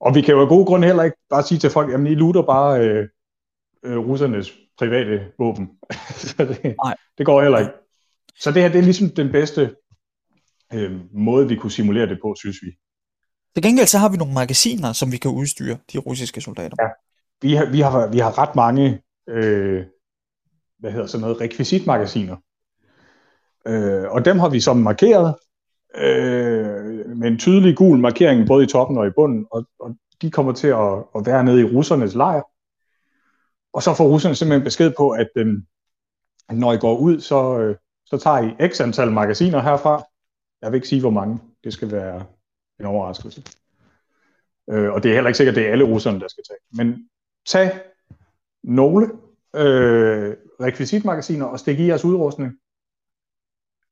og 0.00 0.14
vi 0.14 0.20
kan 0.20 0.34
jo 0.34 0.40
af 0.40 0.48
gode 0.48 0.66
grunde 0.66 0.86
heller 0.86 1.02
ikke 1.02 1.16
bare 1.30 1.42
sige 1.42 1.58
til 1.58 1.70
folk, 1.70 1.92
jamen 1.92 2.12
I 2.12 2.14
lutter 2.14 2.42
bare 2.42 2.80
øh, 2.80 3.08
øh, 3.84 3.98
russernes 3.98 4.52
private 4.78 5.32
våben. 5.38 5.70
så 6.30 6.44
det, 6.44 6.74
Nej. 6.84 6.94
det 7.18 7.26
går 7.26 7.42
heller 7.42 7.58
ikke. 7.58 7.72
Så 8.38 8.50
det 8.50 8.62
her, 8.62 8.68
det 8.68 8.78
er 8.78 8.82
ligesom 8.82 9.08
den 9.08 9.32
bedste 9.32 9.74
øh, 10.72 11.00
måde, 11.12 11.48
vi 11.48 11.56
kunne 11.56 11.70
simulere 11.70 12.06
det 12.06 12.18
på, 12.22 12.34
synes 12.38 12.56
vi. 12.62 12.70
Til 13.54 13.62
gengæld 13.62 13.86
så 13.86 13.98
har 13.98 14.08
vi 14.08 14.16
nogle 14.16 14.34
magasiner, 14.34 14.92
som 14.92 15.12
vi 15.12 15.16
kan 15.16 15.30
udstyre 15.30 15.78
de 15.92 15.98
russiske 15.98 16.40
soldater. 16.40 16.76
Ja, 16.80 16.88
vi 17.42 17.54
har, 17.54 17.64
vi 17.70 17.80
har, 17.80 18.06
vi 18.06 18.18
har 18.18 18.38
ret 18.38 18.56
mange, 18.56 19.02
øh, 19.28 19.84
hvad 20.78 20.92
hedder 20.92 21.06
sådan 21.06 21.22
noget, 21.22 21.40
rekvisitmagasiner. 21.40 22.36
Øh, 23.66 24.10
og 24.10 24.24
dem 24.24 24.38
har 24.38 24.48
vi 24.48 24.60
så 24.60 24.74
markeret 24.74 25.34
øh, 25.94 27.16
med 27.16 27.28
en 27.28 27.38
tydelig 27.38 27.76
gul 27.76 27.98
markering 27.98 28.46
både 28.46 28.64
i 28.64 28.66
toppen 28.66 28.98
og 28.98 29.06
i 29.06 29.10
bunden, 29.16 29.46
og, 29.50 29.64
og 29.80 29.96
de 30.22 30.30
kommer 30.30 30.52
til 30.52 30.68
at, 30.68 31.04
at 31.16 31.26
være 31.26 31.44
nede 31.44 31.60
i 31.60 31.64
russernes 31.64 32.14
lejr. 32.14 32.42
Og 33.72 33.82
så 33.82 33.94
får 33.94 34.08
russerne 34.08 34.34
simpelthen 34.34 34.64
besked 34.64 34.92
på, 34.96 35.10
at 35.10 35.28
øh, 35.36 35.46
når 36.50 36.72
I 36.72 36.78
går 36.78 36.98
ud, 36.98 37.20
så, 37.20 37.58
øh, 37.58 37.76
så 38.06 38.18
tager 38.18 38.38
I 38.38 38.68
x 38.68 38.80
antal 38.80 39.10
magasiner 39.10 39.60
herfra. 39.60 40.04
Jeg 40.62 40.72
vil 40.72 40.76
ikke 40.76 40.88
sige, 40.88 41.00
hvor 41.00 41.10
mange. 41.10 41.38
Det 41.64 41.72
skal 41.72 41.92
være 41.92 42.24
en 42.80 42.86
overraskelse. 42.86 43.42
Øh, 44.70 44.92
og 44.92 45.02
det 45.02 45.10
er 45.10 45.14
heller 45.14 45.28
ikke 45.28 45.36
sikkert, 45.36 45.54
at 45.54 45.56
det 45.56 45.68
er 45.68 45.72
alle 45.72 45.84
russerne, 45.84 46.20
der 46.20 46.28
skal 46.28 46.44
tage. 46.44 46.58
Men 46.84 47.08
tag 47.46 47.80
nogle 48.62 49.06
øh, 49.56 50.36
rekvisitmagasiner 50.60 51.46
og 51.46 51.58
stik 51.58 51.80
i 51.80 51.86
jeres 51.86 52.04
udrustning. 52.04 52.52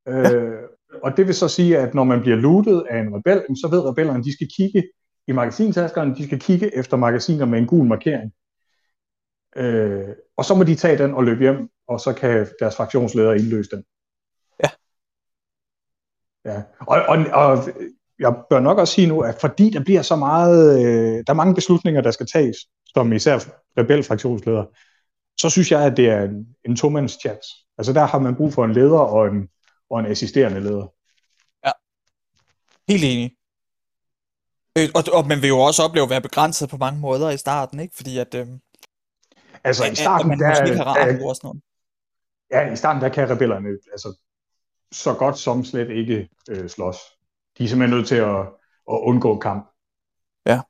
Ja. 0.07 0.35
Øh, 0.35 0.63
og 1.03 1.17
det 1.17 1.27
vil 1.27 1.35
så 1.35 1.49
sige, 1.49 1.79
at 1.79 1.95
når 1.95 2.05
man 2.05 2.21
bliver 2.21 2.37
lootet 2.37 2.87
af 2.91 3.01
en 3.01 3.15
rebel, 3.15 3.57
så 3.57 3.69
ved 3.71 3.81
rebellerne, 3.81 4.19
at 4.19 4.25
de 4.25 4.33
skal 4.33 4.49
kigge 4.57 4.89
i 5.29 5.33
magasintaskerne, 5.33 6.15
de 6.15 6.27
skal 6.27 6.41
kigge 6.41 6.77
efter 6.77 6.97
magasiner 6.97 7.47
med 7.47 7.59
en 7.59 7.67
gul 7.67 7.87
markering. 7.87 8.33
Øh, 9.57 10.09
og 10.37 10.45
så 10.45 10.55
må 10.55 10.65
de 10.65 10.75
tage 10.75 10.99
den 10.99 11.15
og 11.15 11.25
løbe 11.25 11.41
hjem, 11.41 11.69
og 11.89 12.01
så 12.01 12.13
kan 12.13 12.49
deres 12.61 12.77
fraktionsleder 12.77 13.33
indløse 13.33 13.71
den. 13.71 13.85
Ja. 14.63 14.71
Ja, 16.45 16.63
og, 16.81 17.03
og, 17.09 17.19
og 17.33 17.69
jeg 18.19 18.35
bør 18.51 18.61
nok 18.61 18.79
også 18.79 18.95
sige 18.95 19.07
nu, 19.07 19.21
at 19.21 19.35
fordi 19.41 19.71
der 19.71 19.85
bliver 19.85 20.03
så 20.03 20.17
meget, 20.17 20.79
øh, 20.79 21.25
der 21.27 21.33
er 21.33 21.35
mange 21.35 21.55
beslutninger, 21.55 22.01
der 22.01 22.11
skal 22.11 22.27
tages, 22.27 22.57
som 22.87 23.13
især 23.13 23.39
rebelfraktionsleder, 23.79 24.65
så 25.41 25.51
synes 25.51 25.71
jeg, 25.71 25.85
at 25.85 25.97
det 25.97 26.09
er 26.09 26.23
en, 26.23 26.57
en 26.65 26.77
to 26.77 26.89
chance. 27.09 27.49
Altså 27.79 27.93
der 27.93 28.07
har 28.07 28.19
man 28.19 28.37
brug 28.37 28.53
for 28.53 28.65
en 28.65 28.73
leder 28.73 28.99
og 28.99 29.27
en, 29.27 29.49
og 29.91 30.01
en 30.01 30.07
assisterende 30.07 30.61
leder. 30.61 30.93
Ja, 31.67 31.71
helt 32.89 33.05
enig. 33.05 33.37
Øh, 34.79 34.89
og, 34.95 35.05
og 35.13 35.27
man 35.27 35.43
vil 35.43 35.49
jo 35.49 35.59
også 35.59 35.83
opleve 35.83 36.05
at 36.05 36.11
være 36.11 36.21
begrænset 36.21 36.69
på 36.69 36.77
mange 36.77 37.01
måder 37.01 37.31
i 37.31 37.37
starten, 37.37 37.81
ikke? 37.81 37.97
Fordi 37.97 38.19
at... 38.19 38.35
Øh, 38.35 38.47
altså 39.65 39.85
i 39.93 39.95
starten, 39.95 40.29
man 40.29 40.39
der, 40.39 40.55
der, 40.55 40.65
der, 40.65 41.35
sådan 41.35 41.39
noget. 41.43 41.63
Ja, 42.51 42.73
i 42.73 42.77
starten 42.77 43.03
der 43.03 43.09
kan 43.09 43.31
rebellerne 43.31 43.69
altså, 43.69 44.19
så 44.93 45.15
godt 45.15 45.39
som 45.39 45.65
slet 45.65 45.91
ikke 45.91 46.29
øh, 46.51 46.69
slås. 46.69 46.97
De 47.59 47.65
er 47.65 47.69
simpelthen 47.69 47.97
nødt 47.99 48.09
til 48.09 48.17
at, 48.17 48.41
at 48.91 48.99
undgå 49.03 49.39
kamp. 49.39 49.71
Ja. 50.47 50.61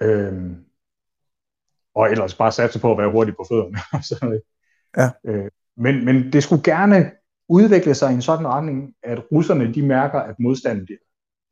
Øhm, 0.00 0.64
og 1.94 2.10
ellers 2.10 2.34
bare 2.34 2.52
satse 2.52 2.80
på 2.80 2.92
at 2.92 2.98
være 2.98 3.10
hurtig 3.10 3.34
på 3.36 3.46
fødderne. 3.48 3.78
så, 4.08 4.40
ja. 4.96 5.10
øh, 5.24 5.50
men, 5.76 6.04
men 6.04 6.32
det 6.32 6.42
skulle 6.42 6.62
gerne 6.62 7.12
udvikle 7.48 7.94
sig 7.94 8.10
i 8.10 8.14
en 8.14 8.22
sådan 8.22 8.48
retning, 8.48 8.94
at 9.02 9.32
russerne 9.32 9.74
de 9.74 9.82
mærker, 9.82 10.20
at 10.20 10.34
modstanden 10.38 10.84
bliver 10.84 10.98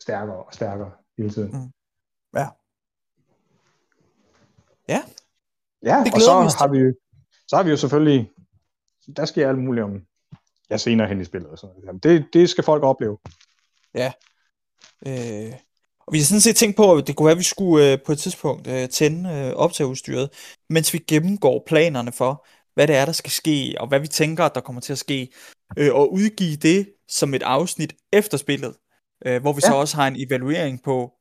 stærkere 0.02 0.36
og 0.36 0.54
stærkere 0.54 0.90
hele 1.18 1.30
tiden. 1.30 1.50
Mm. 1.52 1.72
Ja. 2.38 2.48
Ja. 4.88 5.02
Ja, 5.85 6.03
det 6.05 6.14
og 6.14 6.20
så 6.20 6.33
har, 6.33 6.68
vi, 6.68 6.93
så 7.49 7.57
har 7.57 7.62
vi 7.62 7.70
jo 7.70 7.76
selvfølgelig, 7.76 8.31
der 9.16 9.24
sker 9.24 9.49
alt 9.49 9.59
muligt 9.59 9.85
om, 9.85 10.01
ja, 10.70 10.76
senere 10.76 11.09
hen 11.09 11.20
i 11.20 11.24
spillet. 11.24 11.51
Og 11.51 11.59
sådan. 11.59 11.99
Det, 12.03 12.26
det 12.33 12.51
skal 12.51 12.64
folk 12.64 12.83
opleve. 12.83 13.18
Ja. 13.95 14.12
Øh, 15.07 15.53
og 16.07 16.12
vi 16.12 16.18
har 16.18 16.24
sådan 16.24 16.41
set 16.41 16.57
tænkt 16.57 16.76
på, 16.76 16.95
at 16.95 17.07
det 17.07 17.16
kunne 17.16 17.26
være, 17.26 17.33
at 17.33 17.39
vi 17.39 17.43
skulle 17.45 17.93
øh, 17.93 17.99
på 18.07 18.12
et 18.12 18.18
tidspunkt 18.18 18.66
øh, 18.66 18.89
tænde 18.89 19.31
øh, 19.31 19.53
optageudstyret, 19.53 20.31
mens 20.70 20.93
vi 20.93 20.99
gennemgår 20.99 21.64
planerne 21.66 22.12
for, 22.12 22.47
hvad 22.74 22.87
det 22.87 22.97
er, 22.97 23.05
der 23.05 23.12
skal 23.12 23.31
ske, 23.31 23.74
og 23.81 23.89
hvad 23.89 24.01
vi 24.01 24.09
tænker, 24.09 24.49
der 24.49 24.61
kommer 24.61 24.81
til 24.81 24.93
at 24.93 24.99
ske, 24.99 25.33
øh, 25.76 25.95
og 25.95 26.12
udgive 26.12 26.57
det 26.57 26.93
som 27.09 27.35
et 27.35 27.43
afsnit 27.43 27.95
efter 28.12 28.39
spillet, 28.39 28.74
øh, 29.26 29.41
hvor 29.41 29.53
vi 29.53 29.61
ja. 29.62 29.68
så 29.68 29.74
også 29.74 29.97
har 29.97 30.09
en 30.09 30.16
evaluering 30.28 30.83
på, 30.83 31.12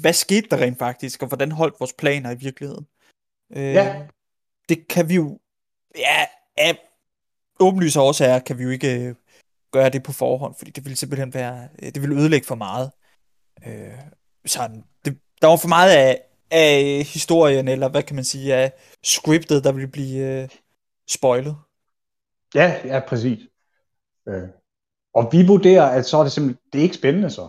hvad 0.00 0.12
skete 0.12 0.46
der 0.50 0.56
rent 0.56 0.78
faktisk, 0.78 1.22
og 1.22 1.28
hvordan 1.28 1.52
holdt 1.52 1.74
vores 1.80 1.92
planer 1.98 2.30
i 2.30 2.38
virkeligheden. 2.40 2.86
Øh, 3.56 3.74
ja. 3.74 4.06
Det 4.68 4.88
kan 4.88 5.08
vi 5.08 5.14
jo, 5.14 5.38
ja, 5.96 6.26
af 6.56 6.78
åbenlyse 7.60 8.00
årsager 8.00 8.38
kan 8.38 8.58
vi 8.58 8.62
jo 8.62 8.70
ikke 8.70 9.08
øh, 9.08 9.14
gøre 9.72 9.90
det 9.90 10.02
på 10.02 10.12
forhånd, 10.12 10.54
fordi 10.58 10.70
det 10.70 10.84
ville 10.84 10.96
simpelthen 10.96 11.34
være, 11.34 11.68
øh, 11.82 11.94
det 11.94 12.02
ville 12.02 12.16
ødelægge 12.16 12.46
for 12.46 12.54
meget. 12.54 12.90
Øh, 13.66 13.98
sådan, 14.46 14.84
det, 15.04 15.18
der 15.40 15.46
var 15.46 15.56
for 15.56 15.68
meget 15.68 15.90
af, 15.96 16.22
af 16.50 17.04
historien, 17.04 17.68
eller 17.68 17.88
hvad 17.88 18.02
kan 18.02 18.16
man 18.16 18.24
sige, 18.24 18.54
af 18.54 18.72
scriptet, 19.02 19.64
der 19.64 19.72
vil 19.72 19.88
blive 19.88 20.42
øh, 20.42 20.48
spoilet. 21.08 21.56
Ja, 22.54 22.80
ja, 22.84 23.00
præcis. 23.08 23.38
Øh. 24.28 24.48
Og 25.14 25.28
vi 25.32 25.46
vurderer, 25.46 25.86
at 25.86 26.06
så 26.06 26.16
er 26.18 26.22
det 26.22 26.32
simpelthen, 26.32 26.70
det 26.72 26.78
er 26.78 26.82
ikke 26.82 26.94
spændende 26.94 27.30
så. 27.30 27.48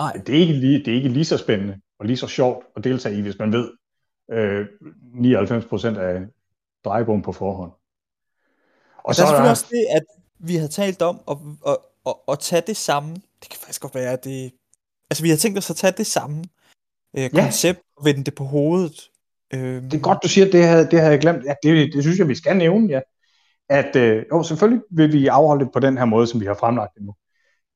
Nej. 0.00 0.12
Det 0.12 0.34
er 0.34 0.40
ikke 0.40 0.52
lige, 0.52 0.78
det 0.78 0.88
er 0.88 0.96
ikke 0.96 1.08
lige 1.08 1.24
så 1.24 1.38
spændende, 1.38 1.80
og 1.98 2.06
lige 2.06 2.16
så 2.16 2.26
sjovt 2.26 2.66
at 2.76 2.84
deltage 2.84 3.18
i, 3.18 3.20
hvis 3.20 3.38
man 3.38 3.52
ved 3.52 3.70
øh, 4.30 4.66
99% 5.14 5.98
af 5.98 6.22
drejebogen 6.84 7.22
på 7.22 7.32
forhånd. 7.32 7.72
Og, 8.96 9.04
og 9.04 9.14
så 9.14 9.24
er 9.24 9.42
der 9.42 9.50
også 9.50 9.66
det, 9.70 9.86
at 9.96 10.02
vi 10.38 10.56
har 10.56 10.68
talt 10.68 11.02
om 11.02 11.20
at, 11.30 11.36
at, 11.66 11.76
at, 12.06 12.14
at 12.28 12.38
tage 12.38 12.62
det 12.66 12.76
samme. 12.76 13.14
Det 13.14 13.50
kan 13.50 13.58
faktisk 13.60 13.82
godt 13.82 13.94
være, 13.94 14.12
at 14.12 14.24
det... 14.24 14.52
Altså, 15.10 15.22
vi 15.22 15.30
har 15.30 15.36
tænkt 15.36 15.58
os 15.58 15.70
at 15.70 15.76
tage 15.76 15.94
det 15.96 16.06
samme 16.06 16.44
øh, 17.16 17.30
koncept 17.30 17.78
ja. 17.78 17.82
og 17.96 18.04
vende 18.04 18.24
det 18.24 18.34
på 18.34 18.44
hovedet. 18.44 19.10
Øh, 19.54 19.82
det 19.82 19.94
er 19.94 19.98
godt, 19.98 20.18
du 20.22 20.28
siger, 20.28 20.46
at 20.46 20.52
det 20.52 20.64
havde, 20.64 20.90
det 20.90 20.98
havde 20.98 21.12
jeg 21.12 21.20
glemt. 21.20 21.44
Ja, 21.44 21.54
det, 21.62 21.92
det 21.92 22.02
synes 22.02 22.18
jeg, 22.18 22.28
vi 22.28 22.34
skal 22.34 22.56
nævne, 22.56 22.88
ja. 22.88 23.00
At 23.68 23.96
øh, 23.96 24.24
jo, 24.32 24.42
selvfølgelig 24.42 24.82
vil 24.90 25.12
vi 25.12 25.26
afholde 25.26 25.64
det 25.64 25.72
på 25.72 25.80
den 25.80 25.98
her 25.98 26.04
måde, 26.04 26.26
som 26.26 26.40
vi 26.40 26.46
har 26.46 26.54
fremlagt 26.54 26.94
det 26.94 27.02
nu. 27.02 27.14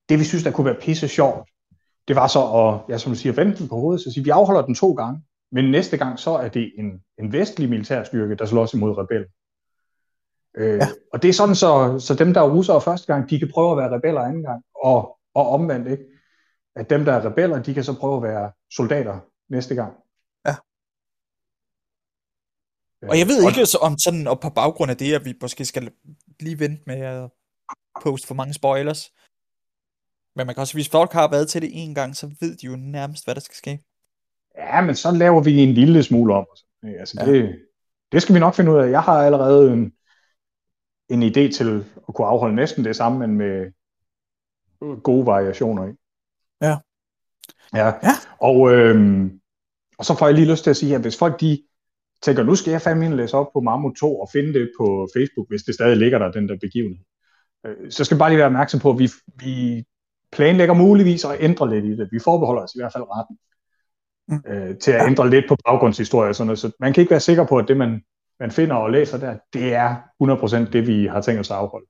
Det, 0.08 0.18
vi 0.18 0.24
synes, 0.24 0.44
der 0.44 0.50
kunne 0.50 0.64
være 0.64 0.80
pisse 0.80 1.08
sjovt, 1.08 1.48
det 2.08 2.16
var 2.16 2.26
så 2.26 2.40
at, 2.40 2.92
ja, 2.92 2.98
som 2.98 3.12
du 3.12 3.18
siger, 3.18 3.32
vende 3.32 3.56
den 3.56 3.68
på 3.68 3.76
hovedet, 3.76 4.02
så 4.02 4.12
sige, 4.12 4.24
vi 4.24 4.30
afholder 4.30 4.62
den 4.62 4.74
to 4.74 4.92
gange, 4.92 5.22
men 5.52 5.70
næste 5.70 5.96
gang, 5.96 6.18
så 6.18 6.30
er 6.30 6.48
det 6.48 6.72
en, 6.78 7.02
en 7.18 7.32
vestlig 7.32 7.68
militærstyrke, 7.68 8.34
der 8.34 8.46
slås 8.46 8.74
imod 8.74 8.98
rebel. 8.98 9.26
Øh, 10.56 10.76
ja. 10.76 10.88
Og 11.12 11.22
det 11.22 11.28
er 11.28 11.32
sådan, 11.32 11.54
så, 11.54 11.98
så 11.98 12.14
dem, 12.14 12.34
der 12.34 12.40
er 12.40 12.50
russere 12.50 12.80
første 12.80 13.12
gang, 13.12 13.30
de 13.30 13.38
kan 13.38 13.50
prøve 13.54 13.70
at 13.70 13.76
være 13.76 13.96
rebeller 13.96 14.20
anden 14.20 14.42
gang, 14.42 14.62
og, 14.84 15.18
og 15.34 15.48
omvendt, 15.48 15.88
ikke? 15.88 16.04
at 16.76 16.90
dem, 16.90 17.04
der 17.04 17.12
er 17.12 17.30
rebeller, 17.30 17.62
de 17.62 17.74
kan 17.74 17.84
så 17.84 17.98
prøve 17.98 18.16
at 18.16 18.22
være 18.22 18.52
soldater 18.72 19.20
næste 19.48 19.74
gang. 19.74 19.92
Ja. 20.46 20.54
Og 23.08 23.18
jeg 23.18 23.26
ved 23.26 23.48
ikke 23.48 23.66
så 23.66 23.78
om 23.78 23.98
sådan, 23.98 24.26
og 24.26 24.40
på 24.40 24.50
baggrund 24.50 24.90
af 24.90 24.96
det, 24.96 25.14
at 25.14 25.24
vi 25.24 25.34
måske 25.40 25.64
skal 25.64 25.92
lige 26.40 26.58
vente 26.58 26.82
med 26.86 27.00
at 27.00 27.30
poste 28.02 28.26
for 28.26 28.34
mange 28.34 28.54
spoilers. 28.54 29.12
Men 30.36 30.46
man 30.46 30.54
kan 30.54 30.60
også, 30.60 30.74
hvis 30.74 30.88
folk 30.88 31.12
har 31.12 31.30
været 31.30 31.48
til 31.48 31.62
det 31.62 31.70
en 31.72 31.94
gang, 31.94 32.16
så 32.16 32.34
ved 32.40 32.56
de 32.56 32.66
jo 32.66 32.76
nærmest, 32.76 33.24
hvad 33.24 33.34
der 33.34 33.40
skal 33.40 33.56
ske. 33.56 33.84
Ja, 34.58 34.80
men 34.80 34.94
så 34.94 35.10
laver 35.10 35.42
vi 35.42 35.58
en 35.58 35.74
lille 35.74 36.02
smule 36.02 36.34
om. 36.34 36.46
Altså, 36.82 37.22
det, 37.26 37.42
ja. 37.42 37.52
det 38.12 38.22
skal 38.22 38.34
vi 38.34 38.40
nok 38.40 38.54
finde 38.54 38.72
ud 38.72 38.78
af. 38.78 38.90
Jeg 38.90 39.02
har 39.02 39.22
allerede 39.22 39.72
en, 39.72 39.92
en 41.08 41.22
idé 41.22 41.52
til 41.56 41.84
at 42.08 42.14
kunne 42.14 42.26
afholde 42.26 42.56
næsten 42.56 42.84
det 42.84 42.96
samme, 42.96 43.18
men 43.18 43.36
med 43.36 43.72
gode 45.02 45.26
variationer 45.26 45.86
i. 45.86 45.92
Ja. 46.60 46.76
Ja, 47.74 47.86
ja. 47.86 48.12
Og, 48.40 48.72
øhm, 48.72 49.40
og 49.98 50.04
så 50.04 50.14
får 50.18 50.26
jeg 50.26 50.34
lige 50.34 50.50
lyst 50.50 50.62
til 50.64 50.70
at 50.70 50.76
sige, 50.76 50.94
at 50.94 51.00
hvis 51.00 51.18
folk 51.18 51.40
de 51.40 51.62
tænker, 52.22 52.42
nu 52.42 52.54
skal 52.54 52.70
jeg 52.70 52.82
fandme 52.82 53.16
læse 53.16 53.36
op 53.36 53.52
på 53.52 53.60
Mammut 53.60 53.96
2 53.96 54.20
og 54.20 54.28
finde 54.32 54.54
det 54.54 54.72
på 54.80 55.08
Facebook, 55.16 55.48
hvis 55.48 55.62
det 55.62 55.74
stadig 55.74 55.96
ligger 55.96 56.18
der, 56.18 56.30
den 56.30 56.48
der 56.48 56.56
begivenhed. 56.60 57.04
Øh, 57.66 57.90
så 57.90 58.04
skal 58.04 58.16
vi 58.16 58.18
bare 58.18 58.30
lige 58.30 58.38
være 58.38 58.46
opmærksom 58.46 58.80
på, 58.80 58.90
at 58.90 58.98
vi, 58.98 59.10
vi 59.36 59.84
planlægger 60.32 60.74
muligvis 60.74 61.24
at 61.24 61.36
ændre 61.40 61.70
lidt 61.70 61.84
i 61.84 61.96
det. 61.96 62.08
Vi 62.12 62.18
forbeholder 62.24 62.62
os 62.62 62.74
i 62.74 62.78
hvert 62.78 62.92
fald 62.92 63.04
retten 63.04 63.38
mm. 64.28 64.42
øh, 64.46 64.78
til 64.78 64.90
at 64.90 65.00
ja. 65.00 65.06
ændre 65.06 65.30
lidt 65.30 65.44
på 65.48 65.56
baggrundshistorie. 65.64 66.34
Sådan 66.34 66.46
noget. 66.46 66.58
Så 66.58 66.70
man 66.80 66.92
kan 66.92 67.00
ikke 67.00 67.10
være 67.10 67.20
sikker 67.20 67.46
på, 67.46 67.58
at 67.58 67.68
det, 67.68 67.76
man, 67.76 68.02
man 68.40 68.50
finder 68.50 68.76
og 68.76 68.90
læser 68.90 69.18
der, 69.18 69.38
det 69.52 69.74
er 69.74 69.96
100% 70.66 70.70
det, 70.70 70.86
vi 70.86 71.06
har 71.06 71.20
tænkt 71.20 71.40
os 71.40 71.50
at 71.50 71.56
afholde. 71.56 71.86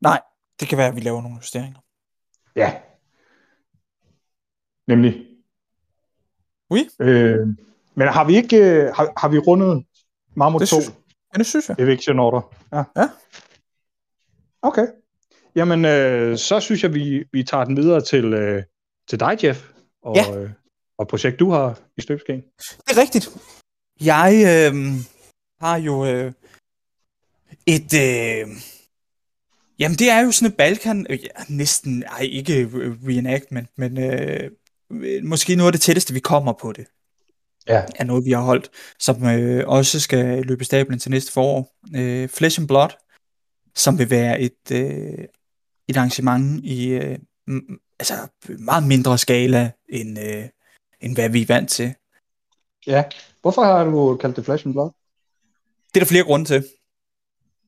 Nej, 0.00 0.20
det 0.60 0.68
kan 0.68 0.78
være, 0.78 0.88
at 0.88 0.96
vi 0.96 1.00
laver 1.00 1.22
nogle 1.22 1.36
justeringer. 1.36 1.80
Ja. 2.56 2.72
Nemlig. 4.86 5.26
Oui. 6.70 6.88
Øh, 7.00 7.46
men 7.94 8.08
har 8.08 8.24
vi 8.24 8.36
ikke 8.36 8.56
øh, 8.56 8.94
har, 8.94 9.12
har 9.20 9.28
vi 9.28 9.38
rundet 9.38 9.86
Marmot 10.34 10.60
2? 10.60 10.66
Synes, 10.66 10.92
ja, 11.34 11.38
det 11.38 11.46
synes 11.46 11.68
jeg. 11.68 11.76
Eviction 11.78 12.18
Order. 12.18 12.54
Ja. 12.72 12.84
ja. 12.96 13.08
Okay. 14.62 14.86
Jamen, 15.54 15.84
øh, 15.84 16.38
så 16.38 16.60
synes 16.60 16.82
jeg, 16.82 16.94
vi, 16.94 17.24
vi 17.32 17.42
tager 17.42 17.64
den 17.64 17.76
videre 17.76 18.00
til, 18.00 18.34
øh, 18.34 18.62
til 19.08 19.20
dig, 19.20 19.44
Jeff, 19.44 19.70
og, 20.02 20.16
ja. 20.16 20.38
øh, 20.38 20.50
og 20.98 21.08
projekt, 21.08 21.38
du 21.38 21.50
har 21.50 21.80
i 21.96 22.00
støbeskeen. 22.00 22.42
Det 22.88 22.96
er 22.96 23.00
rigtigt. 23.00 23.28
Jeg 24.00 24.32
øh, 24.34 24.74
har 25.60 25.76
jo 25.76 26.06
øh, 26.06 26.32
et... 27.66 27.94
Øh, 27.94 28.48
jamen, 29.78 29.98
det 29.98 30.10
er 30.10 30.20
jo 30.20 30.30
sådan 30.32 30.52
et 30.52 30.56
Balkan... 30.56 31.06
Øh, 31.10 31.24
ja, 31.24 31.28
næsten... 31.48 32.02
Ej, 32.02 32.20
ikke 32.20 32.70
reenactment, 33.06 33.68
men 33.76 33.98
øh, 33.98 34.50
måske 35.24 35.56
noget 35.56 35.68
af 35.68 35.72
det 35.72 35.80
tætteste, 35.80 36.14
vi 36.14 36.20
kommer 36.20 36.52
på 36.52 36.72
det. 36.72 36.86
Ja. 37.68 37.82
Er 37.96 38.04
noget, 38.04 38.24
vi 38.24 38.30
har 38.30 38.40
holdt, 38.42 38.70
som 38.98 39.24
øh, 39.26 39.68
også 39.68 40.00
skal 40.00 40.42
løbe 40.42 40.64
stablen 40.64 40.98
til 40.98 41.10
næste 41.10 41.32
forår. 41.32 41.76
Øh, 41.96 42.28
Flesh 42.28 42.60
and 42.60 42.68
Blood, 42.68 42.90
som 43.74 43.98
vil 43.98 44.10
være 44.10 44.40
et, 44.40 44.70
øh, 44.72 45.24
et 45.88 45.96
arrangement 45.96 46.64
i 46.64 46.88
øh, 46.88 47.18
altså 47.98 48.14
meget 48.58 48.86
mindre 48.86 49.18
skala, 49.18 49.70
end, 49.88 50.18
øh, 50.18 50.48
end 51.00 51.14
hvad 51.14 51.28
vi 51.28 51.42
er 51.42 51.46
vant 51.46 51.70
til. 51.70 51.94
Ja, 52.86 53.04
hvorfor 53.42 53.62
har 53.64 53.84
du 53.84 54.16
kaldt 54.16 54.36
det 54.36 54.44
Flash 54.44 54.66
and 54.66 54.74
Blood? 54.74 54.90
Det 55.94 56.00
er 56.00 56.04
der 56.04 56.06
flere 56.06 56.24
grunde 56.24 56.44
til. 56.44 56.64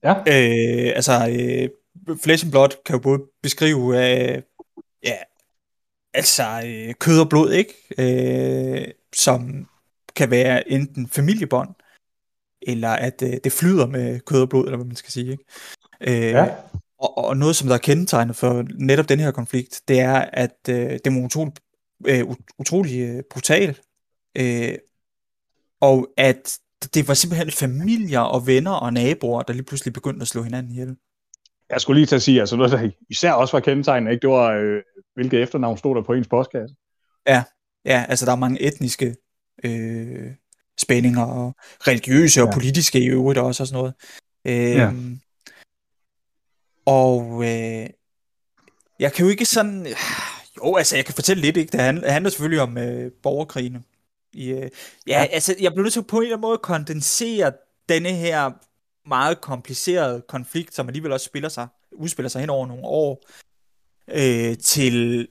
Ja. 0.02 0.12
Øh, 0.12 0.92
altså, 0.96 1.12
øh, 1.12 1.68
Flesh 2.22 2.44
and 2.44 2.52
Blood 2.52 2.68
kan 2.84 2.94
jo 2.94 2.98
både 2.98 3.22
beskrive, 3.42 3.96
øh, 3.96 4.42
ja, 5.04 5.16
altså 6.14 6.62
øh, 6.66 6.94
kød 6.94 7.20
og 7.20 7.28
blod, 7.28 7.52
ikke? 7.52 7.74
Øh, 7.98 8.92
som 9.14 9.68
kan 10.16 10.30
være 10.30 10.70
enten 10.70 11.08
familiebånd, 11.08 11.68
eller 12.62 12.90
at 12.90 13.22
øh, 13.22 13.32
det 13.44 13.52
flyder 13.52 13.86
med 13.86 14.20
kød 14.20 14.42
og 14.42 14.48
blod, 14.48 14.64
eller 14.64 14.76
hvad 14.76 14.86
man 14.86 14.96
skal 14.96 15.12
sige, 15.12 15.30
ikke? 15.30 15.44
Øh, 16.00 16.32
ja. 16.32 16.54
Og, 16.98 17.18
og 17.18 17.36
noget, 17.36 17.56
som 17.56 17.68
der 17.68 17.74
er 17.74 17.78
kendetegnet 17.78 18.36
for 18.36 18.64
netop 18.78 19.08
den 19.08 19.20
her 19.20 19.30
konflikt, 19.30 19.82
det 19.88 20.00
er, 20.00 20.20
at 20.32 20.56
øh, 20.68 20.98
det 21.04 21.24
utrolig, 21.24 21.52
øh, 22.06 22.24
utrolig 22.58 23.00
øh, 23.00 23.22
brutal, 23.30 23.78
øh, 24.38 24.74
og 25.80 26.08
at 26.16 26.58
det 26.94 27.08
var 27.08 27.14
simpelthen 27.14 27.50
familier 27.50 28.20
og 28.20 28.46
venner 28.46 28.72
og 28.72 28.92
naboer, 28.92 29.42
der 29.42 29.52
lige 29.52 29.62
pludselig 29.62 29.92
begyndte 29.92 30.22
at 30.22 30.28
slå 30.28 30.42
hinanden 30.42 30.72
ihjel. 30.72 30.96
Jeg 31.70 31.80
skulle 31.80 32.00
lige 32.00 32.06
til 32.06 32.16
at 32.16 32.22
sige, 32.22 32.40
altså 32.40 32.56
noget, 32.56 32.72
der 32.72 32.90
især 33.10 33.32
også 33.32 33.56
var 33.56 33.60
kendetegnet, 33.60 34.12
ikke? 34.12 34.22
det 34.22 34.30
var, 34.30 34.52
øh, 34.52 34.82
hvilket 35.14 35.42
efternavn 35.42 35.78
stod 35.78 35.96
der 35.96 36.02
på 36.02 36.12
ens 36.12 36.28
postkasse. 36.28 36.74
Ja, 37.26 37.44
ja, 37.84 38.06
altså 38.08 38.26
der 38.26 38.32
er 38.32 38.36
mange 38.36 38.62
etniske 38.62 39.16
øh, 39.64 40.30
spændinger, 40.78 41.24
og 41.24 41.54
religiøse 41.80 42.40
ja. 42.40 42.46
og 42.46 42.52
politiske 42.52 43.00
i 43.00 43.06
øvrigt 43.06 43.38
også, 43.38 43.62
og 43.62 43.66
sådan 43.66 43.78
noget. 43.78 43.94
Øh, 44.46 44.76
ja. 44.76 44.92
Og 46.86 47.44
øh, 47.44 47.86
jeg 48.98 49.12
kan 49.12 49.24
jo 49.24 49.30
ikke 49.30 49.44
sådan... 49.44 49.86
Jo, 50.66 50.76
altså, 50.76 50.96
jeg 50.96 51.04
kan 51.04 51.14
fortælle 51.14 51.40
lidt, 51.40 51.56
ikke? 51.56 51.72
Det 51.72 51.80
handler, 51.80 52.10
handler 52.10 52.30
selvfølgelig 52.30 52.60
om 52.60 52.78
øh, 52.78 53.12
borgerkrigene. 53.22 53.82
I, 54.32 54.48
øh, 54.48 54.58
ja, 54.58 54.68
ja, 55.06 55.24
altså, 55.24 55.54
jeg 55.60 55.72
bliver 55.72 55.82
nødt 55.82 55.92
til 55.92 56.02
på 56.02 56.16
en 56.16 56.22
eller 56.22 56.36
anden 56.36 56.46
måde 56.48 56.54
at 56.54 56.62
kondensere 56.62 57.52
denne 57.88 58.08
her 58.08 58.50
meget 59.08 59.40
komplicerede 59.40 60.22
konflikt, 60.28 60.74
som 60.74 60.88
alligevel 60.88 61.12
også 61.12 61.26
spiller 61.26 61.48
sig, 61.48 61.66
udspiller 61.92 62.28
sig 62.28 62.40
hen 62.40 62.50
over 62.50 62.66
nogle 62.66 62.84
år, 62.84 63.24
øh, 64.10 64.58
til 64.58 65.28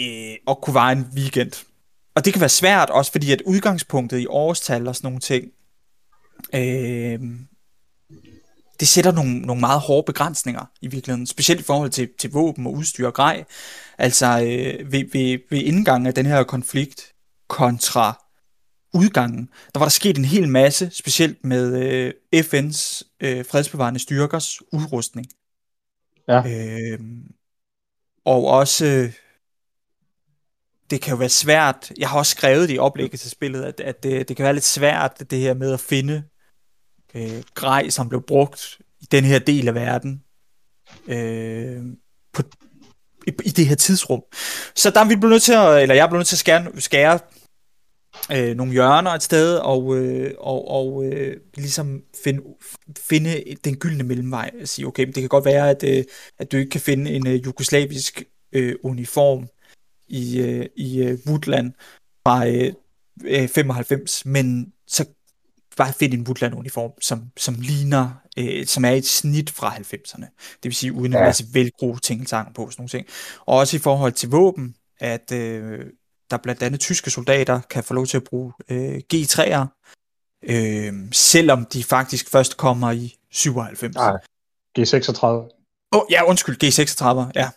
øh, 0.00 0.34
at 0.48 0.60
kunne 0.62 0.74
være 0.74 0.92
en 0.92 1.06
weekend. 1.16 1.66
Og 2.14 2.24
det 2.24 2.32
kan 2.32 2.40
være 2.40 2.48
svært 2.48 2.90
også, 2.90 3.12
fordi 3.12 3.32
at 3.32 3.42
udgangspunktet 3.42 4.18
i 4.18 4.26
årstal 4.26 4.88
og 4.88 4.96
sådan 4.96 5.06
nogle 5.06 5.20
ting, 5.20 5.52
øh, 6.54 7.20
det 8.80 8.88
sætter 8.88 9.12
nogle, 9.12 9.38
nogle 9.38 9.60
meget 9.60 9.80
hårde 9.80 10.04
begrænsninger 10.06 10.70
i 10.80 10.86
virkeligheden, 10.86 11.26
specielt 11.26 11.60
i 11.60 11.64
forhold 11.64 11.90
til, 11.90 12.08
til 12.18 12.30
våben 12.30 12.66
og 12.66 12.72
udstyr 12.72 13.06
og 13.06 13.14
grej. 13.14 13.44
Altså 13.98 14.26
øh, 14.26 14.92
ved, 14.92 15.04
ved, 15.12 15.38
ved 15.50 15.58
indgangen 15.58 16.06
af 16.06 16.14
den 16.14 16.26
her 16.26 16.44
konflikt 16.44 17.12
kontra 17.48 18.24
udgangen, 18.94 19.48
der 19.74 19.78
var 19.78 19.86
der 19.86 19.90
sket 19.90 20.18
en 20.18 20.24
hel 20.24 20.48
masse, 20.48 20.90
specielt 20.90 21.44
med 21.44 21.82
øh, 21.82 22.12
FN's 22.36 23.02
øh, 23.20 23.44
fredsbevarende 23.44 24.00
styrkers 24.00 24.62
udrustning. 24.72 25.26
Ja. 26.28 26.42
Øh, 26.46 26.98
og 28.24 28.46
også, 28.46 28.86
øh, 28.86 29.12
det 30.90 31.00
kan 31.00 31.10
jo 31.10 31.16
være 31.16 31.28
svært, 31.28 31.92
jeg 31.98 32.08
har 32.08 32.18
også 32.18 32.30
skrevet 32.30 32.68
det 32.68 32.74
i 32.74 32.78
oplægget 32.78 33.20
til 33.20 33.30
spillet, 33.30 33.64
at, 33.64 33.80
at 33.80 34.02
det, 34.02 34.28
det 34.28 34.36
kan 34.36 34.44
være 34.44 34.52
lidt 34.52 34.64
svært, 34.64 35.30
det 35.30 35.38
her 35.38 35.54
med 35.54 35.72
at 35.72 35.80
finde 35.80 36.24
øh, 37.14 37.42
grej, 37.54 37.88
som 37.88 38.08
blev 38.08 38.22
brugt 38.22 38.78
i 39.00 39.04
den 39.12 39.24
her 39.24 39.38
del 39.38 39.68
af 39.68 39.74
verden 39.74 40.22
øh, 41.06 41.82
på, 42.32 42.42
i, 43.26 43.30
i 43.44 43.50
det 43.50 43.66
her 43.66 43.74
tidsrum. 43.74 44.22
Så 44.74 44.90
der 44.90 45.00
er 45.00 45.08
vi 45.08 45.16
blevet 45.16 45.30
nødt 45.30 45.42
til 45.42 45.52
at, 45.52 45.82
eller 45.82 45.94
jeg 45.94 46.02
er 46.02 46.08
blevet 46.08 46.20
nødt 46.20 46.28
til 46.28 46.34
at 46.34 46.38
skære, 46.38 46.80
skære 46.80 47.18
øh, 48.32 48.56
nogle 48.56 48.72
hjørner 48.72 49.10
et 49.10 49.22
sted, 49.22 49.56
og, 49.56 49.96
øh, 49.96 50.34
og, 50.38 50.70
og 50.70 51.04
øh, 51.04 51.36
ligesom 51.56 52.02
finde, 52.24 52.42
finde 52.98 53.44
den 53.64 53.76
gyldne 53.76 54.04
mellemvej. 54.04 54.50
At 54.60 54.68
sige, 54.68 54.86
okay, 54.86 55.06
det 55.06 55.14
kan 55.14 55.28
godt 55.28 55.44
være, 55.44 55.70
at, 55.70 55.84
øh, 55.84 56.04
at 56.38 56.52
du 56.52 56.56
ikke 56.56 56.70
kan 56.70 56.80
finde 56.80 57.10
en 57.10 57.26
øh, 57.26 57.44
jugoslavisk 57.44 58.22
øh, 58.52 58.76
uniform 58.82 59.48
i, 60.08 60.40
øh, 60.40 60.66
i 60.76 61.02
øh, 61.02 61.18
Woodland 61.26 61.72
fra 62.26 62.46
øh, 62.46 62.72
øh 63.24 63.48
95, 63.48 64.26
men 64.26 64.72
så 64.86 65.04
bare 65.76 65.92
finde 65.92 66.16
en 66.16 66.26
Woodland-uniform, 66.26 66.92
som, 67.00 67.22
som 67.36 67.54
ligner, 67.58 68.10
øh, 68.38 68.66
som 68.66 68.84
er 68.84 68.90
et 68.90 69.06
snit 69.06 69.50
fra 69.50 69.74
90'erne. 69.74 70.24
Det 70.54 70.64
vil 70.64 70.74
sige, 70.74 70.92
uden 70.92 71.12
ja. 71.12 71.18
en 71.18 71.24
masse 71.24 71.44
velgro 71.52 71.96
ting 71.96 72.20
på, 72.20 72.26
sådan 72.30 72.74
nogle 72.78 72.88
ting. 72.88 73.06
Og 73.46 73.58
også 73.58 73.76
i 73.76 73.80
forhold 73.80 74.12
til 74.12 74.28
våben, 74.28 74.76
at 75.00 75.32
øh, 75.32 75.86
der 76.30 76.36
blandt 76.36 76.62
andet 76.62 76.80
tyske 76.80 77.10
soldater 77.10 77.60
kan 77.60 77.84
få 77.84 77.94
lov 77.94 78.06
til 78.06 78.16
at 78.16 78.24
bruge 78.24 78.52
øh, 78.68 79.00
G3'er, 79.14 79.66
øh, 80.42 80.92
selvom 81.12 81.64
de 81.64 81.84
faktisk 81.84 82.30
først 82.30 82.56
kommer 82.56 82.90
i 82.90 83.16
97. 83.30 83.94
Nej, 83.94 84.16
G36. 84.78 85.26
Åh, 85.26 86.00
oh, 86.00 86.02
ja, 86.10 86.24
undskyld, 86.24 86.64
G36, 86.64 87.04
ja. 87.04 87.30
ja. 87.36 87.50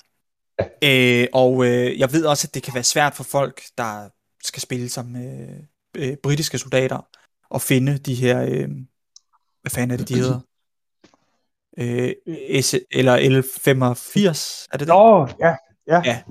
Øh, 0.83 1.27
og 1.33 1.65
øh, 1.65 1.99
jeg 1.99 2.13
ved 2.13 2.25
også, 2.25 2.47
at 2.47 2.53
det 2.53 2.63
kan 2.63 2.73
være 2.73 2.83
svært 2.83 3.15
for 3.15 3.23
folk, 3.23 3.63
der 3.77 4.09
skal 4.43 4.61
spille 4.61 4.89
som 4.89 5.15
øh, 5.15 5.59
øh, 5.95 6.15
britiske 6.23 6.57
soldater, 6.57 7.07
at 7.55 7.61
finde 7.61 7.97
de 7.97 8.15
her, 8.15 8.41
øh, 8.41 8.69
hvad 9.61 9.69
fanden 9.69 9.91
er 9.91 9.97
det, 9.97 10.09
de 10.09 10.15
hedder? 10.15 10.39
Øh, 11.77 12.61
S, 12.61 12.75
eller 12.91 13.17
L85, 13.17 14.67
er 14.71 14.77
det 14.77 14.79
det? 14.79 14.87
Nå, 14.87 15.27
ja, 15.39 15.55
ja. 15.87 16.01
ja. 16.05 16.21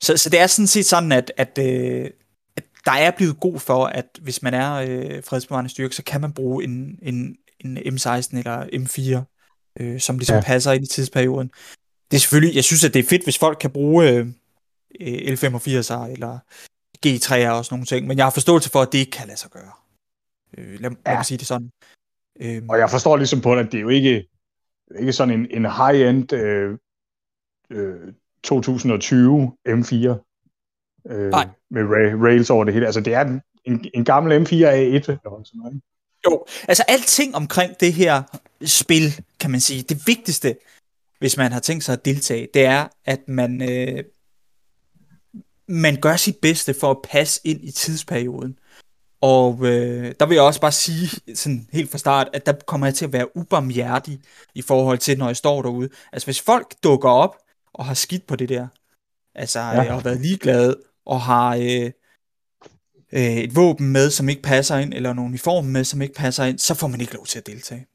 Så, 0.00 0.16
så 0.16 0.30
det 0.30 0.40
er 0.40 0.46
sådan 0.46 0.66
set 0.66 0.86
sådan, 0.86 1.12
at, 1.12 1.32
at, 1.36 1.58
øh, 1.58 2.10
at 2.56 2.64
der 2.84 2.92
er 2.92 3.10
blevet 3.10 3.40
god 3.40 3.58
for, 3.58 3.84
at 3.84 4.06
hvis 4.22 4.42
man 4.42 4.54
er 4.54 4.72
øh, 4.72 5.24
fredsbevarende 5.24 5.70
styrke, 5.70 5.94
så 5.94 6.02
kan 6.02 6.20
man 6.20 6.32
bruge 6.32 6.64
en, 6.64 6.98
en, 7.02 7.36
en 7.60 7.78
M16 7.78 8.38
eller 8.38 8.64
M4, 8.64 9.24
øh, 9.80 10.00
som 10.00 10.18
ligesom 10.18 10.36
ja. 10.36 10.42
passer 10.42 10.72
ind 10.72 10.84
i 10.84 10.86
tidsperioden. 10.86 11.50
Det 12.10 12.16
er 12.16 12.20
selvfølgelig, 12.20 12.56
jeg 12.56 12.64
synes, 12.64 12.84
at 12.84 12.94
det 12.94 13.00
er 13.04 13.08
fedt, 13.08 13.24
hvis 13.24 13.38
folk 13.38 13.58
kan 13.60 13.70
bruge 13.70 14.08
øh, 14.10 14.26
øh, 15.00 15.32
L85'er 15.32 16.12
eller 16.12 16.38
G3'er 17.06 17.50
og 17.50 17.64
sådan 17.64 17.74
nogle 17.74 17.86
ting, 17.86 18.06
men 18.06 18.16
jeg 18.16 18.26
har 18.26 18.30
forståelse 18.30 18.70
for, 18.70 18.82
at 18.82 18.92
det 18.92 18.98
ikke 18.98 19.10
kan 19.10 19.26
lade 19.26 19.38
sig 19.38 19.50
gøre. 19.50 19.72
Øh, 20.58 20.80
lad, 20.80 20.90
ja. 20.90 21.10
lad 21.10 21.16
mig 21.16 21.24
sige 21.24 21.38
det 21.38 21.46
sådan. 21.46 21.70
Øhm. 22.40 22.68
Og 22.68 22.78
jeg 22.78 22.90
forstår 22.90 23.16
ligesom 23.16 23.40
på 23.40 23.54
det, 23.54 23.60
at 23.60 23.72
det 23.72 23.78
er 23.78 23.82
jo 23.82 23.88
ikke, 23.88 24.28
ikke 24.98 25.12
sådan 25.12 25.34
en, 25.34 25.46
en 25.50 25.64
high-end 25.64 26.32
øh, 26.32 26.78
øh, 27.70 28.12
2020 28.42 29.56
M4 29.68 29.94
øh, 31.10 31.30
Nej. 31.30 31.48
med 31.70 31.82
rails 32.22 32.50
over 32.50 32.64
det 32.64 32.74
hele. 32.74 32.86
Altså 32.86 33.00
det 33.00 33.14
er 33.14 33.20
en, 33.20 33.40
en, 33.64 33.90
en 33.94 34.04
gammel 34.04 34.46
M4 34.46 34.52
A1 34.52 34.54
eller 34.54 35.42
sådan 35.44 35.60
noget. 35.60 35.80
Jo, 36.26 36.44
altså 36.68 36.84
alting 36.88 37.34
omkring 37.34 37.80
det 37.80 37.92
her 37.92 38.22
spil, 38.64 39.24
kan 39.40 39.50
man 39.50 39.60
sige, 39.60 39.82
det 39.82 40.06
vigtigste, 40.06 40.56
hvis 41.18 41.36
man 41.36 41.52
har 41.52 41.60
tænkt 41.60 41.84
sig 41.84 41.92
at 41.92 42.04
deltage, 42.04 42.48
det 42.54 42.64
er, 42.64 42.88
at 43.04 43.28
man, 43.28 43.62
øh, 43.70 44.04
man 45.68 46.00
gør 46.00 46.16
sit 46.16 46.36
bedste 46.42 46.74
for 46.74 46.90
at 46.90 47.02
passe 47.04 47.40
ind 47.44 47.64
i 47.64 47.70
tidsperioden. 47.70 48.58
Og 49.22 49.58
øh, 49.62 50.14
der 50.20 50.26
vil 50.26 50.34
jeg 50.34 50.44
også 50.44 50.60
bare 50.60 50.72
sige 50.72 51.34
sådan 51.34 51.68
helt 51.72 51.90
fra 51.90 51.98
start, 51.98 52.28
at 52.32 52.46
der 52.46 52.52
kommer 52.66 52.86
jeg 52.86 52.94
til 52.94 53.04
at 53.04 53.12
være 53.12 53.36
ubarmhjertig 53.36 54.20
i 54.54 54.62
forhold 54.62 54.98
til, 54.98 55.18
når 55.18 55.26
jeg 55.26 55.36
står 55.36 55.62
derude. 55.62 55.88
Altså 56.12 56.26
hvis 56.26 56.40
folk 56.40 56.74
dukker 56.82 57.08
op 57.08 57.36
og 57.74 57.84
har 57.84 57.94
skidt 57.94 58.26
på 58.26 58.36
det 58.36 58.48
der, 58.48 58.66
altså 59.34 59.60
ja. 59.60 59.66
jeg 59.66 59.92
har 59.92 60.00
været 60.00 60.20
ligeglad 60.20 60.74
og 61.06 61.20
har 61.20 61.56
øh, 61.56 61.90
øh, 63.12 63.36
et 63.36 63.56
våben 63.56 63.92
med, 63.92 64.10
som 64.10 64.28
ikke 64.28 64.42
passer 64.42 64.76
ind, 64.76 64.94
eller 64.94 65.10
en 65.10 65.18
uniform 65.18 65.64
med, 65.64 65.84
som 65.84 66.02
ikke 66.02 66.14
passer 66.14 66.44
ind, 66.44 66.58
så 66.58 66.74
får 66.74 66.86
man 66.86 67.00
ikke 67.00 67.14
lov 67.14 67.26
til 67.26 67.38
at 67.38 67.46
deltage. 67.46 67.86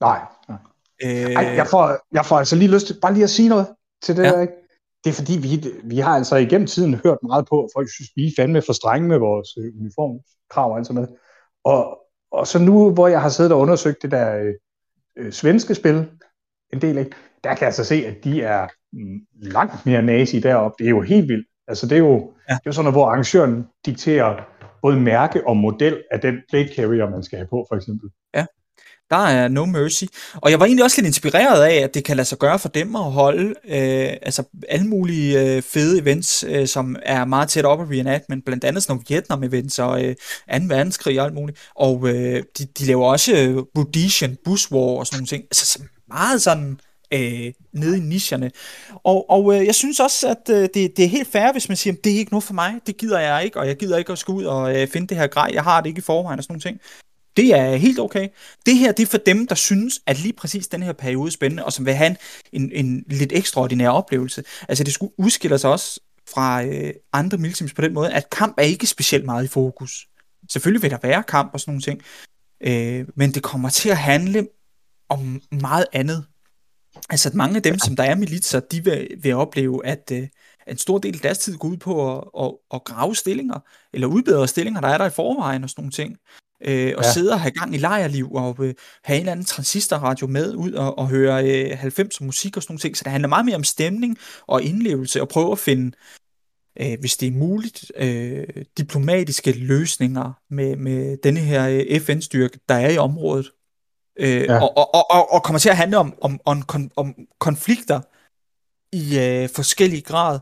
Nej, 0.00 0.20
nej. 0.48 0.58
Øh, 1.04 1.10
Ej, 1.10 1.44
jeg, 1.44 1.66
får, 1.66 1.98
jeg 2.12 2.26
får 2.26 2.38
altså 2.38 2.56
lige 2.56 2.70
lyst 2.70 2.86
til 2.86 3.00
bare 3.02 3.12
lige 3.12 3.24
at 3.24 3.30
sige 3.30 3.48
noget 3.48 3.66
til 4.02 4.16
det 4.16 4.22
ja. 4.22 4.28
der, 4.28 4.40
ikke? 4.40 4.52
Det 5.04 5.10
er 5.10 5.14
fordi, 5.14 5.38
vi, 5.38 5.72
vi 5.84 5.98
har 5.98 6.14
altså 6.16 6.36
igennem 6.36 6.66
tiden 6.66 6.94
hørt 7.04 7.18
meget 7.22 7.46
på, 7.48 7.64
at 7.64 7.70
folk 7.76 7.88
synes, 7.94 8.10
vi 8.16 8.26
er 8.26 8.32
fandme 8.36 8.62
for 8.62 8.72
strenge 8.72 9.08
med 9.08 9.18
vores 9.18 9.48
øh, 9.58 9.80
uniformskrav 9.80 10.70
og 10.70 10.78
alt 10.78 10.86
sådan 10.86 10.94
noget. 10.94 11.16
Og, 11.64 11.98
og 12.32 12.46
så 12.46 12.58
nu, 12.58 12.90
hvor 12.90 13.08
jeg 13.08 13.22
har 13.22 13.28
siddet 13.28 13.52
og 13.52 13.58
undersøgt 13.58 14.02
det 14.02 14.10
der 14.10 14.36
øh, 14.38 14.54
øh, 15.18 15.32
svenske 15.32 15.74
spil, 15.74 16.10
en 16.72 16.80
del 16.80 16.98
ikke, 16.98 17.16
der 17.44 17.54
kan 17.54 17.64
jeg 17.64 17.74
så 17.74 17.80
altså 17.82 17.84
se, 17.84 18.06
at 18.06 18.24
de 18.24 18.42
er 18.42 18.68
mm, 18.92 19.20
langt 19.32 19.86
mere 19.86 20.02
nazi 20.02 20.40
deroppe. 20.40 20.74
Det 20.78 20.86
er 20.86 20.90
jo 20.90 21.00
helt 21.00 21.28
vildt. 21.28 21.46
Altså 21.68 21.86
det 21.86 21.94
er 21.94 21.98
jo, 21.98 22.32
ja. 22.48 22.54
det 22.54 22.60
er 22.60 22.60
jo 22.66 22.72
sådan 22.72 22.84
noget, 22.84 22.94
hvor 22.94 23.06
arrangøren 23.06 23.66
dikterer 23.86 24.44
både 24.82 25.00
mærke 25.00 25.46
og 25.46 25.56
model 25.56 26.02
af 26.10 26.20
den 26.20 26.42
plate 26.50 26.74
carrier, 26.74 27.10
man 27.10 27.22
skal 27.22 27.38
have 27.38 27.48
på, 27.48 27.66
for 27.68 27.76
eksempel. 27.76 28.10
Ja. 28.34 28.46
Der 29.10 29.16
er 29.16 29.48
no 29.48 29.64
mercy. 29.64 30.04
Og 30.34 30.50
jeg 30.50 30.60
var 30.60 30.66
egentlig 30.66 30.84
også 30.84 31.00
lidt 31.00 31.06
inspireret 31.06 31.62
af, 31.64 31.74
at 31.74 31.94
det 31.94 32.04
kan 32.04 32.16
lade 32.16 32.28
sig 32.28 32.38
gøre 32.38 32.58
for 32.58 32.68
dem 32.68 32.96
at 32.96 33.12
holde 33.12 33.48
øh, 33.48 34.16
altså 34.22 34.42
alle 34.68 34.86
mulige 34.86 35.56
øh, 35.56 35.62
fede 35.62 36.00
events, 36.00 36.44
øh, 36.48 36.66
som 36.66 36.96
er 37.02 37.24
meget 37.24 37.48
tæt 37.48 37.64
op 37.64 37.80
af 37.80 37.84
reenactment, 37.84 38.44
blandt 38.44 38.64
andet 38.64 38.82
sådan 38.82 38.92
nogle 38.92 39.04
Vietnam-events 39.08 39.78
og 39.78 40.04
øh, 40.04 40.14
2. 40.14 40.64
verdenskrig 40.68 41.20
og 41.20 41.26
alt 41.26 41.34
muligt. 41.34 41.58
Og 41.76 42.08
øh, 42.08 42.42
de, 42.58 42.64
de 42.78 42.84
laver 42.84 43.06
også 43.06 43.32
øh, 43.32 43.56
Rhodesian 43.56 44.36
Bus 44.44 44.72
War 44.72 44.98
og 44.98 45.06
sådan 45.06 45.16
nogle 45.16 45.26
ting. 45.26 45.42
Altså 45.44 45.82
meget 46.08 46.42
sådan 46.42 46.78
øh, 47.14 47.52
nede 47.72 47.96
i 47.96 48.00
nicherne. 48.00 48.50
Og, 49.04 49.30
og 49.30 49.54
øh, 49.54 49.66
jeg 49.66 49.74
synes 49.74 50.00
også, 50.00 50.28
at 50.28 50.54
øh, 50.54 50.68
det, 50.74 50.96
det 50.96 51.04
er 51.04 51.08
helt 51.08 51.28
fair, 51.28 51.52
hvis 51.52 51.68
man 51.68 51.76
siger, 51.76 51.94
det 52.04 52.12
er 52.12 52.16
ikke 52.16 52.32
noget 52.32 52.44
for 52.44 52.54
mig, 52.54 52.74
det 52.86 52.96
gider 52.96 53.20
jeg 53.20 53.44
ikke, 53.44 53.58
og 53.58 53.66
jeg 53.66 53.76
gider 53.76 53.98
ikke 53.98 54.12
at 54.12 54.18
skulle 54.18 54.38
ud 54.38 54.44
og 54.44 54.76
øh, 54.76 54.88
finde 54.88 55.06
det 55.06 55.16
her 55.16 55.26
grej, 55.26 55.50
jeg 55.52 55.62
har 55.62 55.80
det 55.80 55.88
ikke 55.88 55.98
i 55.98 56.02
forvejen 56.02 56.38
og 56.38 56.44
sådan 56.44 56.52
nogle 56.52 56.60
ting. 56.60 56.80
Det 57.36 57.54
er 57.54 57.76
helt 57.76 57.98
okay. 57.98 58.28
Det 58.66 58.78
her, 58.78 58.92
det 58.92 59.02
er 59.02 59.06
for 59.06 59.18
dem, 59.18 59.46
der 59.46 59.54
synes, 59.54 60.00
at 60.06 60.18
lige 60.20 60.32
præcis 60.32 60.68
den 60.68 60.82
her 60.82 60.92
periode 60.92 61.26
er 61.26 61.30
spændende, 61.30 61.64
og 61.64 61.72
som 61.72 61.86
vil 61.86 61.94
have 61.94 62.10
en, 62.10 62.16
en, 62.52 62.86
en 62.86 63.04
lidt 63.06 63.32
ekstraordinær 63.32 63.88
oplevelse. 63.88 64.44
Altså, 64.68 64.84
det 64.84 64.94
skulle 64.94 65.12
udskille 65.18 65.58
sig 65.58 65.70
også 65.70 66.00
fra 66.28 66.64
øh, 66.64 66.92
andre 67.12 67.38
milsims 67.38 67.74
på 67.74 67.82
den 67.82 67.94
måde, 67.94 68.12
at 68.12 68.30
kamp 68.30 68.54
er 68.58 68.62
ikke 68.62 68.86
specielt 68.86 69.24
meget 69.24 69.44
i 69.44 69.48
fokus. 69.48 70.06
Selvfølgelig 70.50 70.82
vil 70.82 70.90
der 70.90 70.98
være 71.02 71.22
kamp 71.22 71.50
og 71.52 71.60
sådan 71.60 71.70
nogle 71.70 71.82
ting, 71.82 72.02
øh, 72.60 73.06
men 73.16 73.34
det 73.34 73.42
kommer 73.42 73.68
til 73.68 73.88
at 73.88 73.96
handle 73.96 74.48
om 75.08 75.42
meget 75.50 75.86
andet. 75.92 76.24
Altså, 77.10 77.28
at 77.28 77.34
mange 77.34 77.56
af 77.56 77.62
dem, 77.62 77.78
som 77.78 77.96
der 77.96 78.02
er 78.02 78.14
militser, 78.14 78.60
de 78.60 78.84
vil, 78.84 79.08
vil 79.22 79.34
opleve, 79.34 79.86
at 79.86 80.10
øh, 80.12 80.28
en 80.68 80.78
stor 80.78 80.98
del 80.98 81.14
af 81.14 81.20
deres 81.20 81.38
tid 81.38 81.56
går 81.56 81.68
ud 81.68 81.76
på 81.76 82.16
at, 82.16 82.24
at, 82.40 82.52
at 82.74 82.84
grave 82.84 83.16
stillinger, 83.16 83.60
eller 83.92 84.06
udbedre 84.06 84.48
stillinger, 84.48 84.80
der 84.80 84.88
er 84.88 84.98
der 84.98 85.06
i 85.06 85.10
forvejen 85.10 85.64
og 85.64 85.70
sådan 85.70 85.82
nogle 85.82 85.92
ting 85.92 86.16
øh, 86.60 86.92
og 86.96 87.04
ja. 87.04 87.12
sidde 87.12 87.32
og 87.32 87.40
have 87.40 87.50
gang 87.50 87.74
i 87.74 87.78
lejerliv, 87.78 88.32
og 88.32 88.56
øh, 88.60 88.74
have 89.04 89.16
en 89.16 89.20
eller 89.20 89.32
anden 89.32 89.46
transistorradio 89.46 90.26
med 90.26 90.54
ud 90.54 90.72
og, 90.72 90.98
og 90.98 91.08
høre 91.08 91.64
øh, 91.70 91.78
90 91.78 92.20
musik 92.20 92.56
og 92.56 92.62
sådan 92.62 92.72
nogle 92.72 92.80
ting. 92.80 92.96
Så 92.96 93.04
det 93.04 93.12
handler 93.12 93.28
meget 93.28 93.46
mere 93.46 93.56
om 93.56 93.64
stemning 93.64 94.18
og 94.46 94.62
indlevelse, 94.62 95.20
og 95.20 95.28
prøve 95.28 95.52
at 95.52 95.58
finde, 95.58 95.96
øh, 96.80 97.00
hvis 97.00 97.16
det 97.16 97.28
er 97.28 97.32
muligt, 97.32 97.92
øh, 97.96 98.46
diplomatiske 98.78 99.52
løsninger 99.52 100.32
med, 100.50 100.76
med 100.76 101.16
denne 101.16 101.40
her 101.40 101.68
øh, 101.68 102.00
FN-styrke, 102.00 102.58
der 102.68 102.74
er 102.74 102.90
i 102.90 102.98
området. 102.98 103.50
Øh, 104.18 104.42
ja. 104.42 104.62
og, 104.62 104.76
og, 104.76 105.10
og, 105.10 105.32
og 105.32 105.42
kommer 105.42 105.58
til 105.58 105.68
at 105.68 105.76
handle 105.76 105.98
om, 105.98 106.14
om, 106.20 106.40
om, 106.44 106.62
om 106.96 107.14
konflikter 107.38 108.00
i 108.92 109.18
øh, 109.18 109.48
forskellige 109.48 110.02
grad 110.02 110.38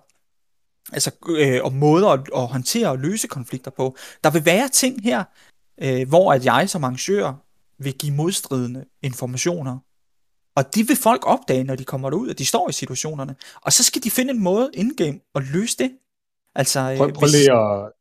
altså 0.92 1.10
øh, 1.28 1.60
om 1.64 1.72
måder 1.72 2.08
at, 2.08 2.20
at 2.34 2.46
håndtere 2.46 2.88
og 2.88 2.98
løse 2.98 3.28
konflikter 3.28 3.70
på. 3.70 3.96
Der 4.24 4.30
vil 4.30 4.44
være 4.44 4.68
ting 4.68 5.02
her, 5.02 5.24
øh, 5.82 6.08
hvor 6.08 6.32
at 6.32 6.44
jeg 6.44 6.70
som 6.70 6.84
arrangør 6.84 7.32
vil 7.78 7.94
give 7.94 8.14
modstridende 8.14 8.84
informationer. 9.02 9.78
Og 10.56 10.74
de 10.74 10.86
vil 10.86 10.96
folk 10.96 11.26
opdage, 11.26 11.64
når 11.64 11.74
de 11.74 11.84
kommer 11.84 12.10
derud, 12.10 12.30
at 12.30 12.38
de 12.38 12.46
står 12.46 12.68
i 12.68 12.72
situationerne. 12.72 13.34
Og 13.62 13.72
så 13.72 13.84
skal 13.84 14.04
de 14.04 14.10
finde 14.10 14.30
en 14.30 14.42
måde 14.42 14.70
indgame 14.74 15.20
at 15.34 15.42
løse 15.52 15.76
det. 15.78 15.90
Altså, 16.54 16.80
øh, 16.80 16.96
prøv, 16.96 17.12
prøv 17.12 17.26
lige 17.26 17.52
at... 17.52 17.92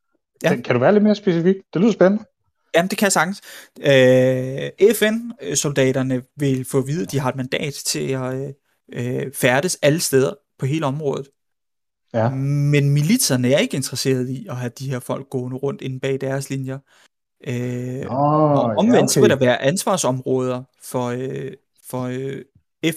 Ja. 0.43 0.55
Kan 0.55 0.75
du 0.75 0.79
være 0.79 0.93
lidt 0.93 1.03
mere 1.03 1.15
specifik? 1.15 1.55
Det 1.73 1.81
lyder 1.81 1.91
spændende. 1.91 2.23
Jamen, 2.75 2.89
det 2.89 2.97
kan 2.97 3.05
jeg 3.05 3.11
sagtens. 3.11 3.41
Øh, 3.81 4.95
FN-soldaterne 4.95 6.21
vil 6.37 6.65
få 6.65 6.77
at 6.77 6.87
vide, 6.87 7.03
at 7.03 7.11
de 7.11 7.19
har 7.19 7.29
et 7.29 7.35
mandat 7.35 7.73
til 7.73 8.11
at 8.11 8.55
øh, 8.93 9.33
færdes 9.33 9.77
alle 9.81 9.99
steder 9.99 10.33
på 10.59 10.65
hele 10.65 10.85
området. 10.85 11.29
Ja. 12.13 12.29
Men 12.29 12.89
militserne 12.89 13.53
er 13.53 13.57
ikke 13.57 13.77
interesseret 13.77 14.29
i 14.29 14.47
at 14.49 14.55
have 14.55 14.71
de 14.79 14.89
her 14.89 14.99
folk 14.99 15.29
gående 15.29 15.57
rundt 15.57 15.81
inde 15.81 15.99
bag 15.99 16.21
deres 16.21 16.49
linjer. 16.49 16.79
Øh, 17.47 18.05
oh, 18.09 18.51
og 18.51 18.63
omvendt 18.63 18.95
ja, 18.95 19.03
okay. 19.03 19.07
så 19.07 19.19
vil 19.19 19.29
der 19.29 19.35
være 19.35 19.61
ansvarsområder 19.61 20.63
for, 20.83 21.05
øh, 21.05 21.51
for 21.89 22.03
øh, 22.03 22.41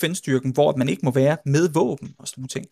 FN-styrken, 0.00 0.50
hvor 0.50 0.76
man 0.76 0.88
ikke 0.88 1.00
må 1.04 1.10
være 1.10 1.36
med 1.46 1.68
våben 1.68 2.14
og 2.18 2.28
sådan 2.28 2.40
nogle 2.40 2.48
ting. 2.48 2.66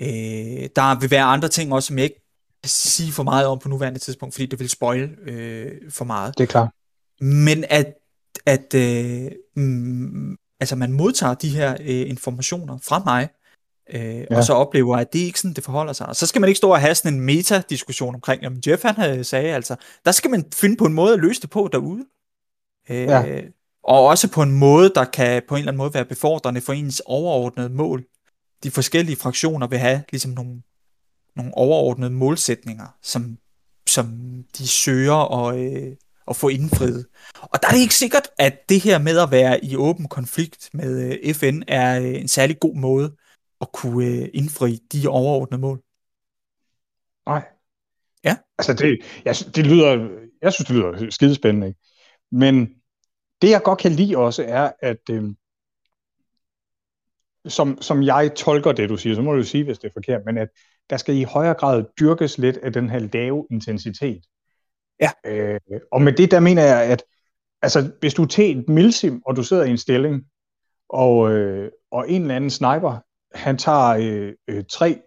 Øh, 0.00 0.68
der 0.76 1.00
vil 1.00 1.10
være 1.10 1.22
andre 1.24 1.48
ting 1.48 1.72
også, 1.72 1.86
som 1.86 1.98
jeg 1.98 2.04
ikke 2.04 2.24
kan 2.62 2.70
sige 2.70 3.12
for 3.12 3.22
meget 3.22 3.46
om 3.46 3.58
på 3.58 3.68
nuværende 3.68 3.98
tidspunkt, 3.98 4.34
fordi 4.34 4.46
det 4.46 4.58
vil 4.58 4.68
spoil 4.68 5.10
øh, 5.22 5.72
for 5.90 6.04
meget. 6.04 6.38
Det 6.38 6.44
er 6.44 6.48
klart. 6.48 6.70
Men 7.20 7.64
at, 7.70 7.94
at 8.46 8.74
øh, 8.74 9.30
mm, 9.56 10.36
altså 10.60 10.76
man 10.76 10.92
modtager 10.92 11.34
de 11.34 11.48
her 11.48 11.76
øh, 11.80 12.10
informationer 12.10 12.78
fra 12.82 13.02
mig, 13.04 13.28
øh, 13.92 14.16
ja. 14.30 14.36
og 14.36 14.44
så 14.44 14.52
oplever, 14.52 14.96
at 14.96 15.12
det 15.12 15.18
ikke 15.18 15.40
sådan, 15.40 15.54
det 15.54 15.64
forholder 15.64 15.92
sig. 15.92 16.06
Og 16.06 16.16
så 16.16 16.26
skal 16.26 16.40
man 16.40 16.48
ikke 16.48 16.58
stå 16.58 16.70
og 16.70 16.80
have 16.80 16.94
sådan 16.94 17.14
en 17.14 17.20
meta-diskussion 17.20 18.14
omkring, 18.14 18.42
jamen 18.42 18.62
Jeff 18.66 18.82
han 18.82 18.94
havde 18.94 19.24
sagde, 19.24 19.54
altså, 19.54 19.76
der 20.04 20.12
skal 20.12 20.30
man 20.30 20.44
finde 20.54 20.76
på 20.76 20.84
en 20.84 20.92
måde 20.92 21.14
at 21.14 21.20
løse 21.20 21.40
det 21.40 21.50
på 21.50 21.68
derude. 21.72 22.04
Øh, 22.90 22.96
ja. 22.96 23.40
Og 23.84 24.06
også 24.06 24.28
på 24.28 24.42
en 24.42 24.52
måde, 24.52 24.92
der 24.94 25.04
kan 25.04 25.42
på 25.48 25.54
en 25.54 25.58
eller 25.58 25.72
anden 25.72 25.78
måde 25.78 25.94
være 25.94 26.04
befordrende 26.04 26.60
for 26.60 26.72
ens 26.72 27.02
overordnede 27.06 27.68
mål. 27.68 28.04
De 28.62 28.70
forskellige 28.70 29.16
fraktioner 29.16 29.66
vil 29.66 29.78
have 29.78 30.02
ligesom 30.10 30.30
nogle, 30.30 30.62
nogle 31.36 31.54
overordnede 31.54 32.10
målsætninger, 32.10 32.86
som, 33.02 33.36
som 33.88 34.06
de 34.58 34.68
søger 34.68 35.46
at, 35.46 35.58
øh, 35.58 35.92
at 36.28 36.36
få 36.36 36.48
indfriet. 36.48 37.06
Og 37.42 37.62
der 37.62 37.68
er 37.68 37.72
det 37.72 37.80
ikke 37.80 37.94
sikkert, 37.94 38.28
at 38.38 38.68
det 38.68 38.80
her 38.80 38.98
med 38.98 39.18
at 39.18 39.30
være 39.30 39.64
i 39.64 39.76
åben 39.76 40.08
konflikt 40.08 40.70
med 40.72 41.18
øh, 41.24 41.34
FN 41.34 41.62
er 41.68 42.00
øh, 42.00 42.20
en 42.20 42.28
særlig 42.28 42.60
god 42.60 42.74
måde 42.74 43.16
at 43.60 43.72
kunne 43.72 44.06
øh, 44.06 44.28
indfri 44.34 44.78
de 44.92 45.08
overordnede 45.08 45.60
mål. 45.60 45.82
Nej. 47.26 47.44
Ja. 48.24 48.36
Altså 48.58 48.74
det, 48.74 48.98
jeg, 49.24 49.34
det 49.54 49.66
lyder, 49.66 50.08
jeg 50.42 50.52
synes, 50.52 50.66
det 50.66 50.76
lyder 50.76 51.10
skidespændende. 51.10 51.68
Ikke? 51.68 51.80
Men 52.30 52.74
det, 53.42 53.50
jeg 53.50 53.62
godt 53.62 53.78
kan 53.78 53.92
lide 53.92 54.16
også, 54.16 54.44
er, 54.48 54.72
at 54.82 55.10
øh, 55.10 55.34
som, 57.46 57.82
som 57.82 58.02
jeg 58.02 58.32
tolker 58.36 58.72
det, 58.72 58.88
du 58.88 58.96
siger, 58.96 59.14
så 59.14 59.22
må 59.22 59.34
du 59.34 59.42
sige, 59.42 59.64
hvis 59.64 59.78
det 59.78 59.88
er 59.88 59.92
forkert, 59.92 60.22
men 60.26 60.38
at 60.38 60.48
der 60.90 60.96
skal 60.96 61.16
i 61.16 61.22
højere 61.22 61.54
grad 61.54 61.84
dyrkes 62.00 62.38
lidt 62.38 62.56
af 62.56 62.72
den 62.72 62.90
her 62.90 62.98
lave 62.98 63.46
intensitet. 63.50 64.26
Ja. 65.00 65.10
Øh, 65.26 65.60
og 65.92 66.02
med 66.02 66.12
det, 66.12 66.30
der 66.30 66.40
mener 66.40 66.62
jeg, 66.62 66.84
at 66.84 67.04
altså, 67.62 67.90
hvis 68.00 68.14
du 68.14 68.22
er 68.22 68.26
til 68.26 68.58
et 68.58 68.68
milsim, 68.68 69.22
og 69.26 69.36
du 69.36 69.42
sidder 69.42 69.64
i 69.64 69.70
en 69.70 69.78
stilling, 69.78 70.24
og, 70.88 71.30
øh, 71.30 71.70
og 71.90 72.10
en 72.10 72.22
eller 72.22 72.36
anden 72.36 72.50
sniper 72.50 72.98
han 73.34 73.58
tager 73.58 73.88
øh, 73.88 74.32
øh, 74.48 74.64
tre 74.70 75.00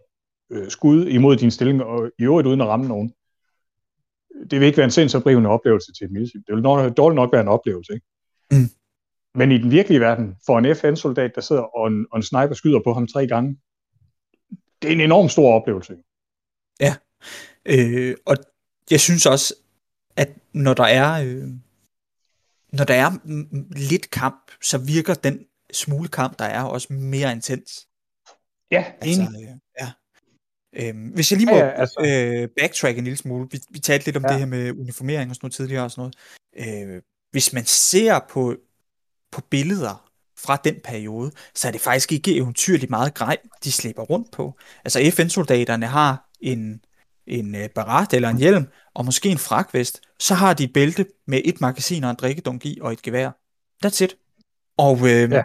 øh, 0.51 0.69
skud 0.69 1.07
imod 1.07 1.37
din 1.37 1.51
stilling, 1.51 1.83
og 1.83 2.11
i 2.19 2.23
øvrigt 2.23 2.47
uden 2.47 2.61
at 2.61 2.67
ramme 2.67 2.87
nogen. 2.87 3.13
Det 4.51 4.59
vil 4.59 4.65
ikke 4.65 4.77
være 4.77 4.85
en 4.85 4.91
sindsoprivende 4.91 5.49
oplevelse 5.49 5.93
til 5.93 6.05
et 6.05 6.11
militær. 6.11 6.39
Det 6.47 6.55
vil 6.55 6.63
nok, 6.63 6.97
dårligt 6.97 7.15
nok 7.15 7.31
være 7.31 7.41
en 7.41 7.47
oplevelse, 7.47 7.93
ikke? 7.93 8.05
Mm. 8.51 8.69
Men 9.35 9.51
i 9.51 9.57
den 9.57 9.71
virkelige 9.71 9.99
verden, 9.99 10.35
for 10.45 10.59
en 10.59 10.75
FN-soldat, 10.75 11.31
der 11.35 11.41
sidder 11.41 11.61
og 11.61 11.87
en, 11.87 12.05
og 12.11 12.17
en 12.17 12.23
sniper 12.23 12.53
skyder 12.53 12.79
på 12.83 12.93
ham 12.93 13.07
tre 13.07 13.27
gange, 13.27 13.57
det 14.81 14.87
er 14.87 14.91
en 14.91 15.01
enorm 15.01 15.29
stor 15.29 15.53
oplevelse. 15.53 15.97
Øh, 17.65 18.15
og 18.25 18.37
jeg 18.91 18.99
synes 18.99 19.25
også, 19.25 19.53
at 20.15 20.29
når 20.53 20.73
der 20.73 20.83
er, 20.83 21.23
øh, 21.23 21.47
når 22.73 22.83
der 22.83 22.93
er 22.93 23.11
lidt 23.89 24.09
kamp, 24.11 24.51
så 24.61 24.77
virker 24.77 25.13
den 25.13 25.45
smule 25.73 26.07
kamp, 26.07 26.39
der 26.39 26.45
er, 26.45 26.63
også 26.63 26.93
mere 26.93 27.31
intens. 27.31 27.87
Ja, 28.71 28.85
Altså, 29.01 29.21
enig. 29.21 29.55
ja. 29.81 29.91
Øhm, 30.75 31.07
hvis 31.07 31.31
jeg 31.31 31.37
lige 31.39 31.49
må 31.51 31.57
Ja, 31.57 31.65
ja, 31.65 31.71
altså. 31.71 31.99
øh, 32.41 32.49
backtrack 32.59 32.97
en 32.97 33.03
lille 33.03 33.17
smule. 33.17 33.47
Vi, 33.51 33.59
vi 33.71 33.79
talte 33.79 34.05
lidt 34.05 34.17
om 34.17 34.23
Ja. 34.23 34.29
det 34.29 34.39
her 34.39 34.45
med 34.45 34.71
uniformering 34.71 35.29
og 35.29 35.35
sådan 35.35 35.45
noget 35.45 35.53
tidligere 35.53 35.83
og 35.83 35.91
sådan 35.91 36.11
noget. 36.57 36.93
Øh, 36.95 37.01
hvis 37.31 37.53
man 37.53 37.65
ser 37.65 38.19
på, 38.29 38.55
på 39.31 39.41
billeder 39.49 40.09
fra 40.39 40.55
den 40.63 40.75
periode, 40.83 41.31
så 41.55 41.67
er 41.67 41.71
det 41.71 41.81
faktisk 41.81 42.11
ikke 42.11 42.35
eventyrligt 42.35 42.89
meget 42.89 43.13
grej, 43.13 43.37
de 43.63 43.71
slæber 43.71 44.03
rundt 44.03 44.31
på. 44.31 44.57
Altså 44.85 44.99
FN-soldaterne 45.13 45.85
har 45.85 46.29
en, 46.41 46.85
en 47.27 47.55
øh, 47.55 47.69
barat 47.69 48.13
eller 48.13 48.29
en 48.29 48.37
hjelm, 48.37 48.67
og 48.93 49.05
måske 49.05 49.29
en 49.29 49.37
frakvest. 49.37 50.01
Så 50.19 50.33
har 50.33 50.53
de 50.53 50.63
et 50.63 50.73
bælte 50.73 51.05
med 51.27 51.41
et 51.45 51.61
magasin 51.61 52.03
og 52.03 52.09
en 52.09 52.15
drikkedunk 52.15 52.65
i 52.65 52.77
og 52.81 52.93
et 52.93 53.01
gevær. 53.01 53.31
That's 53.85 54.03
it. 54.03 54.15
Og, 54.77 54.97
øh, 54.97 55.31
Ja 55.31 55.43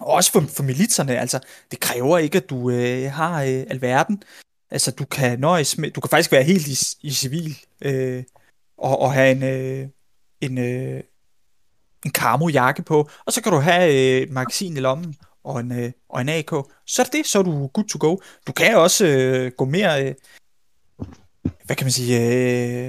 og 0.00 0.06
også 0.06 0.32
for, 0.32 0.40
for 0.40 0.62
militserne, 0.62 1.18
altså, 1.18 1.40
det 1.70 1.80
kræver 1.80 2.18
ikke, 2.18 2.36
at 2.36 2.50
du 2.50 2.70
øh, 2.70 3.12
har 3.12 3.42
øh, 3.42 3.64
alverden. 3.70 4.22
Altså, 4.70 4.90
du 4.90 5.04
kan 5.04 5.40
nøjes 5.40 5.78
med, 5.78 5.90
du 5.90 6.00
kan 6.00 6.10
faktisk 6.10 6.32
være 6.32 6.42
helt 6.42 6.66
i, 6.68 7.06
i 7.08 7.10
civil, 7.12 7.58
øh, 7.80 8.24
og, 8.78 9.00
og 9.00 9.12
have 9.12 9.30
en, 9.30 9.42
øh, 9.42 9.88
en, 10.40 10.58
øh, 10.58 11.02
en 12.04 12.10
camo-jakke 12.10 12.82
på, 12.82 13.10
og 13.26 13.32
så 13.32 13.42
kan 13.42 13.52
du 13.52 13.58
have 13.58 13.94
øh, 13.94 14.22
et 14.22 14.30
magasin 14.30 14.76
i 14.76 14.80
lommen, 14.80 15.16
og 15.44 15.60
en, 15.60 15.72
øh, 15.72 15.92
og 16.08 16.20
en 16.20 16.28
AK. 16.28 16.50
Så 16.86 17.02
er 17.02 17.04
det 17.04 17.12
det, 17.12 17.26
så 17.26 17.38
er 17.38 17.42
du 17.42 17.66
good 17.66 17.88
to 17.88 17.98
go. 18.00 18.16
Du 18.46 18.52
kan 18.52 18.76
også 18.76 19.06
øh, 19.06 19.52
gå 19.56 19.64
mere, 19.64 20.06
øh, 20.06 20.14
hvad 21.64 21.76
kan 21.76 21.84
man 21.84 21.92
sige, 21.92 22.20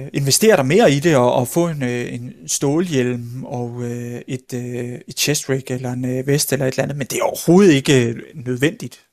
øh, 0.02 0.08
investere 0.12 0.56
dig 0.56 0.66
mere 0.66 0.92
i 0.92 1.00
det, 1.00 1.16
og, 1.16 1.34
og 1.34 1.48
få 1.48 1.68
en, 1.68 1.82
øh, 1.82 2.14
en 2.14 2.48
stålhjelm, 2.48 3.44
og 3.44 3.82
øh, 3.82 4.22
et, 4.28 4.52
øh, 4.54 5.00
et 5.08 5.18
chest 5.18 5.48
rig, 5.50 5.70
eller 5.70 5.92
en 5.92 6.04
øh, 6.18 6.26
vest, 6.26 6.52
eller 6.52 6.66
et 6.66 6.72
eller 6.72 6.82
andet, 6.82 6.96
men 6.96 7.06
det 7.06 7.18
er 7.18 7.22
overhovedet 7.22 7.72
ikke 7.72 8.08
øh, 8.08 8.16
nødvendigt. 8.34 9.06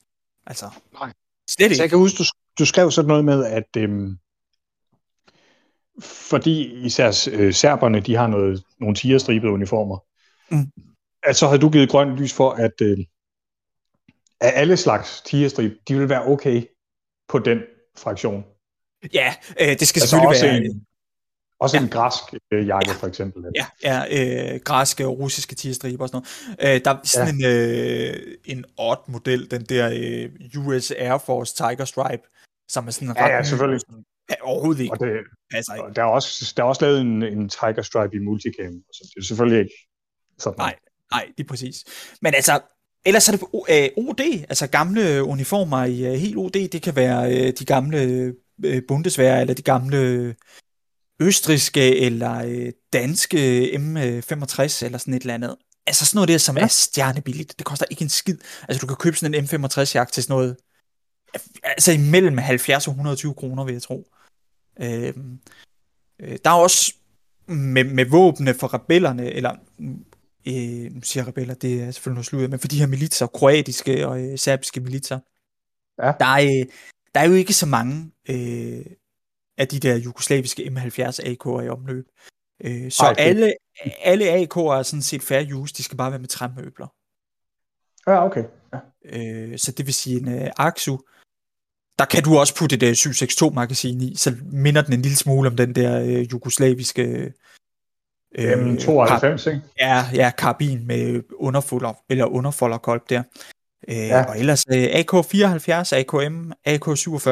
Altså, 0.46 0.66
Nej. 0.92 1.12
slet 1.50 1.70
Så 1.70 1.76
jeg 1.76 1.84
ikke. 1.84 1.88
kan 1.88 1.98
huske, 1.98 2.18
du, 2.18 2.24
du 2.58 2.64
skrev 2.66 2.90
sådan 2.90 3.08
noget 3.08 3.24
med, 3.24 3.44
at 3.44 3.76
øhm, 3.76 4.16
fordi 6.02 6.84
især 6.84 7.28
øh, 7.32 7.54
serberne, 7.54 8.00
de 8.00 8.14
har 8.14 8.26
noget, 8.26 8.62
nogle 8.80 8.94
tigerstribede 8.96 9.52
uniformer, 9.52 9.98
Mm. 10.52 10.66
at 11.22 11.36
så 11.36 11.46
havde 11.46 11.60
du 11.60 11.70
givet 11.70 11.88
grønt 11.90 12.16
lys 12.18 12.32
for, 12.32 12.50
at, 12.50 12.80
øh, 12.82 12.98
at 14.40 14.52
alle 14.54 14.76
slags 14.76 15.22
tigerstrib, 15.26 15.72
de 15.88 15.98
vil 15.98 16.08
være 16.08 16.24
okay 16.26 16.62
på 17.28 17.38
den 17.38 17.58
fraktion. 17.98 18.44
Ja, 19.14 19.34
øh, 19.60 19.68
det 19.68 19.88
skal 19.88 20.00
Altså 20.00 20.00
selvfølgelig 20.00 20.28
også 20.28 20.46
være... 20.46 20.56
en, 20.56 20.86
også 21.60 21.76
Ja. 21.76 21.82
en 21.82 21.88
græsk 21.88 22.22
øh, 22.52 22.66
jakke, 22.66 22.90
for 22.90 23.06
eksempel. 23.06 23.44
Ja, 23.54 23.66
ja 23.82 23.96
øh, 24.54 24.60
græske 24.64 25.06
og 25.06 25.18
russiske 25.18 25.54
tigerstriber 25.54 26.02
og 26.02 26.08
sådan 26.08 26.22
noget. 26.58 26.76
Øh, 26.76 26.84
der 26.84 26.90
er 26.90 26.98
sådan 27.04 27.40
ja. 27.40 27.48
en, 27.48 28.14
øh, 28.14 28.36
en 28.44 28.64
odd 28.78 29.00
model, 29.08 29.50
den 29.50 29.62
der 29.64 29.90
øh, 29.94 30.66
US 30.66 30.90
Air 30.90 31.18
Force 31.18 31.54
Tiger 31.54 31.84
Stripe, 31.84 32.22
som 32.68 32.86
er 32.86 32.90
sådan 32.90 33.14
Ja, 33.16 33.24
ret 33.24 33.30
ja, 33.30 33.42
selvfølgelig. 33.42 33.80
Ja, 34.30 34.34
overhovedet 34.42 34.82
ikke. 34.82 34.92
Og, 34.92 34.98
det, 34.98 35.12
passer 35.52 35.74
ikke. 35.74 35.84
og 35.84 35.96
der, 35.96 36.02
er 36.02 36.06
også, 36.06 36.52
der 36.56 36.62
er 36.62 36.66
også 36.66 36.84
lavet 36.84 37.00
en, 37.00 37.22
en 37.22 37.48
Tiger 37.48 37.82
Stripe 37.82 38.16
i 38.16 38.18
multicam, 38.18 38.72
så 38.92 39.10
det 39.14 39.20
er 39.20 39.24
selvfølgelig 39.24 39.58
ikke 39.58 39.74
sådan. 40.38 40.58
Nej. 40.58 40.74
Nej, 41.12 41.26
lige 41.36 41.46
præcis. 41.46 41.84
Men 42.22 42.34
altså, 42.34 42.60
ellers 43.04 43.28
er 43.28 43.32
det 43.32 43.42
øh, 43.70 44.04
OD, 44.04 44.20
altså 44.48 44.66
gamle 44.66 45.24
uniformer 45.24 45.84
i 45.84 46.06
øh, 46.06 46.12
helt 46.12 46.36
OD, 46.36 46.68
det 46.68 46.82
kan 46.82 46.96
være 46.96 47.36
øh, 47.36 47.52
de 47.58 47.64
gamle 47.64 48.34
Bundeswehr, 48.88 49.36
eller 49.40 49.54
de 49.54 49.62
gamle 49.62 50.34
østriske, 51.20 51.96
eller 52.00 52.44
øh, 52.44 52.72
danske 52.92 53.64
M65, 53.74 54.84
eller 54.84 54.98
sådan 54.98 55.14
et 55.14 55.20
eller 55.20 55.34
andet. 55.34 55.56
Altså 55.86 56.06
sådan 56.06 56.16
noget 56.16 56.28
der, 56.28 56.38
som 56.38 56.56
Ja. 56.56 56.62
er 56.62 56.66
stjernebilligt. 56.68 57.58
Det 57.58 57.66
koster 57.66 57.86
ikke 57.90 58.02
en 58.02 58.08
skid. 58.08 58.38
Altså 58.68 58.80
du 58.80 58.86
kan 58.86 58.96
købe 58.96 59.16
sådan 59.16 59.34
en 59.34 59.44
M65-jagt 59.44 60.12
til 60.12 60.22
sådan 60.22 60.32
noget, 60.34 60.56
altså 61.64 61.92
imellem 61.92 62.38
70 62.38 62.86
og 62.86 62.90
120 62.92 63.34
kroner, 63.34 63.64
vil 63.64 63.72
jeg 63.72 63.82
tro. 63.82 64.08
Øh, 64.80 65.14
øh, 66.20 66.38
der 66.44 66.50
er 66.50 66.54
også 66.54 66.94
med, 67.46 67.84
med 67.84 68.04
våbne 68.04 68.54
for 68.54 68.74
rebellerne, 68.74 69.30
eller 69.32 69.56
øh, 70.48 71.02
siger 71.02 71.26
rebeller, 71.28 71.54
det 71.54 71.82
er 71.82 71.90
selvfølgelig 71.90 72.14
noget 72.14 72.26
sludder, 72.26 72.48
men 72.48 72.58
for 72.58 72.68
de 72.68 72.78
her 72.78 72.86
militser, 72.86 73.26
kroatiske 73.26 74.08
og 74.08 74.20
øh, 74.20 74.38
serbiske 74.38 74.80
militser, 74.80 75.18
Ja. 76.02 76.12
der, 76.20 76.26
er, 76.26 76.44
øh, 76.60 76.66
der 77.14 77.20
er 77.20 77.24
jo 77.28 77.34
ikke 77.34 77.52
så 77.52 77.66
mange 77.66 78.12
øh, 78.30 78.84
af 79.58 79.68
de 79.68 79.78
der 79.78 79.96
jugoslaviske 79.96 80.62
M70 80.62 81.18
AK'er 81.20 81.60
i 81.60 81.68
omløb. 81.68 82.04
Øh, 82.64 82.90
så 82.90 83.02
Ej, 83.04 83.12
det- 83.12 83.20
alle, 83.20 83.52
alle 84.02 84.24
AK'er 84.24 84.60
er 84.72 84.82
sådan 84.82 85.02
set 85.02 85.22
fair 85.22 85.54
use, 85.54 85.74
de 85.74 85.82
skal 85.82 85.96
bare 85.96 86.10
være 86.10 86.20
med 86.20 86.28
træmøbler. 86.28 86.86
Ja, 88.06 88.24
okay. 88.26 88.44
Ja. 88.72 88.78
Øh, 89.04 89.58
så 89.58 89.72
det 89.72 89.86
vil 89.86 89.94
sige 89.94 90.20
en 90.20 90.28
øh, 90.42 90.50
Aksu, 90.56 90.98
der 91.98 92.04
kan 92.04 92.22
du 92.22 92.38
også 92.38 92.54
putte 92.56 92.76
et 92.76 92.82
øh, 92.82 92.90
762-magasin 92.92 94.00
i, 94.00 94.16
så 94.16 94.36
minder 94.52 94.82
den 94.82 94.92
en 94.92 95.02
lille 95.02 95.16
smule 95.16 95.48
om 95.48 95.56
den 95.56 95.74
der 95.74 96.00
øh, 96.02 96.32
jugoslaviske 96.32 97.32
Øh, 98.38 98.78
92, 98.78 99.46
ikke? 99.46 99.60
Ja, 99.78 100.04
ja, 100.14 100.30
karbin 100.38 100.86
med 100.86 101.22
underfolder, 101.34 101.92
eller 102.08 102.24
underfolderkolb 102.24 103.10
der. 103.10 103.22
Øh, 103.88 103.96
Ja. 103.96 104.24
Og 104.24 104.38
ellers 104.38 104.64
øh, 104.72 104.84
AK-74, 104.84 105.96
AKM, 105.96 106.52
AK-47, 106.68 107.30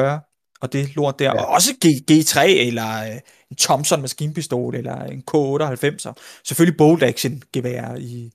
og 0.61 0.73
det 0.73 0.95
lort 0.95 1.19
der. 1.19 1.25
Ja. 1.25 1.41
Og 1.43 1.47
også 1.47 1.69
G- 1.85 2.03
G3, 2.11 2.43
eller 2.47 3.11
øh, 3.13 3.19
en 3.51 3.55
Thompson 3.55 4.01
maskinpistol, 4.01 4.75
eller 4.75 5.03
en 5.03 5.23
K98. 5.31 6.13
Selvfølgelig 6.45 6.77
bolt 6.77 7.03
action 7.03 7.41
gevær 7.53 7.95
i, 7.95 8.31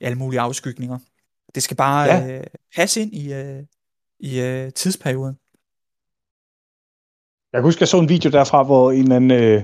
alle 0.00 0.18
mulige 0.18 0.40
afskygninger. 0.40 0.98
Det 1.54 1.62
skal 1.62 1.76
bare 1.76 2.04
Ja. 2.04 2.16
ja. 2.16 2.38
øh, 2.38 2.44
passe 2.76 3.00
ind 3.00 3.12
i, 3.14 3.32
øh, 3.32 3.62
i 4.20 4.40
øh, 4.40 4.72
tidsperioden. 4.72 5.36
Jeg 7.52 7.58
kan 7.58 7.64
huske, 7.64 7.82
jeg 7.82 7.88
så 7.88 7.98
en 7.98 8.08
video 8.08 8.30
derfra, 8.30 8.62
hvor 8.62 8.92
en 8.92 9.02
eller 9.02 9.16
anden 9.16 9.30
øh, 9.30 9.62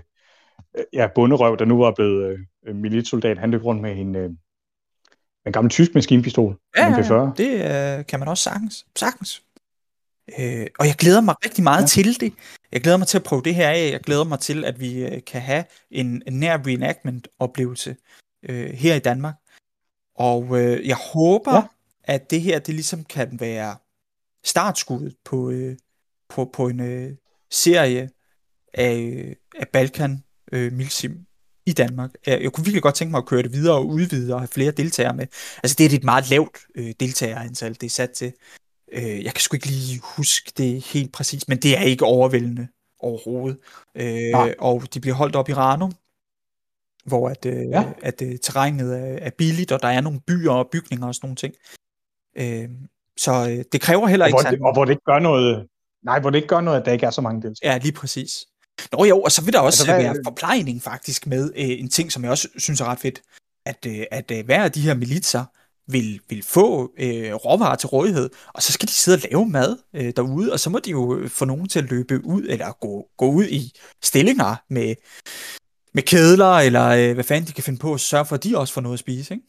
øh, 0.78 0.84
ja, 0.92 1.08
bunderøv, 1.14 1.56
der 1.58 1.64
nu 1.64 1.78
var 1.78 1.92
blevet 1.96 2.38
øh, 2.66 2.76
militsoldat, 2.76 3.38
han 3.38 3.50
løb 3.50 3.64
rundt 3.64 3.82
med 3.82 3.96
en, 3.96 4.16
øh, 4.16 4.30
en 5.46 5.52
gammel 5.52 5.70
tysk 5.70 5.94
maskinpistol. 5.94 6.58
Ja, 6.76 6.86
en 6.88 6.94
ja, 6.94 7.00
P40. 7.00 7.12
ja. 7.14 7.30
det 7.36 7.98
øh, 7.98 8.06
kan 8.06 8.18
man 8.18 8.28
også 8.28 8.42
sagtens. 8.44 8.86
Sagtens. 8.96 9.42
Øh, 10.38 10.66
og 10.78 10.86
jeg 10.86 10.94
glæder 10.98 11.20
mig 11.20 11.34
rigtig 11.44 11.64
meget 11.64 11.82
Ja. 11.82 11.86
til 11.86 12.20
det. 12.20 12.32
Jeg 12.72 12.80
glæder 12.80 12.96
mig 12.98 13.06
til 13.06 13.18
at 13.18 13.24
prøve 13.24 13.42
det 13.42 13.54
her 13.54 13.68
af. 13.68 13.90
Jeg 13.92 14.00
glæder 14.00 14.24
mig 14.24 14.40
til, 14.40 14.64
at 14.64 14.80
vi 14.80 15.04
øh, 15.04 15.24
kan 15.26 15.40
have 15.40 15.64
en, 15.90 16.22
en 16.26 16.32
nær 16.32 16.58
reenactment-oplevelse 16.58 17.96
øh, 18.48 18.70
her 18.70 18.94
i 18.94 18.98
Danmark. 18.98 19.34
Og 20.16 20.60
øh, 20.60 20.88
jeg 20.88 20.96
håber, 21.12 21.52
Ja. 21.54 21.56
ja. 22.08 22.14
at 22.14 22.30
det 22.30 22.40
her, 22.40 22.58
det 22.58 22.74
ligesom 22.74 23.04
kan 23.04 23.40
være 23.40 23.76
startskuddet 24.44 25.16
på, 25.24 25.50
øh, 25.50 25.76
på, 26.28 26.50
på 26.52 26.68
en 26.68 26.80
øh, 26.80 27.10
serie 27.50 28.10
af, 28.74 28.96
øh, 29.14 29.34
af 29.58 29.68
Balkan 29.68 30.24
øh, 30.52 30.72
Milsim 30.72 31.26
i 31.66 31.72
Danmark. 31.72 32.10
Jeg, 32.26 32.42
jeg 32.42 32.52
kunne 32.52 32.64
virkelig 32.64 32.82
godt 32.82 32.94
tænke 32.94 33.10
mig 33.10 33.18
at 33.18 33.26
køre 33.26 33.42
det 33.42 33.52
videre 33.52 33.76
og 33.76 33.86
udvide 33.86 34.34
og 34.34 34.40
have 34.40 34.48
flere 34.48 34.70
deltagere 34.70 35.14
med. 35.14 35.26
Altså 35.62 35.76
det 35.78 35.92
er 35.92 35.96
et 35.96 36.04
meget 36.04 36.30
lavt 36.30 36.58
øh, 36.74 36.92
deltagerantal, 37.00 37.74
det 37.74 37.82
er 37.82 37.90
sat 37.90 38.10
til. 38.10 38.32
Øh, 38.92 39.24
jeg 39.24 39.32
kan 39.32 39.40
sgu 39.40 39.54
ikke 39.54 39.66
lige 39.66 40.00
huske 40.16 40.52
det 40.56 40.84
helt 40.84 41.12
præcis, 41.12 41.48
men 41.48 41.58
det 41.58 41.78
er 41.78 41.82
ikke 41.82 42.04
overvældende 42.04 42.68
overhovedet. 43.00 43.58
Nej. 43.94 44.48
Øh, 44.48 44.54
og 44.58 44.94
de 44.94 45.00
bliver 45.00 45.14
holdt 45.14 45.36
op 45.36 45.48
i 45.48 45.52
Ranum, 45.54 45.92
hvor 47.06 47.28
at, 47.28 47.46
øh, 47.46 47.68
Ja. 47.70 47.84
at 48.02 48.22
øh, 48.22 48.38
terrænet 48.38 48.98
er, 48.98 49.18
er 49.26 49.30
billigt, 49.38 49.72
og 49.72 49.82
der 49.82 49.88
er 49.88 50.00
nogle 50.00 50.20
byer 50.26 50.50
og 50.52 50.68
bygninger 50.72 51.06
og 51.06 51.14
sådan 51.14 51.26
nogle 51.26 51.36
ting. 51.36 51.54
Øh, 52.36 52.68
så 53.16 53.32
øh, 53.50 53.64
det 53.72 53.80
kræver 53.80 54.06
heller 54.06 54.24
Og 54.24 54.28
ikke 54.28 54.56
hvor, 54.56 54.68
og 54.68 54.74
hvor 54.74 54.84
det 54.84 54.92
ikke 54.92 55.04
gør 55.04 55.18
noget, 55.18 55.66
nej, 56.04 56.20
hvor 56.20 56.30
det 56.30 56.36
ikke 56.36 56.48
gør 56.48 56.60
noget, 56.60 56.80
at 56.80 56.86
der 56.86 56.92
ikke 56.92 57.06
er 57.06 57.10
så 57.10 57.20
mange 57.20 57.42
deltagere. 57.42 57.72
Ja, 57.72 57.78
lige 57.78 57.92
præcis. 57.92 58.46
Nå 58.92 59.04
jo, 59.04 59.20
og 59.22 59.32
så 59.32 59.42
vil 59.42 59.52
der 59.52 59.58
også 59.60 59.82
Altså, 59.82 59.92
altså, 59.92 60.06
hvad- 60.08 60.14
være 60.14 60.22
forplejning 60.26 60.82
faktisk 60.82 61.26
med 61.26 61.50
øh, 61.56 61.68
en 61.80 61.88
ting, 61.90 62.12
som 62.12 62.22
jeg 62.22 62.30
også 62.30 62.48
synes 62.56 62.80
er 62.80 62.84
ret 62.84 62.98
fedt, 63.00 63.22
at, 63.66 63.86
øh, 63.86 64.04
at 64.10 64.30
øh, 64.30 64.44
hver 64.44 64.64
af 64.64 64.72
de 64.72 64.80
her 64.80 64.94
militser 64.94 65.44
vil, 65.88 66.20
vil 66.28 66.42
få 66.42 66.92
øh, 66.98 67.34
råvarer 67.34 67.76
til 67.76 67.86
rådighed, 67.88 68.30
og 68.54 68.62
så 68.62 68.72
skal 68.72 68.88
de 68.88 68.92
sidde 68.92 69.16
og 69.16 69.20
lave 69.30 69.46
mad 69.46 69.76
øh, 69.96 70.12
derude, 70.16 70.52
og 70.52 70.60
så 70.60 70.70
må 70.70 70.78
de 70.78 70.90
jo 70.90 71.16
øh, 71.18 71.30
få 71.30 71.44
nogen 71.44 71.68
til 71.68 71.78
at 71.78 71.90
løbe 71.90 72.24
ud, 72.24 72.42
eller 72.48 72.72
gå, 72.80 73.06
gå 73.18 73.30
ud 73.30 73.44
i 73.44 73.72
stillinger 74.02 74.56
med, 74.70 74.94
med 75.94 76.02
kedler, 76.02 76.54
eller 76.58 76.86
øh, 76.88 77.14
hvad 77.14 77.24
fanden 77.24 77.48
de 77.48 77.52
kan 77.52 77.64
finde 77.64 77.78
på, 77.78 77.94
at 77.94 78.00
sørge 78.00 78.24
for, 78.26 78.36
at 78.36 78.44
de 78.44 78.58
også 78.58 78.74
får 78.74 78.80
noget 78.80 78.94
at 78.96 79.00
spise, 79.00 79.34
ikke? 79.34 79.46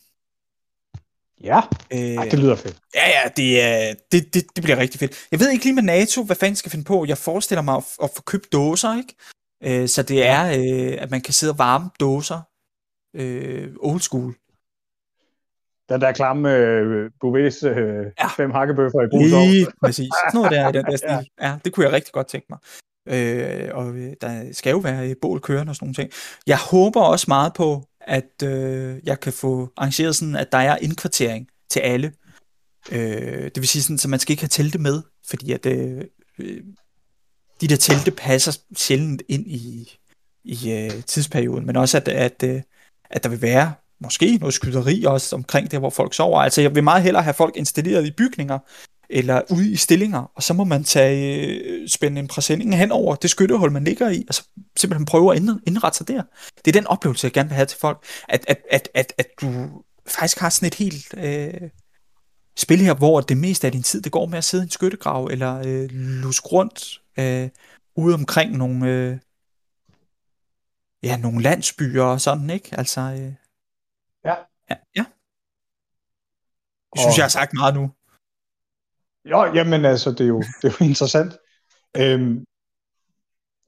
Ja, 1.44 1.62
Øh, 1.94 2.00
Ej, 2.00 2.24
det 2.32 2.40
lyder 2.40 2.56
fedt. 2.56 2.78
Ja, 2.96 3.08
ja, 3.08 3.30
det, 3.38 3.64
er- 3.64 3.94
det, 4.12 4.34
det, 4.34 4.44
det 4.56 4.64
bliver 4.64 4.78
rigtig 4.78 5.00
fedt. 5.00 5.28
Jeg 5.32 5.40
ved 5.40 5.50
ikke 5.52 5.66
lige 5.66 5.76
med 5.76 5.84
NATO, 5.84 6.24
hvad 6.24 6.36
fanden 6.36 6.56
skal 6.56 6.72
finde 6.72 6.86
på. 6.86 7.06
Jeg 7.08 7.18
forestiller 7.18 7.62
mig 7.62 7.76
at, 7.76 7.84
at 8.04 8.10
få 8.16 8.22
købt 8.22 8.52
dåser, 8.54 8.98
ikke? 8.98 9.16
Øh, 9.82 9.88
så 9.88 10.04
det 10.04 10.28
er, 10.28 10.44
øh, 10.46 10.98
at 11.04 11.12
man 11.12 11.22
kan 11.22 11.34
sidde 11.34 11.54
og 11.54 11.58
varme 11.58 11.90
dåser. 12.00 12.42
Øh, 13.16 13.70
old 13.80 14.00
school. 14.00 14.36
Den 15.90 16.02
der 16.02 16.12
klamme 16.12 16.56
øh, 16.56 17.12
Bouvet's 17.26 17.68
øh, 17.68 18.06
Ja. 18.20 18.28
fem 18.28 18.52
hakkebøffer 18.52 19.02
i 19.02 19.08
brug 19.12 19.22
Lige 19.22 19.68
præcis. 19.84 20.10
Sådan 20.32 20.36
noget 20.42 20.52
der 20.52 20.70
i 20.70 20.72
den 20.72 20.86
der 20.86 20.98
stil. 21.04 21.10
Ja. 21.42 21.48
Ja. 21.48 21.56
det 21.66 21.74
kunne 21.74 21.86
jeg 21.86 21.94
rigtig 21.94 22.14
godt 22.14 22.28
tænke 22.28 22.48
mig. 22.50 22.60
Øh, 23.10 23.70
og 23.74 23.96
øh, 23.96 24.14
der 24.22 24.50
skal 24.52 24.72
jo 24.72 24.78
være 24.78 25.08
et 25.08 25.18
bål 25.22 25.40
kørende 25.42 25.72
og 25.72 25.76
sådan 25.76 25.86
nogle 25.86 25.96
ting. 25.96 26.12
Jeg 26.48 26.58
håber 26.72 27.02
også 27.02 27.26
meget 27.28 27.54
på, 27.54 27.84
at 28.08 28.44
øh, 28.44 29.00
jeg 29.04 29.20
kan 29.20 29.34
få 29.34 29.70
arrangeret 29.78 30.16
sådan, 30.16 30.36
at 30.36 30.52
der 30.52 30.58
er 30.58 30.78
indkvartering 30.78 31.48
til 31.70 31.80
alle. 31.80 32.14
Øh, 32.92 33.44
det 33.44 33.58
vil 33.58 33.68
sige 33.68 33.82
sådan, 33.82 33.98
så 33.98 34.08
man 34.08 34.20
skal 34.20 34.34
ikke 34.34 34.44
have 34.44 34.50
telte 34.50 34.78
med, 34.78 35.02
fordi 35.30 35.52
at 35.52 35.66
øh, 35.66 36.02
øh, 36.40 36.64
de 37.62 37.68
der 37.68 37.76
telte 37.76 38.12
passer 38.12 38.58
sjældent 38.76 39.22
ind 39.30 39.48
i, 39.48 39.98
i 40.44 40.72
øh, 40.72 41.04
tidsperioden, 41.04 41.66
men 41.66 41.76
også 41.76 41.98
at, 41.98 42.08
at, 42.08 42.44
øh, 42.44 42.62
at 43.10 43.24
der 43.24 43.30
vil 43.30 43.42
være 43.42 43.74
måske 44.00 44.38
noget 44.38 44.54
skyderi 44.54 45.04
også 45.04 45.36
omkring 45.36 45.72
der, 45.72 45.80
hvor 45.80 45.90
folk 45.90 46.14
sover. 46.14 46.42
Altså 46.42 46.62
jeg 46.62 46.76
vil 46.76 46.84
meget 46.84 47.04
hellere 47.04 47.24
have 47.24 47.34
folk 47.34 47.56
installeret 47.56 48.06
i 48.06 48.12
bygninger, 48.12 48.60
eller 49.16 49.42
ude 49.52 49.72
i 49.72 49.76
stillinger, 49.76 50.32
og 50.36 50.44
så 50.44 50.54
må 50.54 50.64
man 50.64 50.84
tage 50.84 51.48
øh, 51.48 51.90
spænde 51.90 52.20
en 52.20 52.28
præsending 52.28 52.78
hen 52.78 52.92
over 52.92 53.16
det 53.16 53.30
skyttehul, 53.30 53.72
man 53.72 53.84
ligger 53.84 54.10
i, 54.10 54.26
og 54.28 54.34
så 54.34 54.44
simpelthen 54.78 55.06
prøve 55.06 55.32
at 55.36 55.42
ind- 55.42 55.62
indrette 55.68 55.98
sig 55.98 56.08
der. 56.08 56.24
Det 56.66 56.76
er 56.76 56.80
den 56.82 56.88
oplevelse, 56.88 57.26
jeg 57.26 57.32
gerne 57.34 57.50
vil 57.50 57.56
have 57.56 57.66
til 57.66 57.80
folk, 57.80 58.06
at, 58.30 58.46
at, 58.48 58.58
at, 58.72 58.90
at, 58.94 59.14
at 59.18 59.28
du 59.42 59.70
faktisk 60.08 60.40
har 60.40 60.50
sådan 60.50 60.68
et 60.68 60.76
helt 60.76 61.14
øh, 61.18 61.70
spil 62.58 62.78
her, 62.80 62.94
hvor 62.94 63.22
det 63.22 63.38
meste 63.38 63.68
af 63.68 63.72
din 63.72 63.84
tid, 63.84 64.02
det 64.02 64.12
går 64.12 64.26
med 64.26 64.38
at 64.38 64.44
sidde 64.44 64.64
i 64.64 64.66
en 64.66 64.70
skyttegrav, 64.72 65.26
eller 65.32 65.62
øh, 65.66 65.90
luske 65.94 66.48
rundt 66.48 67.02
øh, 67.20 67.50
ude 67.96 68.14
omkring 68.14 68.58
nogle, 68.58 68.90
øh, 68.90 69.18
ja, 71.04 71.18
nogle 71.18 71.42
landsbyer 71.42 72.04
og 72.04 72.22
sådan, 72.22 72.50
ikke? 72.50 72.70
Altså, 72.78 73.02
øh, 73.02 73.34
Ja. 74.26 74.36
ja, 74.70 74.76
ja. 74.96 75.06
Jeg 76.96 77.02
synes, 77.02 77.14
Og- 77.14 77.18
jeg 77.18 77.24
har 77.24 77.30
sagt 77.30 77.54
meget 77.54 77.74
nu. 77.76 77.92
Jo, 79.26 79.44
jamen 79.54 79.86
altså, 79.86 80.12
det 80.12 80.22
er 80.22 80.28
jo, 80.28 80.42
det 80.62 80.68
er 80.68 80.78
jo 80.80 80.86
interessant. 80.92 81.34
Øhm, 81.98 82.46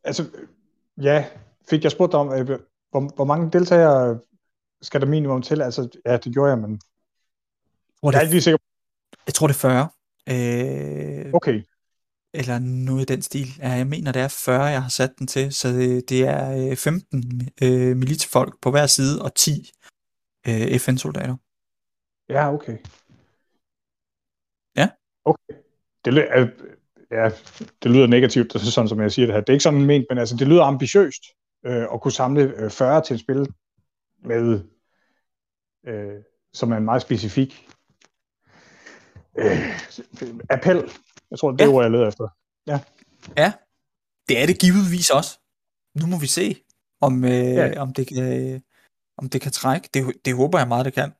altså, 0.03 0.29
ja, 1.01 1.25
fik 1.69 1.83
jeg 1.83 1.91
spurgt 1.91 2.11
dig 2.11 2.19
om, 2.19 2.33
øh, 2.33 2.59
hvor, 2.91 3.15
hvor 3.15 3.25
mange 3.25 3.51
deltagere 3.51 4.19
skal 4.81 5.01
der 5.01 5.07
minimum 5.07 5.41
til? 5.41 5.61
Altså, 5.61 5.99
ja, 6.05 6.17
det 6.17 6.33
gjorde 6.33 6.51
jeg, 6.51 6.59
men 6.59 6.81
tror, 8.01 8.11
jeg 8.11 8.17
er 8.17 8.21
ikke 8.21 8.33
lige 8.33 8.41
sikker 8.41 8.57
jeg 9.27 9.33
tror, 9.33 9.47
det 9.47 9.53
er 9.53 9.59
40. 9.59 9.89
Øh, 10.29 11.33
okay. 11.33 11.63
eller 12.33 12.59
noget 12.59 13.01
i 13.01 13.13
den 13.13 13.21
stil. 13.21 13.47
Ja, 13.59 13.69
jeg 13.69 13.87
mener, 13.87 14.11
det 14.11 14.21
er 14.21 14.27
40, 14.27 14.63
jeg 14.63 14.81
har 14.81 14.89
sat 14.89 15.11
den 15.19 15.27
til, 15.27 15.53
så 15.53 15.67
det, 16.09 16.11
er 16.11 16.69
øh, 16.71 16.77
15 16.77 17.49
øh, 17.61 17.97
militsfolk 17.97 18.61
på 18.61 18.71
hver 18.71 18.87
side 18.87 19.21
og 19.21 19.35
10 19.35 19.71
øh, 20.47 20.79
FN-soldater. 20.79 21.35
Ja, 22.29 22.53
okay. 22.53 22.77
Ja. 25.25 25.29
Okay. 25.31 25.53
Det, 26.05 26.13
ly- 26.13 26.37
øh, 26.37 26.49
ja, 27.11 27.29
det 27.83 27.91
lyder 27.91 28.07
negativt, 28.07 28.53
det 28.53 28.61
er 28.61 28.65
sådan 28.65 28.87
som 28.87 29.01
jeg 29.01 29.11
siger 29.11 29.25
det 29.25 29.33
her. 29.35 29.41
Det 29.41 29.49
er 29.49 29.53
ikke 29.53 29.63
sådan 29.63 29.81
ment, 29.85 30.05
men 30.09 30.17
altså, 30.17 30.35
det 30.35 30.47
lyder 30.47 30.63
ambitiøst 30.63 31.23
øh, 31.65 31.83
at 31.93 32.01
kunne 32.01 32.11
samle 32.11 32.41
øh, 32.57 32.69
40 32.71 33.01
til 33.01 33.13
et 33.13 33.19
spil 33.19 33.47
med, 34.23 34.63
øh, 35.87 36.21
som 36.53 36.71
er 36.71 36.77
en 36.77 36.85
meget 36.85 37.01
specifik 37.01 37.67
øh, 39.37 39.79
appel. 40.49 40.91
Jeg 41.31 41.39
tror, 41.39 41.51
det 41.51 41.61
er 41.61 41.65
Ja. 41.65 41.71
ord, 41.73 41.83
jeg 41.83 41.91
leder 41.91 42.07
efter. 42.07 42.27
Ja, 43.37 43.53
det 44.29 44.41
er 44.41 44.45
det 44.45 44.59
givetvis 44.59 45.09
også. 45.09 45.39
Nu 46.01 46.05
må 46.07 46.19
vi 46.19 46.27
se, 46.27 46.55
om, 47.01 47.23
øh, 47.23 47.31
Ja. 47.31 47.81
om, 47.81 47.93
det, 47.93 48.07
kan, 48.07 48.63
om 49.17 49.29
det 49.29 49.41
kan 49.41 49.51
trække. 49.51 49.89
Det, 49.93 50.13
det 50.25 50.35
håber 50.35 50.59
jeg 50.59 50.67
meget, 50.67 50.85
det 50.85 50.93
kan. 50.93 51.11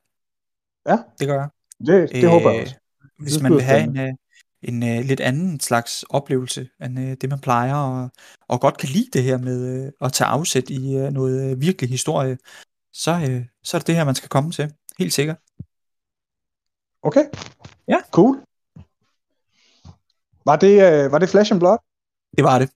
Ja. 0.88 0.98
Det 1.20 1.28
gør 1.28 1.34
jeg. 1.40 1.50
Det, 1.80 2.10
det 2.12 2.24
øh, 2.24 2.30
håber 2.30 2.52
jeg 2.52 2.62
også. 2.62 2.76
Hvis 3.20 3.42
man 3.42 3.54
vil 3.54 3.62
have 3.62 3.84
en, 3.84 4.00
øh, 4.00 4.14
en 4.62 4.84
øh, 4.84 5.06
lidt 5.06 5.20
anden 5.20 5.60
slags 5.60 6.04
oplevelse 6.04 6.70
end 6.82 7.00
øh, 7.00 7.18
det, 7.22 7.30
man 7.30 7.40
plejer, 7.40 7.76
og, 7.76 8.10
og 8.48 8.62
godt 8.62 8.78
kan 8.78 8.90
lide 8.90 9.10
det 9.14 9.24
her 9.24 9.38
med 9.38 9.86
øh, 9.86 9.92
at 10.02 10.14
tage 10.14 10.28
afsæt 10.28 10.70
i 10.70 10.96
øh, 10.96 11.12
noget 11.12 11.52
øh, 11.52 11.62
virkelig 11.62 11.90
historie, 11.90 12.38
så, 12.94 13.12
øh, 13.12 13.46
så 13.64 13.78
er 13.78 13.80
det 13.80 13.88
det 13.88 13.96
her, 13.96 14.04
man 14.04 14.16
skal 14.16 14.30
komme 14.30 14.52
til. 14.52 14.74
Helt 15.00 15.14
sikkert. 15.14 15.38
Okay. 17.02 17.26
Ja. 17.88 17.98
Cool. 18.12 18.46
Var 20.46 20.56
det, 20.56 21.06
øh, 21.06 21.12
var 21.12 21.20
det 21.20 21.30
Flash 21.30 21.52
and 21.52 21.60
Blood? 21.60 21.78
Det 22.38 22.44
var 22.44 22.60
det. 22.60 22.70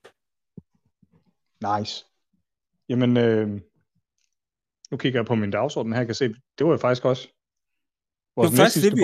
Nice. 1.62 2.06
Jamen, 2.90 3.18
øh, 3.18 3.62
nu 4.92 4.98
kigger 4.98 5.20
jeg 5.20 5.26
på 5.26 5.36
min 5.36 5.52
dagsorden 5.52 5.94
her, 5.94 6.00
jeg 6.00 6.08
kan 6.08 6.16
se, 6.16 6.28
det 6.58 6.66
var 6.66 6.72
jo 6.72 6.78
faktisk 6.78 7.06
også 7.06 7.28
Det 8.44 8.52
vores 8.52 8.58
var 8.58 8.64
faktisk 8.66 8.86
det, 8.86 8.96
vi, 8.98 9.02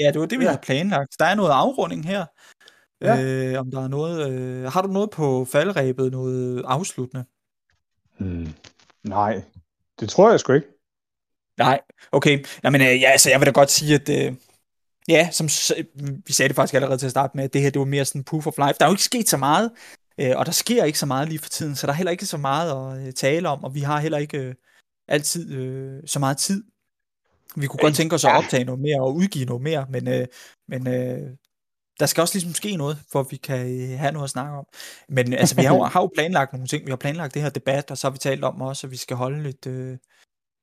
ja, 0.00 0.10
det 0.12 0.20
var 0.20 0.26
det, 0.26 0.38
vi 0.38 0.44
Ja. 0.44 0.50
havde 0.50 0.62
planlagt. 0.62 1.18
Der 1.18 1.24
er 1.24 1.34
noget 1.34 1.50
afrunding 1.50 2.06
her. 2.06 2.24
Ja. 3.00 3.22
Øh, 3.22 3.60
om 3.60 3.70
der 3.70 3.84
er 3.84 3.88
noget... 3.88 4.30
Øh, 4.32 4.72
har 4.72 4.82
du 4.82 4.88
noget 4.88 5.10
på 5.10 5.44
faldrebet, 5.44 6.12
noget 6.12 6.62
afsluttende? 6.66 7.24
Hmm. 8.18 8.48
Nej, 9.04 9.42
det 10.00 10.08
tror 10.08 10.30
jeg 10.30 10.40
sgu 10.40 10.52
ikke. 10.52 10.66
Nej, 11.58 11.80
okay. 12.12 12.44
Jamen, 12.64 12.80
øh, 12.80 13.00
ja, 13.00 13.10
altså, 13.10 13.30
jeg 13.30 13.40
vil 13.40 13.46
da 13.46 13.52
godt 13.52 13.70
sige, 13.70 13.94
at 13.94 14.08
øh, 14.08 14.34
ja, 15.08 15.28
som 15.32 15.46
vi 16.26 16.32
sagde 16.32 16.48
det 16.48 16.56
faktisk 16.56 16.74
allerede 16.74 16.98
til 16.98 17.06
at 17.06 17.10
starte 17.10 17.36
med, 17.36 17.44
at 17.44 17.52
det 17.52 17.62
her, 17.62 17.70
det 17.70 17.78
var 17.78 17.84
mere 17.86 18.04
sådan 18.04 18.24
proof 18.24 18.46
of 18.46 18.58
life. 18.58 18.74
Der 18.78 18.84
er 18.84 18.88
jo 18.88 18.92
ikke 18.92 19.02
sket 19.02 19.28
så 19.28 19.36
meget, 19.36 19.70
øh, 20.20 20.32
og 20.36 20.46
der 20.46 20.52
sker 20.52 20.84
ikke 20.84 20.98
så 20.98 21.06
meget 21.06 21.28
lige 21.28 21.38
for 21.38 21.48
tiden, 21.48 21.76
så 21.76 21.86
der 21.86 21.92
er 21.92 21.96
heller 21.96 22.10
ikke 22.10 22.26
så 22.26 22.36
meget 22.36 22.98
at 23.00 23.06
øh, 23.06 23.12
tale 23.12 23.48
om, 23.48 23.64
og 23.64 23.74
vi 23.74 23.80
har 23.80 24.00
heller 24.00 24.18
ikke 24.18 24.38
øh, 24.38 24.54
altid 25.08 25.52
øh, 25.52 26.02
så 26.06 26.18
meget 26.18 26.36
tid. 26.38 26.64
Vi 27.56 27.66
kunne 27.66 27.78
godt 27.78 27.90
Øh, 27.90 27.96
tænke 27.96 28.14
os 28.14 28.24
at 28.24 28.36
optage 28.36 28.64
noget 28.64 28.80
mere 28.80 29.00
og 29.00 29.14
udgive 29.14 29.44
noget 29.44 29.62
mere, 29.62 29.86
men, 29.90 30.08
øh, 30.08 30.26
men 30.68 30.88
øh, 30.88 31.30
der 32.00 32.06
skal 32.06 32.20
også 32.20 32.34
ligesom 32.34 32.54
ske 32.54 32.76
noget, 32.76 32.98
for 33.12 33.20
at 33.20 33.26
vi 33.30 33.36
kan 33.36 33.82
øh, 33.82 33.98
have 33.98 34.12
noget 34.12 34.24
at 34.24 34.30
snakke 34.30 34.58
om. 34.58 34.66
Men 35.08 35.32
altså, 35.32 35.56
vi 35.56 35.62
har 35.62 35.74
jo, 35.74 35.82
har 35.92 36.00
jo 36.00 36.10
planlagt 36.14 36.52
nogle 36.52 36.66
ting. 36.66 36.86
Vi 36.86 36.90
har 36.90 36.96
planlagt 36.96 37.34
det 37.34 37.42
her 37.42 37.50
debat, 37.50 37.90
og 37.90 37.98
så 37.98 38.06
har 38.06 38.12
vi 38.12 38.18
talt 38.18 38.44
om 38.44 38.60
også, 38.60 38.86
at 38.86 38.90
vi 38.90 38.96
skal 38.96 39.16
holde 39.16 39.48
et, 39.48 39.66
øh, 39.66 39.96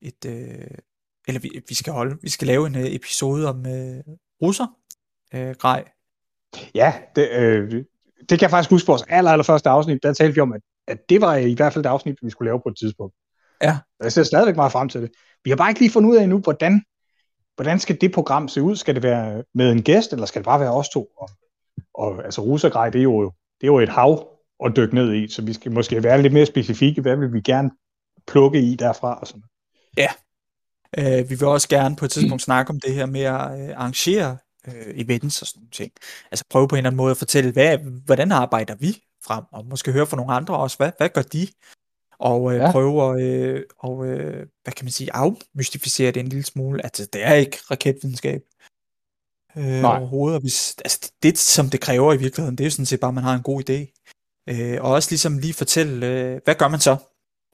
et 0.01 0.25
øh, 0.25 0.77
eller 1.27 1.39
vi, 1.39 1.61
vi 1.69 1.75
skal 1.75 1.93
holde, 1.93 2.17
vi 2.21 2.29
skal 2.29 2.47
lave 2.47 2.67
en 2.67 2.75
øh, 2.75 2.95
episode 2.95 3.49
om 3.49 3.65
øh, 3.65 4.03
russer, 4.41 4.67
øh, 5.33 5.55
grej. 5.55 5.83
Ja, 6.75 6.93
det, 7.15 7.29
øh, 7.31 7.71
det 8.19 8.29
kan 8.29 8.41
jeg 8.41 8.49
faktisk 8.49 8.71
huske 8.71 8.85
på 8.85 8.91
vores 8.91 9.03
aller, 9.07 9.31
aller 9.31 9.43
første 9.43 9.69
afsnit, 9.69 10.03
der 10.03 10.13
talte 10.13 10.35
vi 10.35 10.41
om, 10.41 10.53
at, 10.53 10.61
at 10.87 11.09
det 11.09 11.21
var 11.21 11.35
i 11.35 11.53
hvert 11.53 11.73
fald 11.73 11.85
et 11.85 11.89
afsnit, 11.89 12.17
vi 12.21 12.29
skulle 12.29 12.47
lave 12.49 12.61
på 12.65 12.69
et 12.69 12.77
tidspunkt. 12.77 13.15
Ja. 13.61 13.77
Jeg 14.03 14.11
ser 14.11 14.23
stadigvæk 14.23 14.55
meget 14.55 14.71
frem 14.71 14.89
til 14.89 15.01
det. 15.01 15.11
Vi 15.43 15.49
har 15.49 15.57
bare 15.57 15.69
ikke 15.69 15.81
lige 15.81 15.91
fundet 15.91 16.09
ud 16.09 16.15
af 16.15 16.23
endnu, 16.23 16.39
hvordan, 16.39 16.81
hvordan 17.55 17.79
skal 17.79 18.01
det 18.01 18.11
program 18.11 18.47
se 18.47 18.61
ud? 18.61 18.75
Skal 18.75 18.95
det 18.95 19.03
være 19.03 19.43
med 19.53 19.71
en 19.71 19.83
gæst, 19.83 20.13
eller 20.13 20.25
skal 20.25 20.39
det 20.39 20.45
bare 20.45 20.59
være 20.59 20.73
os 20.73 20.89
to? 20.89 21.07
Og, 21.17 21.29
og 21.93 22.25
altså 22.25 22.41
russergrej, 22.41 22.89
det 22.89 22.99
er 22.99 23.03
jo, 23.03 23.23
det 23.61 23.63
er 23.63 23.71
jo 23.71 23.79
et 23.79 23.89
hav 23.89 24.27
at 24.65 24.75
dykke 24.75 24.95
ned 24.95 25.13
i, 25.13 25.27
så 25.27 25.41
vi 25.41 25.53
skal 25.53 25.71
måske 25.71 26.03
være 26.03 26.21
lidt 26.21 26.33
mere 26.33 26.45
specifikke. 26.45 27.01
Hvad 27.01 27.15
vil 27.15 27.33
vi 27.33 27.41
gerne 27.41 27.71
plukke 28.27 28.61
i 28.61 28.75
derfra? 28.75 29.19
Og 29.19 29.27
sådan. 29.27 29.43
Øh, 30.97 31.29
vi 31.29 31.35
vil 31.35 31.47
også 31.47 31.69
gerne 31.69 31.95
på 31.95 32.05
et 32.05 32.11
tidspunkt 32.11 32.43
snakke 32.43 32.69
om 32.69 32.79
det 32.79 32.93
her 32.93 33.05
med 33.05 33.21
at 33.21 33.61
øh, 33.61 33.77
arrangere 33.77 34.37
øh, 34.67 34.73
events 34.95 35.41
og 35.41 35.47
sådan 35.47 35.59
nogle 35.59 35.71
ting. 35.71 35.91
Altså 36.31 36.45
prøve 36.49 36.67
på 36.67 36.75
en 36.75 36.77
eller 36.77 36.89
anden 36.89 36.97
måde 36.97 37.11
at 37.11 37.17
fortælle, 37.17 37.51
hvad, 37.51 37.77
hvordan 38.05 38.31
arbejder 38.31 38.75
vi 38.75 39.03
frem, 39.25 39.43
og 39.51 39.65
måske 39.65 39.91
høre 39.91 40.07
fra 40.07 40.17
nogle 40.17 40.33
andre 40.33 40.57
også, 40.57 40.77
hvad, 40.77 40.91
hvad 40.97 41.09
gør 41.09 41.21
de? 41.21 41.47
Og 42.19 42.53
øh, 42.53 42.59
Ja. 42.59 42.71
prøve 42.71 43.13
at, 43.13 43.21
øh, 43.25 43.63
og, 43.77 44.07
øh, 44.07 44.47
hvad 44.63 44.73
kan 44.73 44.85
man 44.85 44.91
sige, 44.91 45.13
afmystificere 45.13 46.11
det 46.11 46.19
en 46.19 46.27
lille 46.29 46.43
smule. 46.45 46.83
Altså, 46.83 47.05
det 47.13 47.23
er 47.23 47.33
ikke 47.33 47.57
raketvidenskab 47.71 48.41
øh, 49.57 49.63
Nej. 49.65 49.97
overhovedet. 49.97 50.35
Og 50.35 50.41
hvis, 50.41 50.75
altså, 50.85 50.99
det, 51.03 51.23
det, 51.23 51.37
som 51.37 51.69
det 51.69 51.81
kræver 51.81 52.13
i 52.13 52.17
virkeligheden, 52.17 52.55
det 52.57 52.63
er 52.63 52.67
jo 52.67 52.71
sådan 52.71 52.85
set 52.85 52.99
bare, 52.99 53.09
at 53.09 53.15
man 53.15 53.23
har 53.23 53.35
en 53.35 53.43
god 53.43 53.69
idé. 53.69 54.03
Øh, 54.49 54.81
og 54.83 54.91
også 54.91 55.11
ligesom 55.11 55.37
lige 55.37 55.53
fortælle, 55.53 56.07
øh, 56.07 56.41
hvad 56.43 56.55
gør 56.55 56.67
man 56.67 56.79
så, 56.79 56.97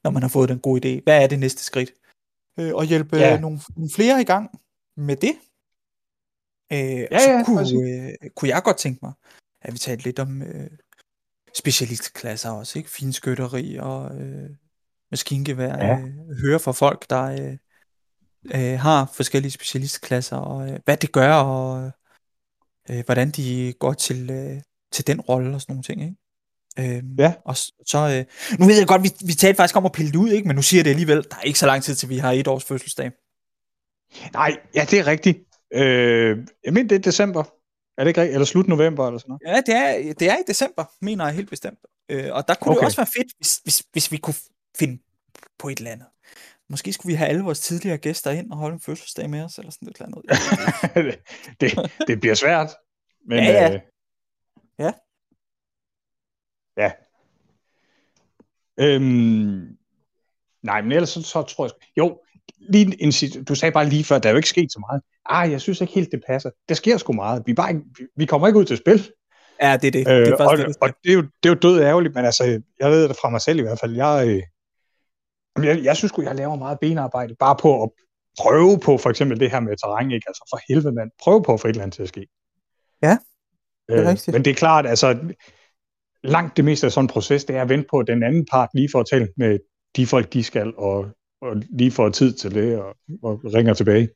når 0.03 0.11
man 0.11 0.21
har 0.21 0.29
fået 0.29 0.49
den 0.49 0.59
gode 0.59 0.79
idé? 0.97 1.03
Hvad 1.03 1.23
er 1.23 1.27
det 1.27 1.39
næste 1.39 1.63
skridt? 1.63 1.91
Øh, 2.59 2.73
og 2.75 2.85
hjælpe 2.85 3.17
Ja. 3.17 3.39
nogle, 3.39 3.59
nogle 3.75 3.89
flere 3.95 4.21
i 4.21 4.23
gang 4.23 4.49
med 4.97 5.15
det. 5.15 5.33
Øh, 6.73 7.07
ja, 7.11 7.19
så 7.19 7.29
ja, 7.31 7.43
kunne, 7.45 7.61
øh, 7.61 8.29
kunne 8.35 8.49
jeg 8.49 8.63
godt 8.63 8.77
tænke 8.77 8.99
mig, 9.01 9.13
at 9.61 9.73
vi 9.73 9.77
talte 9.77 10.03
lidt 10.03 10.19
om 10.19 10.41
øh, 10.41 10.69
specialistklasser 11.55 12.49
også, 12.49 12.79
ikke? 12.79 12.89
Finskytteri 12.89 13.77
og 13.79 14.21
øh, 14.21 14.49
maskingevær. 15.11 15.77
Ja. 15.77 15.97
Øh, 15.97 16.37
høre 16.41 16.59
fra 16.59 16.71
folk, 16.71 17.09
der 17.09 17.23
øh, 17.23 17.57
øh, 18.55 18.79
har 18.79 19.11
forskellige 19.13 19.51
specialistklasser, 19.51 20.37
og 20.37 20.69
øh, 20.69 20.79
hvad 20.85 20.97
det 20.97 21.11
gør, 21.11 21.33
og 21.33 21.91
øh, 22.89 23.05
hvordan 23.05 23.31
de 23.31 23.73
går 23.79 23.93
til, 23.93 24.29
øh, 24.29 24.61
til 24.91 25.07
den 25.07 25.21
rolle 25.21 25.55
og 25.55 25.61
sådan 25.61 25.73
nogle 25.73 25.83
ting, 25.83 26.01
ikke? 26.01 26.15
Øhm, 26.79 27.15
Ja. 27.19 27.33
Og 27.45 27.55
så, 27.57 27.97
øh, 27.97 28.57
nu 28.59 28.65
ved 28.65 28.77
jeg 28.77 28.87
godt, 28.87 29.03
vi, 29.03 29.09
vi 29.25 29.33
talte 29.33 29.57
faktisk 29.57 29.75
om 29.75 29.85
at 29.85 29.91
pille 29.91 30.11
det 30.11 30.17
ud, 30.17 30.29
ikke? 30.29 30.47
men 30.47 30.55
nu 30.55 30.61
siger 30.61 30.79
jeg 30.79 30.85
det 30.85 30.91
alligevel. 30.91 31.23
Der 31.31 31.35
er 31.35 31.41
ikke 31.41 31.59
så 31.59 31.65
lang 31.65 31.83
tid 31.83 31.95
til, 31.95 32.09
vi 32.09 32.17
har 32.17 32.31
et 32.31 32.47
års 32.47 32.63
fødselsdag. 32.63 33.11
Nej, 34.33 34.57
ja, 34.75 34.85
det 34.89 34.99
er 34.99 35.07
rigtigt. 35.07 35.39
Øh, 35.73 36.37
jeg 36.65 36.73
mener, 36.73 36.87
det 36.87 36.95
er 36.95 36.99
december. 36.99 37.43
Er 37.97 38.03
det 38.03 38.07
ikke 38.09 38.21
rigtigt? 38.21 38.33
Eller 38.33 38.45
slut 38.45 38.67
november 38.67 39.07
eller 39.07 39.19
sådan 39.19 39.37
noget? 39.43 39.55
Ja, 39.55 39.61
det 39.61 39.75
er, 39.75 40.13
det 40.13 40.29
er 40.29 40.37
i 40.37 40.43
december, 40.47 40.85
mener 41.01 41.25
jeg 41.25 41.35
helt 41.35 41.49
bestemt. 41.49 41.79
Øh, 42.09 42.33
og 42.33 42.47
der 42.47 42.55
kunne 42.55 42.71
okay. 42.71 42.79
Det 42.79 42.85
også 42.85 42.97
være 42.97 43.07
fedt, 43.17 43.33
hvis, 43.37 43.57
hvis, 43.57 43.83
hvis 43.91 44.11
vi 44.11 44.17
kunne 44.17 44.35
finde 44.77 45.03
på 45.59 45.69
et 45.69 45.77
eller 45.77 45.91
andet. 45.91 46.07
Måske 46.69 46.93
skulle 46.93 47.11
vi 47.11 47.15
have 47.15 47.29
alle 47.29 47.43
vores 47.43 47.59
tidligere 47.59 47.97
gæster 47.97 48.31
ind 48.31 48.51
og 48.51 48.57
holde 48.57 48.73
en 48.73 48.79
fødselsdag 48.79 49.29
med 49.29 49.43
os, 49.43 49.57
eller 49.57 49.71
sådan 49.71 49.87
et 49.87 49.95
eller 49.99 50.05
andet. 50.95 51.19
Det, 51.61 51.91
det 52.07 52.19
bliver 52.19 52.35
svært. 52.35 52.69
Men, 53.25 53.43
Ja, 53.43 53.51
ja. 53.51 53.73
Øh, 53.73 53.79
Ja. 54.79 54.91
Ja. 56.77 56.91
Øhm, 58.77 59.77
nej, 60.61 60.81
men 60.81 60.91
ellers 60.91 61.09
så, 61.09 61.21
så 61.21 61.41
tror 61.43 61.65
jeg... 61.65 61.71
Jo, 61.97 62.22
lige 62.69 63.03
en, 63.03 63.11
du 63.43 63.55
sagde 63.55 63.71
bare 63.71 63.89
lige 63.89 64.03
før, 64.03 64.19
der 64.19 64.29
er 64.29 64.33
jo 64.33 64.37
ikke 64.37 64.49
sket 64.49 64.71
så 64.71 64.79
meget. 64.89 65.01
Ah, 65.29 65.51
jeg 65.51 65.61
synes 65.61 65.81
ikke 65.81 65.93
helt, 65.93 66.11
det 66.11 66.21
passer. 66.27 66.49
Der 66.69 66.75
sker 66.75 66.97
sgu 66.97 67.13
meget. 67.13 67.43
Vi, 67.45 67.53
bare 67.53 67.69
ikke, 67.69 67.81
vi- 68.15 68.25
kommer 68.25 68.47
ikke 68.47 68.59
ud 68.59 68.65
til 68.65 68.77
spil. 68.77 69.09
Ja, 69.61 69.77
det 69.77 69.87
er 69.87 69.91
det. 69.91 70.07
Øh, 70.07 70.15
det 70.15 70.27
er 70.27 70.33
og, 70.33 70.39
faktisk 70.39 70.67
det, 70.67 70.77
og 70.81 70.89
det, 71.03 71.09
er 71.09 71.13
jo, 71.13 71.21
det 71.21 71.49
er 71.49 71.49
jo 71.49 71.55
død 71.55 71.81
ærgerligt, 71.81 72.15
men 72.15 72.25
altså, 72.25 72.61
jeg 72.79 72.91
ved 72.91 73.07
det 73.07 73.17
fra 73.21 73.29
mig 73.29 73.41
selv 73.41 73.59
i 73.59 73.61
hvert 73.61 73.79
fald. 73.79 73.95
Jeg, 73.95 74.27
øh, 74.27 75.65
jeg, 75.65 75.83
jeg 75.83 75.97
synes 75.97 76.09
sgu, 76.09 76.21
jeg 76.21 76.35
laver 76.35 76.55
meget 76.55 76.77
benarbejde, 76.81 77.35
bare 77.39 77.55
på 77.61 77.83
at 77.83 77.89
prøve 78.39 78.79
på 78.79 78.97
for 78.97 79.09
eksempel 79.09 79.39
det 79.39 79.51
her 79.51 79.59
med 79.59 79.77
terræn, 79.77 80.11
ikke? 80.11 80.25
Altså 80.27 80.47
for 80.49 80.59
helvede, 80.73 80.95
mand. 80.95 81.11
Prøve 81.23 81.43
på 81.43 81.53
at 81.53 81.59
få 81.59 81.67
et 81.67 81.69
eller 81.69 81.83
andet 81.83 81.95
til 81.95 82.03
at 82.03 82.09
ske. 82.09 82.27
Ja, 83.01 83.17
det 83.87 83.95
er 83.95 84.01
øh, 84.01 84.07
rigtigt. 84.07 84.33
Men 84.33 84.45
det 84.45 84.51
er 84.51 84.55
klart, 84.55 84.85
altså, 84.87 85.19
langt 86.23 86.57
det 86.57 86.65
meste 86.65 86.87
af 86.87 86.91
sådan 86.91 87.05
en 87.05 87.09
proces, 87.09 87.45
det 87.45 87.55
er 87.55 87.61
at 87.61 87.69
vente 87.69 87.85
på, 87.91 87.99
at 87.99 88.07
den 88.07 88.23
anden 88.23 88.45
part 88.51 88.69
lige 88.73 88.89
får 88.91 89.03
talt 89.03 89.31
med 89.37 89.59
de 89.95 90.07
folk, 90.07 90.33
de 90.33 90.43
skal, 90.43 90.73
og, 90.77 91.05
og 91.43 91.55
lige 91.69 91.91
får 91.91 92.09
tid 92.09 92.33
til 92.33 92.55
det, 92.55 92.79
og, 92.79 92.95
og 93.23 93.41
ringer 93.53 93.73
tilbage. 93.73 94.09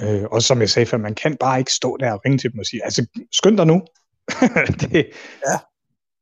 Øh, 0.00 0.24
og 0.24 0.42
som 0.42 0.60
jeg 0.60 0.70
sagde 0.70 0.86
før, 0.86 0.98
man 0.98 1.14
kan 1.14 1.36
bare 1.36 1.58
ikke 1.58 1.72
stå 1.72 1.96
der 1.96 2.12
og 2.12 2.20
ringe 2.24 2.38
til 2.38 2.52
dem 2.52 2.58
og 2.58 2.66
sige, 2.66 2.84
altså, 2.84 3.06
skynd 3.32 3.56
dig 3.56 3.66
nu. 3.66 3.82
det, 4.80 5.10
Ja. 5.46 5.58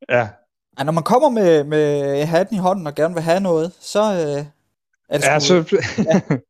Ja, 0.08 0.28
Ja, 0.78 0.84
når 0.84 0.92
man 0.92 1.04
kommer 1.04 1.28
med, 1.28 1.64
med 1.64 2.24
hatten 2.24 2.56
i 2.56 2.58
hånden 2.58 2.86
og 2.86 2.94
gerne 2.94 3.14
vil 3.14 3.22
have 3.22 3.40
noget, 3.40 3.72
så 3.80 4.00
øh, 4.00 4.46
er 5.08 5.18
det 5.18 5.24
ja 5.24 5.38
sgu, 5.38 5.62
så, 5.62 6.40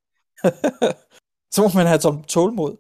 så 1.55 1.63
må 1.63 1.69
man 1.75 1.87
have 1.87 1.99
tom 1.99 2.25
tålmod. 2.25 2.77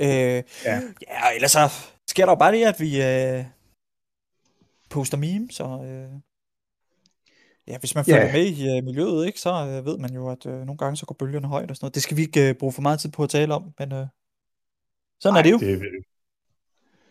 Øh, 0.00 0.08
ja. 0.08 0.42
Ja. 0.64 1.34
ellers 1.34 1.50
så 1.50 1.68
sker 2.08 2.24
der 2.24 2.32
jo 2.32 2.38
bare 2.38 2.52
det, 2.52 2.64
at 2.64 2.80
vi 2.80 3.02
øh, 3.02 3.44
poster 4.90 5.16
memes, 5.16 5.60
og 5.60 5.86
øh, 5.86 6.10
ja, 7.68 7.78
hvis 7.78 7.94
man 7.94 8.04
følger 8.04 8.24
Ja. 8.26 8.32
med 8.32 8.46
i 8.46 8.76
øh, 8.76 8.84
miljøet, 8.84 9.26
ikke, 9.26 9.40
så 9.40 9.50
øh, 9.66 9.86
ved 9.86 9.98
man 9.98 10.14
jo, 10.14 10.28
at 10.30 10.46
øh, 10.46 10.52
nogle 10.52 10.76
gange 10.76 10.96
så 10.96 11.06
går 11.06 11.14
bølgerne 11.18 11.48
højt 11.48 11.70
og 11.70 11.76
sådan 11.76 11.84
noget. 11.84 11.94
Det 11.94 12.02
skal 12.02 12.16
vi 12.16 12.22
ikke 12.22 12.48
øh, 12.48 12.54
bruge 12.54 12.72
for 12.72 12.82
meget 12.82 13.00
tid 13.00 13.10
på 13.10 13.22
at 13.22 13.30
tale 13.30 13.54
om, 13.54 13.74
men 13.78 13.92
øh, 13.92 14.06
sådan 15.20 15.36
er 15.38 15.42
det 15.42 15.50
jo. 15.50 15.58
Det, 15.58 15.82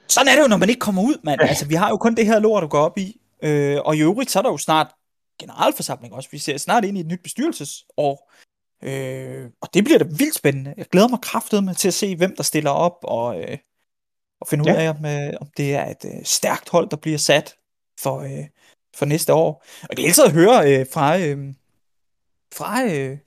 Sådan 0.08 0.28
er 0.28 0.36
det 0.36 0.42
jo, 0.42 0.48
når 0.48 0.58
man 0.58 0.70
ikke 0.70 0.80
kommer 0.80 1.02
ud, 1.02 1.16
mand. 1.24 1.42
Altså, 1.42 1.68
vi 1.68 1.76
har 1.76 1.90
jo 1.90 1.98
kun 1.98 2.16
det 2.16 2.26
her 2.26 2.40
lort 2.40 2.64
at 2.64 2.70
gå 2.70 2.78
op 2.78 2.98
i. 2.98 3.20
Øh, 3.44 3.80
og 3.86 3.96
i 3.96 4.00
øvrigt, 4.02 4.32
så 4.32 4.40
er 4.40 4.44
der 4.44 4.50
jo 4.50 4.58
snart 4.58 4.88
generalforsamling 5.40 6.14
også. 6.14 6.30
Vi 6.32 6.38
ser 6.38 6.58
snart 6.58 6.86
ind 6.86 6.98
i 6.98 7.00
et 7.02 7.08
nyt 7.08 7.24
bestyrelsesår. 7.24 8.32
Øh, 8.84 9.50
og 9.62 9.70
det 9.74 9.84
bliver 9.84 9.98
da 10.00 10.06
vildt 10.06 10.36
spændende. 10.36 10.74
Jeg 10.78 10.86
glæder 10.86 11.08
mig 11.08 11.20
kraftedeme 11.22 11.74
til 11.74 11.88
at 11.88 11.94
se, 11.94 12.16
hvem 12.16 12.36
der 12.36 12.44
stiller 12.44 12.70
op, 12.70 12.98
og, 13.04 13.42
øh, 13.42 13.58
og 14.42 14.48
finde 14.48 14.62
ud 14.64 14.68
Ja. 14.68 14.82
af, 14.82 14.90
om, 14.90 15.06
øh, 15.06 15.34
om 15.42 15.48
det 15.58 15.76
er 15.76 15.86
et 15.86 16.06
øh, 16.06 16.24
stærkt 16.24 16.70
hold, 16.70 16.90
der 16.90 16.98
bliver 16.98 17.18
sat 17.18 17.56
for, 18.00 18.20
øh, 18.20 18.46
for 18.96 19.06
næste 19.06 19.34
år. 19.34 19.66
Og 19.90 19.98
det 19.98 20.04
er 20.04 20.08
altid 20.08 20.24
at 20.24 20.32
høre 20.32 20.80
øh, 20.80 20.86
fra, 20.94 21.20
øh, 21.20 21.54
fra 22.54 22.84
øh, 22.84 23.18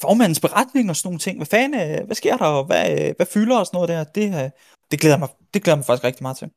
formandens 0.00 0.40
beretning 0.40 0.90
og 0.90 0.96
sådan 0.96 1.06
nogle 1.08 1.18
ting. 1.18 1.38
Hvad 1.38 1.46
fanden, 1.46 2.00
øh, 2.00 2.06
hvad 2.06 2.16
sker 2.16 2.36
der, 2.36 2.44
og 2.44 2.64
hvad, 2.64 3.08
øh, 3.08 3.14
hvad 3.16 3.26
fylder 3.26 3.58
og 3.58 3.66
sådan 3.66 3.76
noget 3.76 3.88
der? 3.88 4.04
Det, 4.04 4.44
øh, 4.44 4.50
det, 4.90 5.00
glæder 5.00 5.18
mig, 5.18 5.28
det 5.54 5.62
glæder 5.62 5.76
mig 5.76 5.84
faktisk 5.84 6.04
rigtig 6.04 6.22
meget 6.22 6.36
til. 6.36 6.50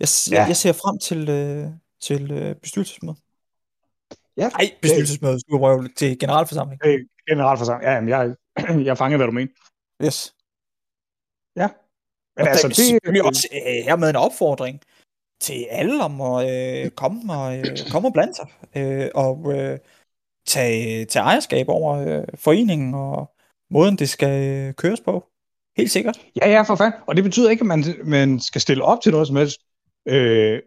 Jeg, 0.00 0.08
ja. 0.30 0.46
Jeg, 0.46 0.56
ser 0.56 0.72
frem 0.72 0.98
til, 0.98 1.28
øh, 1.28 1.68
til 2.00 2.30
øh, 2.30 2.54
bestyrelsesmødet. 2.56 3.18
ja, 4.36 4.48
Nej, 4.48 4.70
bestyrelsesmødet, 4.82 5.42
du 5.50 5.58
røv 5.58 5.88
til 5.96 6.18
generalforsamling. 6.18 6.82
det 6.82 6.94
er 6.94 6.98
generalforsamling. 7.30 7.84
Ja, 7.88 7.94
jamen, 7.94 8.08
jeg, 8.08 8.34
jeg 8.88 8.98
fanger, 8.98 9.16
hvad 9.16 9.26
du 9.26 9.32
mener. 9.32 9.52
Yes. 10.04 10.34
Ja. 11.56 11.68
Men 12.36 12.46
Og 12.46 12.48
altså, 12.48 12.66
er 12.66 12.72
selvfølgelig 12.72 13.22
det, 13.22 13.28
også 13.28 13.48
øh, 13.52 13.84
hermed 13.84 14.10
en 14.10 14.16
opfordring 14.16 14.80
til 15.40 15.66
alle 15.70 16.04
om 16.04 16.20
at 16.20 16.50
øh, 16.50 16.90
komme, 16.90 17.34
og, 17.34 17.58
øh, 17.58 17.64
komme 17.90 18.08
og 18.08 18.12
blande 18.12 18.34
sig. 18.34 18.46
Øh, 18.76 19.08
og 19.14 19.52
øh, 19.54 19.78
tage, 20.46 21.04
tage 21.04 21.22
ejerskab 21.22 21.68
over 21.68 21.96
øh, 21.96 22.24
foreningen 22.34 22.94
og 22.94 23.30
måden, 23.70 23.96
det 23.96 24.08
skal 24.08 24.48
øh, 24.48 24.74
køres 24.74 25.00
på. 25.00 25.26
Helt 25.76 25.90
sikkert. 25.90 26.20
Ja, 26.36 26.50
ja, 26.50 26.62
for 26.62 26.74
fanden. 26.74 27.00
Og 27.06 27.16
det 27.16 27.24
betyder 27.24 27.50
ikke, 27.50 27.60
at 27.60 27.66
man, 27.66 27.84
man 28.04 28.40
skal 28.40 28.60
stille 28.60 28.84
op 28.84 29.00
til 29.02 29.12
noget 29.12 29.26
som 29.26 29.36
helst. 29.36 29.60
Øh, 30.08 30.60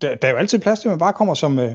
der, 0.00 0.14
der 0.14 0.28
er 0.28 0.32
jo 0.32 0.38
altid 0.38 0.58
plads 0.58 0.80
til, 0.80 0.88
at 0.88 0.92
man 0.92 0.98
bare 0.98 1.12
kommer 1.12 1.34
som, 1.34 1.58
øh, 1.58 1.74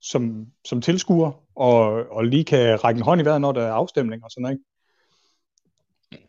som, 0.00 0.46
som 0.64 0.80
tilskuer, 0.80 1.32
og, 1.56 1.82
og 2.10 2.24
lige 2.24 2.44
kan 2.44 2.84
række 2.84 2.98
en 2.98 3.04
hånd 3.04 3.20
i 3.20 3.24
vejret, 3.24 3.40
når 3.40 3.52
der 3.52 3.62
er 3.62 3.72
afstemning 3.72 4.24
og 4.24 4.30
sådan 4.30 4.42
noget. 4.42 4.54
Ikke? 4.54 4.64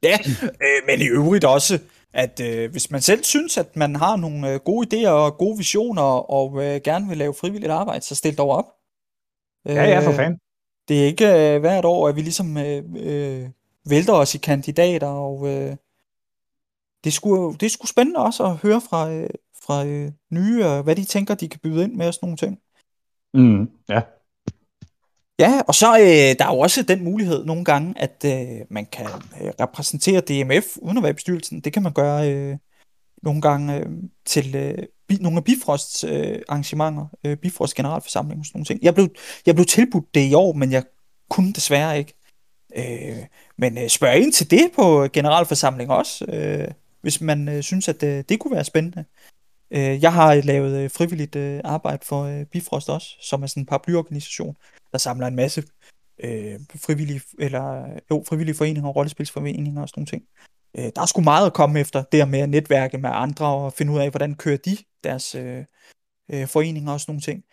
Ja, 0.04 0.18
øh, 0.44 0.88
men 0.88 1.02
i 1.02 1.08
øvrigt 1.08 1.46
også, 1.46 1.80
at 2.16 2.40
øh, 2.40 2.72
hvis 2.72 2.92
man 2.92 3.02
selv 3.02 3.24
synes, 3.24 3.58
at 3.58 3.76
man 3.76 3.96
har 3.96 4.16
nogle 4.16 4.54
øh, 4.54 4.60
gode 4.60 4.88
idéer 4.88 5.10
og 5.10 5.38
gode 5.38 5.58
visioner, 5.58 6.32
og 6.32 6.64
øh, 6.64 6.82
gerne 6.84 7.08
vil 7.08 7.18
lave 7.18 7.34
frivilligt 7.34 7.72
arbejde, 7.72 8.06
så 8.06 8.16
stil 8.16 8.38
dog 8.38 8.50
op. 8.50 8.66
Ja, 9.66 9.84
ja, 9.84 10.00
for 10.00 10.10
Øh, 10.10 10.16
fanden. 10.16 10.40
Det 10.88 11.02
er 11.02 11.06
ikke 11.06 11.54
øh, 11.54 11.60
hvert 11.60 11.86
år, 11.86 12.08
at 12.08 12.16
vi 12.16 12.22
ligesom 12.22 12.58
øh, 12.58 12.84
øh, 12.98 13.50
vælter 13.90 14.14
os 14.14 14.36
i 14.36 14.38
kandidater, 14.38 15.08
og 15.08 15.48
øh, 15.48 15.76
det, 17.04 17.14
sgu, 17.14 17.56
det 17.60 17.72
sgu 17.72 17.88
spændende 17.88 18.20
også 18.20 18.44
at 18.44 18.58
høre 18.58 18.82
fra, 18.82 19.12
øh, 19.12 19.30
fra 19.66 19.86
øh, 19.86 20.12
nye, 20.32 20.66
øh, 20.66 20.84
hvad 20.84 20.96
de 20.96 21.04
tænker, 21.04 21.36
de 21.36 21.50
kan 21.50 21.60
byde 21.64 21.84
ind 21.84 21.94
med 21.94 22.08
og 22.08 22.14
sådan 22.14 22.28
nogle 22.28 22.38
ting. 22.38 22.60
Mm, 23.34 23.70
ja. 23.90 24.02
Ja, 25.40 25.62
og 25.68 25.76
så 25.76 25.98
øh, 26.00 26.36
der 26.40 26.46
er 26.46 26.54
jo 26.54 26.60
også 26.60 26.84
den 26.84 27.04
mulighed 27.04 27.46
nogle 27.46 27.66
gange, 27.66 27.94
at 27.98 28.26
øh, 28.26 28.66
man 28.70 28.86
kan 28.86 29.06
øh, 29.42 29.52
repræsentere 29.60 30.22
DMF 30.22 30.78
uden 30.78 30.98
at 30.98 31.04
være 31.04 31.10
i 31.10 31.14
bestyrelsen. 31.14 31.60
Det 31.60 31.74
kan 31.74 31.84
man 31.84 31.94
gøre 31.94 32.32
øh, 32.32 32.58
nogle 33.24 33.42
gange 33.42 33.76
øh, 33.76 33.86
til 34.26 34.56
øh, 34.56 34.78
bi, 35.08 35.16
nogle 35.16 35.38
af 35.38 35.44
Bifrosts 35.44 36.04
øh, 36.04 36.40
arrangementer, 36.50 37.08
øh, 37.26 37.38
Bifrost 37.38 37.76
generalforsamling 37.76 38.40
og 38.40 38.46
sådan 38.46 38.58
nogle 38.58 38.66
ting. 38.66 38.80
Jeg 38.84 38.96
blev, 38.96 39.08
jeg 39.46 39.56
blev 39.56 39.66
tilbudt 39.66 40.16
det 40.16 40.30
i 40.30 40.34
år, 40.34 40.54
men 40.54 40.72
jeg 40.72 40.84
kunne 41.30 41.54
desværre 41.54 41.98
ikke. 41.98 42.14
Øh, 42.76 43.26
men 43.58 43.78
øh, 43.78 43.90
spørg 43.90 44.18
ind 44.18 44.34
til 44.34 44.52
det 44.52 44.72
på 44.76 45.08
generalforsamling 45.14 45.90
også, 45.92 46.26
øh, 46.26 46.68
hvis 47.02 47.22
man 47.22 47.50
øh, 47.50 47.64
synes, 47.64 47.88
at 47.88 48.04
øh, 48.04 48.24
det 48.30 48.40
kunne 48.40 48.56
være 48.56 48.64
spændende. 48.64 49.06
Øh, 49.76 50.04
jeg 50.04 50.14
har 50.14 50.36
lavet 50.36 50.84
øh, 50.84 50.90
frivilligt 50.90 51.36
øh, 51.36 51.62
arbejde 51.64 52.06
for 52.06 52.24
øh, 52.24 52.46
Bifrost 52.46 52.90
også, 52.90 53.16
som 53.22 53.44
er 53.44 53.48
sådan 53.48 53.64
en 53.64 53.68
paraplyorganisation, 53.68 54.56
der 54.92 54.98
samler 54.98 55.28
en 55.28 55.36
masse 55.36 55.64
øh, 56.24 56.60
frivillige, 56.76 57.22
eller, 57.40 57.86
jo, 58.12 58.24
frivillige 58.28 58.56
foreninger 58.56 58.90
rollespilsforeninger 58.90 59.82
og 59.82 59.90
sådan 59.90 60.00
nogle 60.00 60.08
ting. 60.08 60.24
Øh, 60.78 60.92
der 60.96 61.02
er 61.02 61.06
sgu 61.06 61.22
meget 61.22 61.46
at 61.46 61.54
komme 61.54 61.80
efter, 61.80 62.04
det 62.12 62.28
med 62.28 62.40
at 62.40 62.50
netværke 62.50 62.98
med 62.98 63.10
andre 63.14 63.46
og 63.46 63.74
finde 63.74 63.94
ud 63.94 64.00
af, 64.00 64.10
hvordan 64.10 64.36
kører 64.36 64.58
de 64.58 64.78
deres 65.04 65.36
øh, 65.36 65.66
øh, 66.32 66.48
foreninger 66.48 66.92
og 66.92 67.02
sådan 67.02 67.12
nogle 67.12 67.22
ting. 67.22 67.44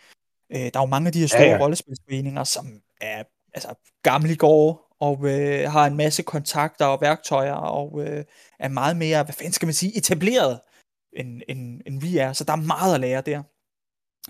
Øh, 0.52 0.70
der 0.74 0.80
er 0.80 0.82
jo 0.82 0.86
mange 0.86 1.06
af 1.06 1.12
de 1.12 1.20
her 1.20 1.26
store 1.26 1.42
Ja, 1.42 1.50
ja, 1.50 1.58
rollespilsforeninger, 1.58 2.44
som 2.44 2.66
er 3.00 3.22
altså, 3.54 3.74
gamle 4.02 4.32
i 4.32 4.36
går 4.36 4.96
og 5.00 5.28
øh, 5.28 5.70
har 5.70 5.86
en 5.86 5.96
masse 5.96 6.22
kontakter 6.22 6.86
og 6.86 7.00
værktøjer 7.00 7.52
og 7.52 8.02
øh, 8.06 8.24
er 8.58 8.68
meget 8.68 8.96
mere, 8.96 9.22
hvad 9.24 9.34
fanden 9.34 9.52
skal 9.52 9.66
man 9.66 9.74
sige, 9.74 9.96
etableret, 9.96 10.60
end, 11.16 11.42
end, 11.48 11.80
end 11.86 12.00
vi 12.00 12.18
er. 12.18 12.32
Så 12.32 12.44
der 12.44 12.52
er 12.52 12.56
meget 12.56 12.94
at 12.94 13.00
lære 13.00 13.20
der. 13.20 13.42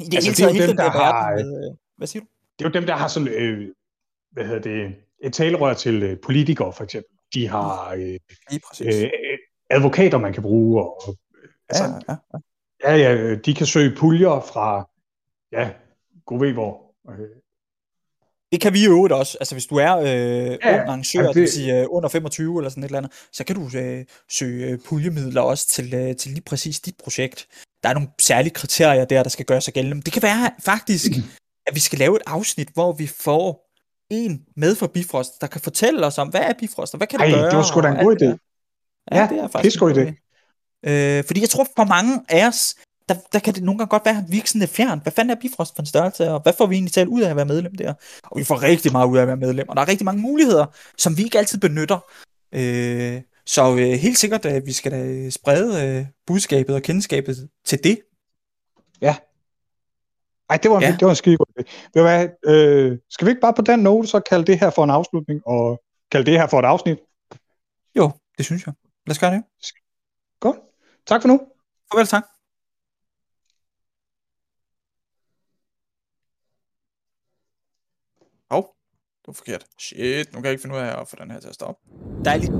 I 0.00 0.04
det 0.04 0.14
Altså, 0.14 0.30
det 0.30 0.40
er 0.40 0.48
hele 0.52 0.58
jo 0.58 0.58
taget, 0.58 0.68
dem, 0.68 0.76
den 0.76 0.76
der, 0.76 0.84
der 0.84 0.90
har- 0.90 1.30
verden 1.30 1.46
med, 1.52 1.70
øh, 1.70 1.76
hvad 1.96 2.06
siger 2.06 2.20
du? 2.22 2.26
Det 2.58 2.64
er 2.64 2.68
jo 2.68 2.72
dem, 2.72 2.86
der 2.86 2.96
har 2.96 3.08
sådan, 3.08 3.28
øh, 3.28 3.68
hvad 4.32 4.44
hedder 4.44 4.60
det, 4.60 4.94
et 5.24 5.32
talerør 5.32 5.74
til 5.74 6.02
øh, 6.02 6.16
politikere, 6.20 6.72
for 6.72 6.84
eksempel. 6.84 7.10
De 7.34 7.48
har 7.48 7.90
øh, 7.92 8.18
Lige 8.50 8.60
præcis. 8.68 9.02
øh, 9.04 9.10
advokater, 9.70 10.18
man 10.18 10.32
kan 10.32 10.42
bruge, 10.42 10.82
og 10.84 11.02
øh, 11.08 11.48
altså, 11.68 11.84
ja, 11.84 11.90
ja, 12.08 12.16
ja. 12.32 12.96
Ja, 12.96 13.12
ja, 13.14 13.34
de 13.34 13.54
kan 13.54 13.66
søge 13.66 13.96
puljer 13.96 14.40
fra, 14.52 14.90
ja, 15.52 15.70
god 16.26 16.38
ved 16.38 16.52
hvor. 16.52 16.94
Øh, 17.10 17.28
Det 18.52 18.60
kan 18.60 18.72
vi 18.72 18.82
i 18.82 18.86
øvrigt 18.86 19.12
også. 19.12 19.36
Altså 19.40 19.54
hvis 19.54 19.66
du 19.66 19.76
er 19.76 19.96
øh, 19.96 20.06
ja, 20.06 20.74
ung 20.74 20.88
arrangør, 20.88 21.26
det... 21.26 21.34
det 21.34 21.40
vil 21.40 21.52
sige 21.52 21.80
øh, 21.80 21.86
under 21.90 22.08
25 22.08 22.58
eller 22.58 22.70
sådan 22.70 22.82
et 22.82 22.88
eller 22.88 22.98
andet, 22.98 23.12
så 23.32 23.44
kan 23.44 23.56
du 23.56 23.78
øh, 23.78 24.04
søge 24.30 24.66
øh, 24.66 24.78
puljemidler 24.88 25.40
også 25.40 25.68
til, 25.68 25.94
øh, 25.94 26.16
til 26.16 26.30
lige 26.30 26.42
præcis 26.46 26.80
dit 26.80 26.94
projekt. 27.04 27.46
Der 27.82 27.88
er 27.88 27.94
nogle 27.94 28.08
særlige 28.20 28.54
kriterier 28.54 29.04
der, 29.04 29.22
der 29.22 29.30
skal 29.30 29.44
gøre 29.44 29.60
sig 29.60 29.74
gældende. 29.74 29.94
Men 29.94 30.02
det 30.02 30.12
kan 30.12 30.22
være 30.22 30.50
faktisk, 30.64 31.10
at 31.66 31.74
vi 31.74 31.80
skal 31.80 31.98
lave 31.98 32.16
et 32.16 32.22
afsnit, 32.26 32.68
hvor 32.74 32.92
vi 32.92 33.06
får 33.06 33.72
en 34.10 34.42
med 34.56 34.74
fra 34.74 34.86
Bifrost, 34.86 35.40
der 35.40 35.46
kan 35.46 35.60
fortælle 35.60 36.06
os 36.06 36.18
om, 36.18 36.28
hvad 36.28 36.40
er 36.40 36.52
Bifrost, 36.58 36.94
og 36.94 36.98
hvad 36.98 37.06
kan 37.06 37.20
Ej, 37.20 37.30
gøre? 37.30 37.50
det 37.50 37.56
var 37.56 37.62
sgu 37.62 37.80
da 37.80 37.88
en 37.88 37.96
god 37.96 38.16
idé. 38.22 38.26
Ja, 39.12 39.20
Ja, 39.20 39.28
det 39.30 39.38
er 39.38 39.48
faktisk 39.48 39.82
en 39.82 39.88
god 39.88 40.12
Øh, 40.86 41.24
fordi 41.24 41.40
jeg 41.40 41.48
tror, 41.48 41.66
for 41.76 41.84
mange 41.84 42.20
af 42.28 42.48
os, 42.48 42.74
der, 43.08 43.14
der 43.32 43.38
kan 43.38 43.54
det 43.54 43.62
nogle 43.62 43.78
gange 43.78 43.88
godt 43.88 44.04
være, 44.04 44.18
at 44.18 44.24
virke 44.28 44.48
sådan 44.48 44.58
lidt 44.58 44.70
fjernt. 44.70 45.02
Hvad 45.02 45.12
fanden 45.12 45.36
er 45.36 45.40
Bifrost 45.40 45.74
for 45.74 45.82
en 45.82 45.86
størrelse, 45.86 46.30
og 46.30 46.40
hvad 46.40 46.52
får 46.58 46.66
vi 46.66 46.74
egentlig 46.74 46.92
talt 46.92 47.08
ud 47.08 47.22
af 47.22 47.30
at 47.30 47.36
være 47.36 47.44
medlem 47.44 47.74
der? 47.74 47.94
Og 48.22 48.38
vi 48.38 48.44
får 48.44 48.62
rigtig 48.62 48.92
meget 48.92 49.08
ud 49.08 49.16
af 49.16 49.22
at 49.22 49.28
være 49.28 49.36
medlem, 49.36 49.68
og 49.68 49.76
der 49.76 49.82
er 49.82 49.88
rigtig 49.88 50.04
mange 50.04 50.22
muligheder, 50.22 50.66
som 50.98 51.16
vi 51.16 51.22
ikke 51.22 51.38
altid 51.38 51.58
benytter. 51.58 51.98
Øh, 52.54 53.22
så 53.46 53.72
øh, 53.72 53.92
helt 53.92 54.18
sikkert, 54.18 54.46
at 54.46 54.66
vi 54.66 54.72
skal 54.72 54.92
da 54.92 55.30
sprede 55.30 55.98
øh, 55.98 56.06
budskabet 56.26 56.74
og 56.74 56.82
kendskabet 56.82 57.48
til 57.64 57.84
det. 57.84 57.98
Ja. 59.00 59.16
Ej, 60.50 60.56
det 60.56 60.70
var 60.70 60.76
en, 60.76 60.82
ja. 60.82 60.90
det 60.90 61.02
var 61.02 61.10
en 61.10 61.16
skide 61.16 61.36
god 61.36 61.46
idé. 61.60 62.00
Hvad, 62.00 62.28
øh, 62.44 62.98
skal 63.10 63.26
vi 63.26 63.30
ikke 63.30 63.40
bare 63.40 63.54
på 63.54 63.62
den 63.62 63.80
note 63.80 64.08
så 64.08 64.20
kalde 64.20 64.44
det 64.44 64.58
her 64.58 64.70
for 64.70 64.84
en 64.84 64.90
afslutning, 64.90 65.40
og 65.46 65.82
kalde 66.10 66.30
det 66.30 66.40
her 66.40 66.46
for 66.46 66.58
et 66.58 66.64
afsnit? 66.64 66.98
Jo, 67.96 68.10
det 68.38 68.44
synes 68.44 68.66
jeg. 68.66 68.74
Lad 69.06 69.14
os 69.14 69.18
gøre 69.18 69.34
det. 69.34 69.42
Godt. 70.40 70.56
Tak 71.06 71.22
for 71.22 71.28
nu. 71.28 71.40
Farvel, 71.92 72.06
tak. 72.06 72.31
Det 79.22 79.28
var 79.28 79.32
forkert. 79.32 79.64
Shit, 79.78 80.32
nu 80.32 80.36
kan 80.36 80.44
jeg 80.44 80.52
ikke 80.52 80.62
finde 80.62 80.74
ud 80.74 80.80
af 80.80 81.00
at 81.00 81.08
få 81.08 81.16
den 81.20 81.30
her 81.30 81.40
til 81.40 81.48
at 81.48 81.54
stoppe. 81.54 81.80
Dejligt. 82.24 82.52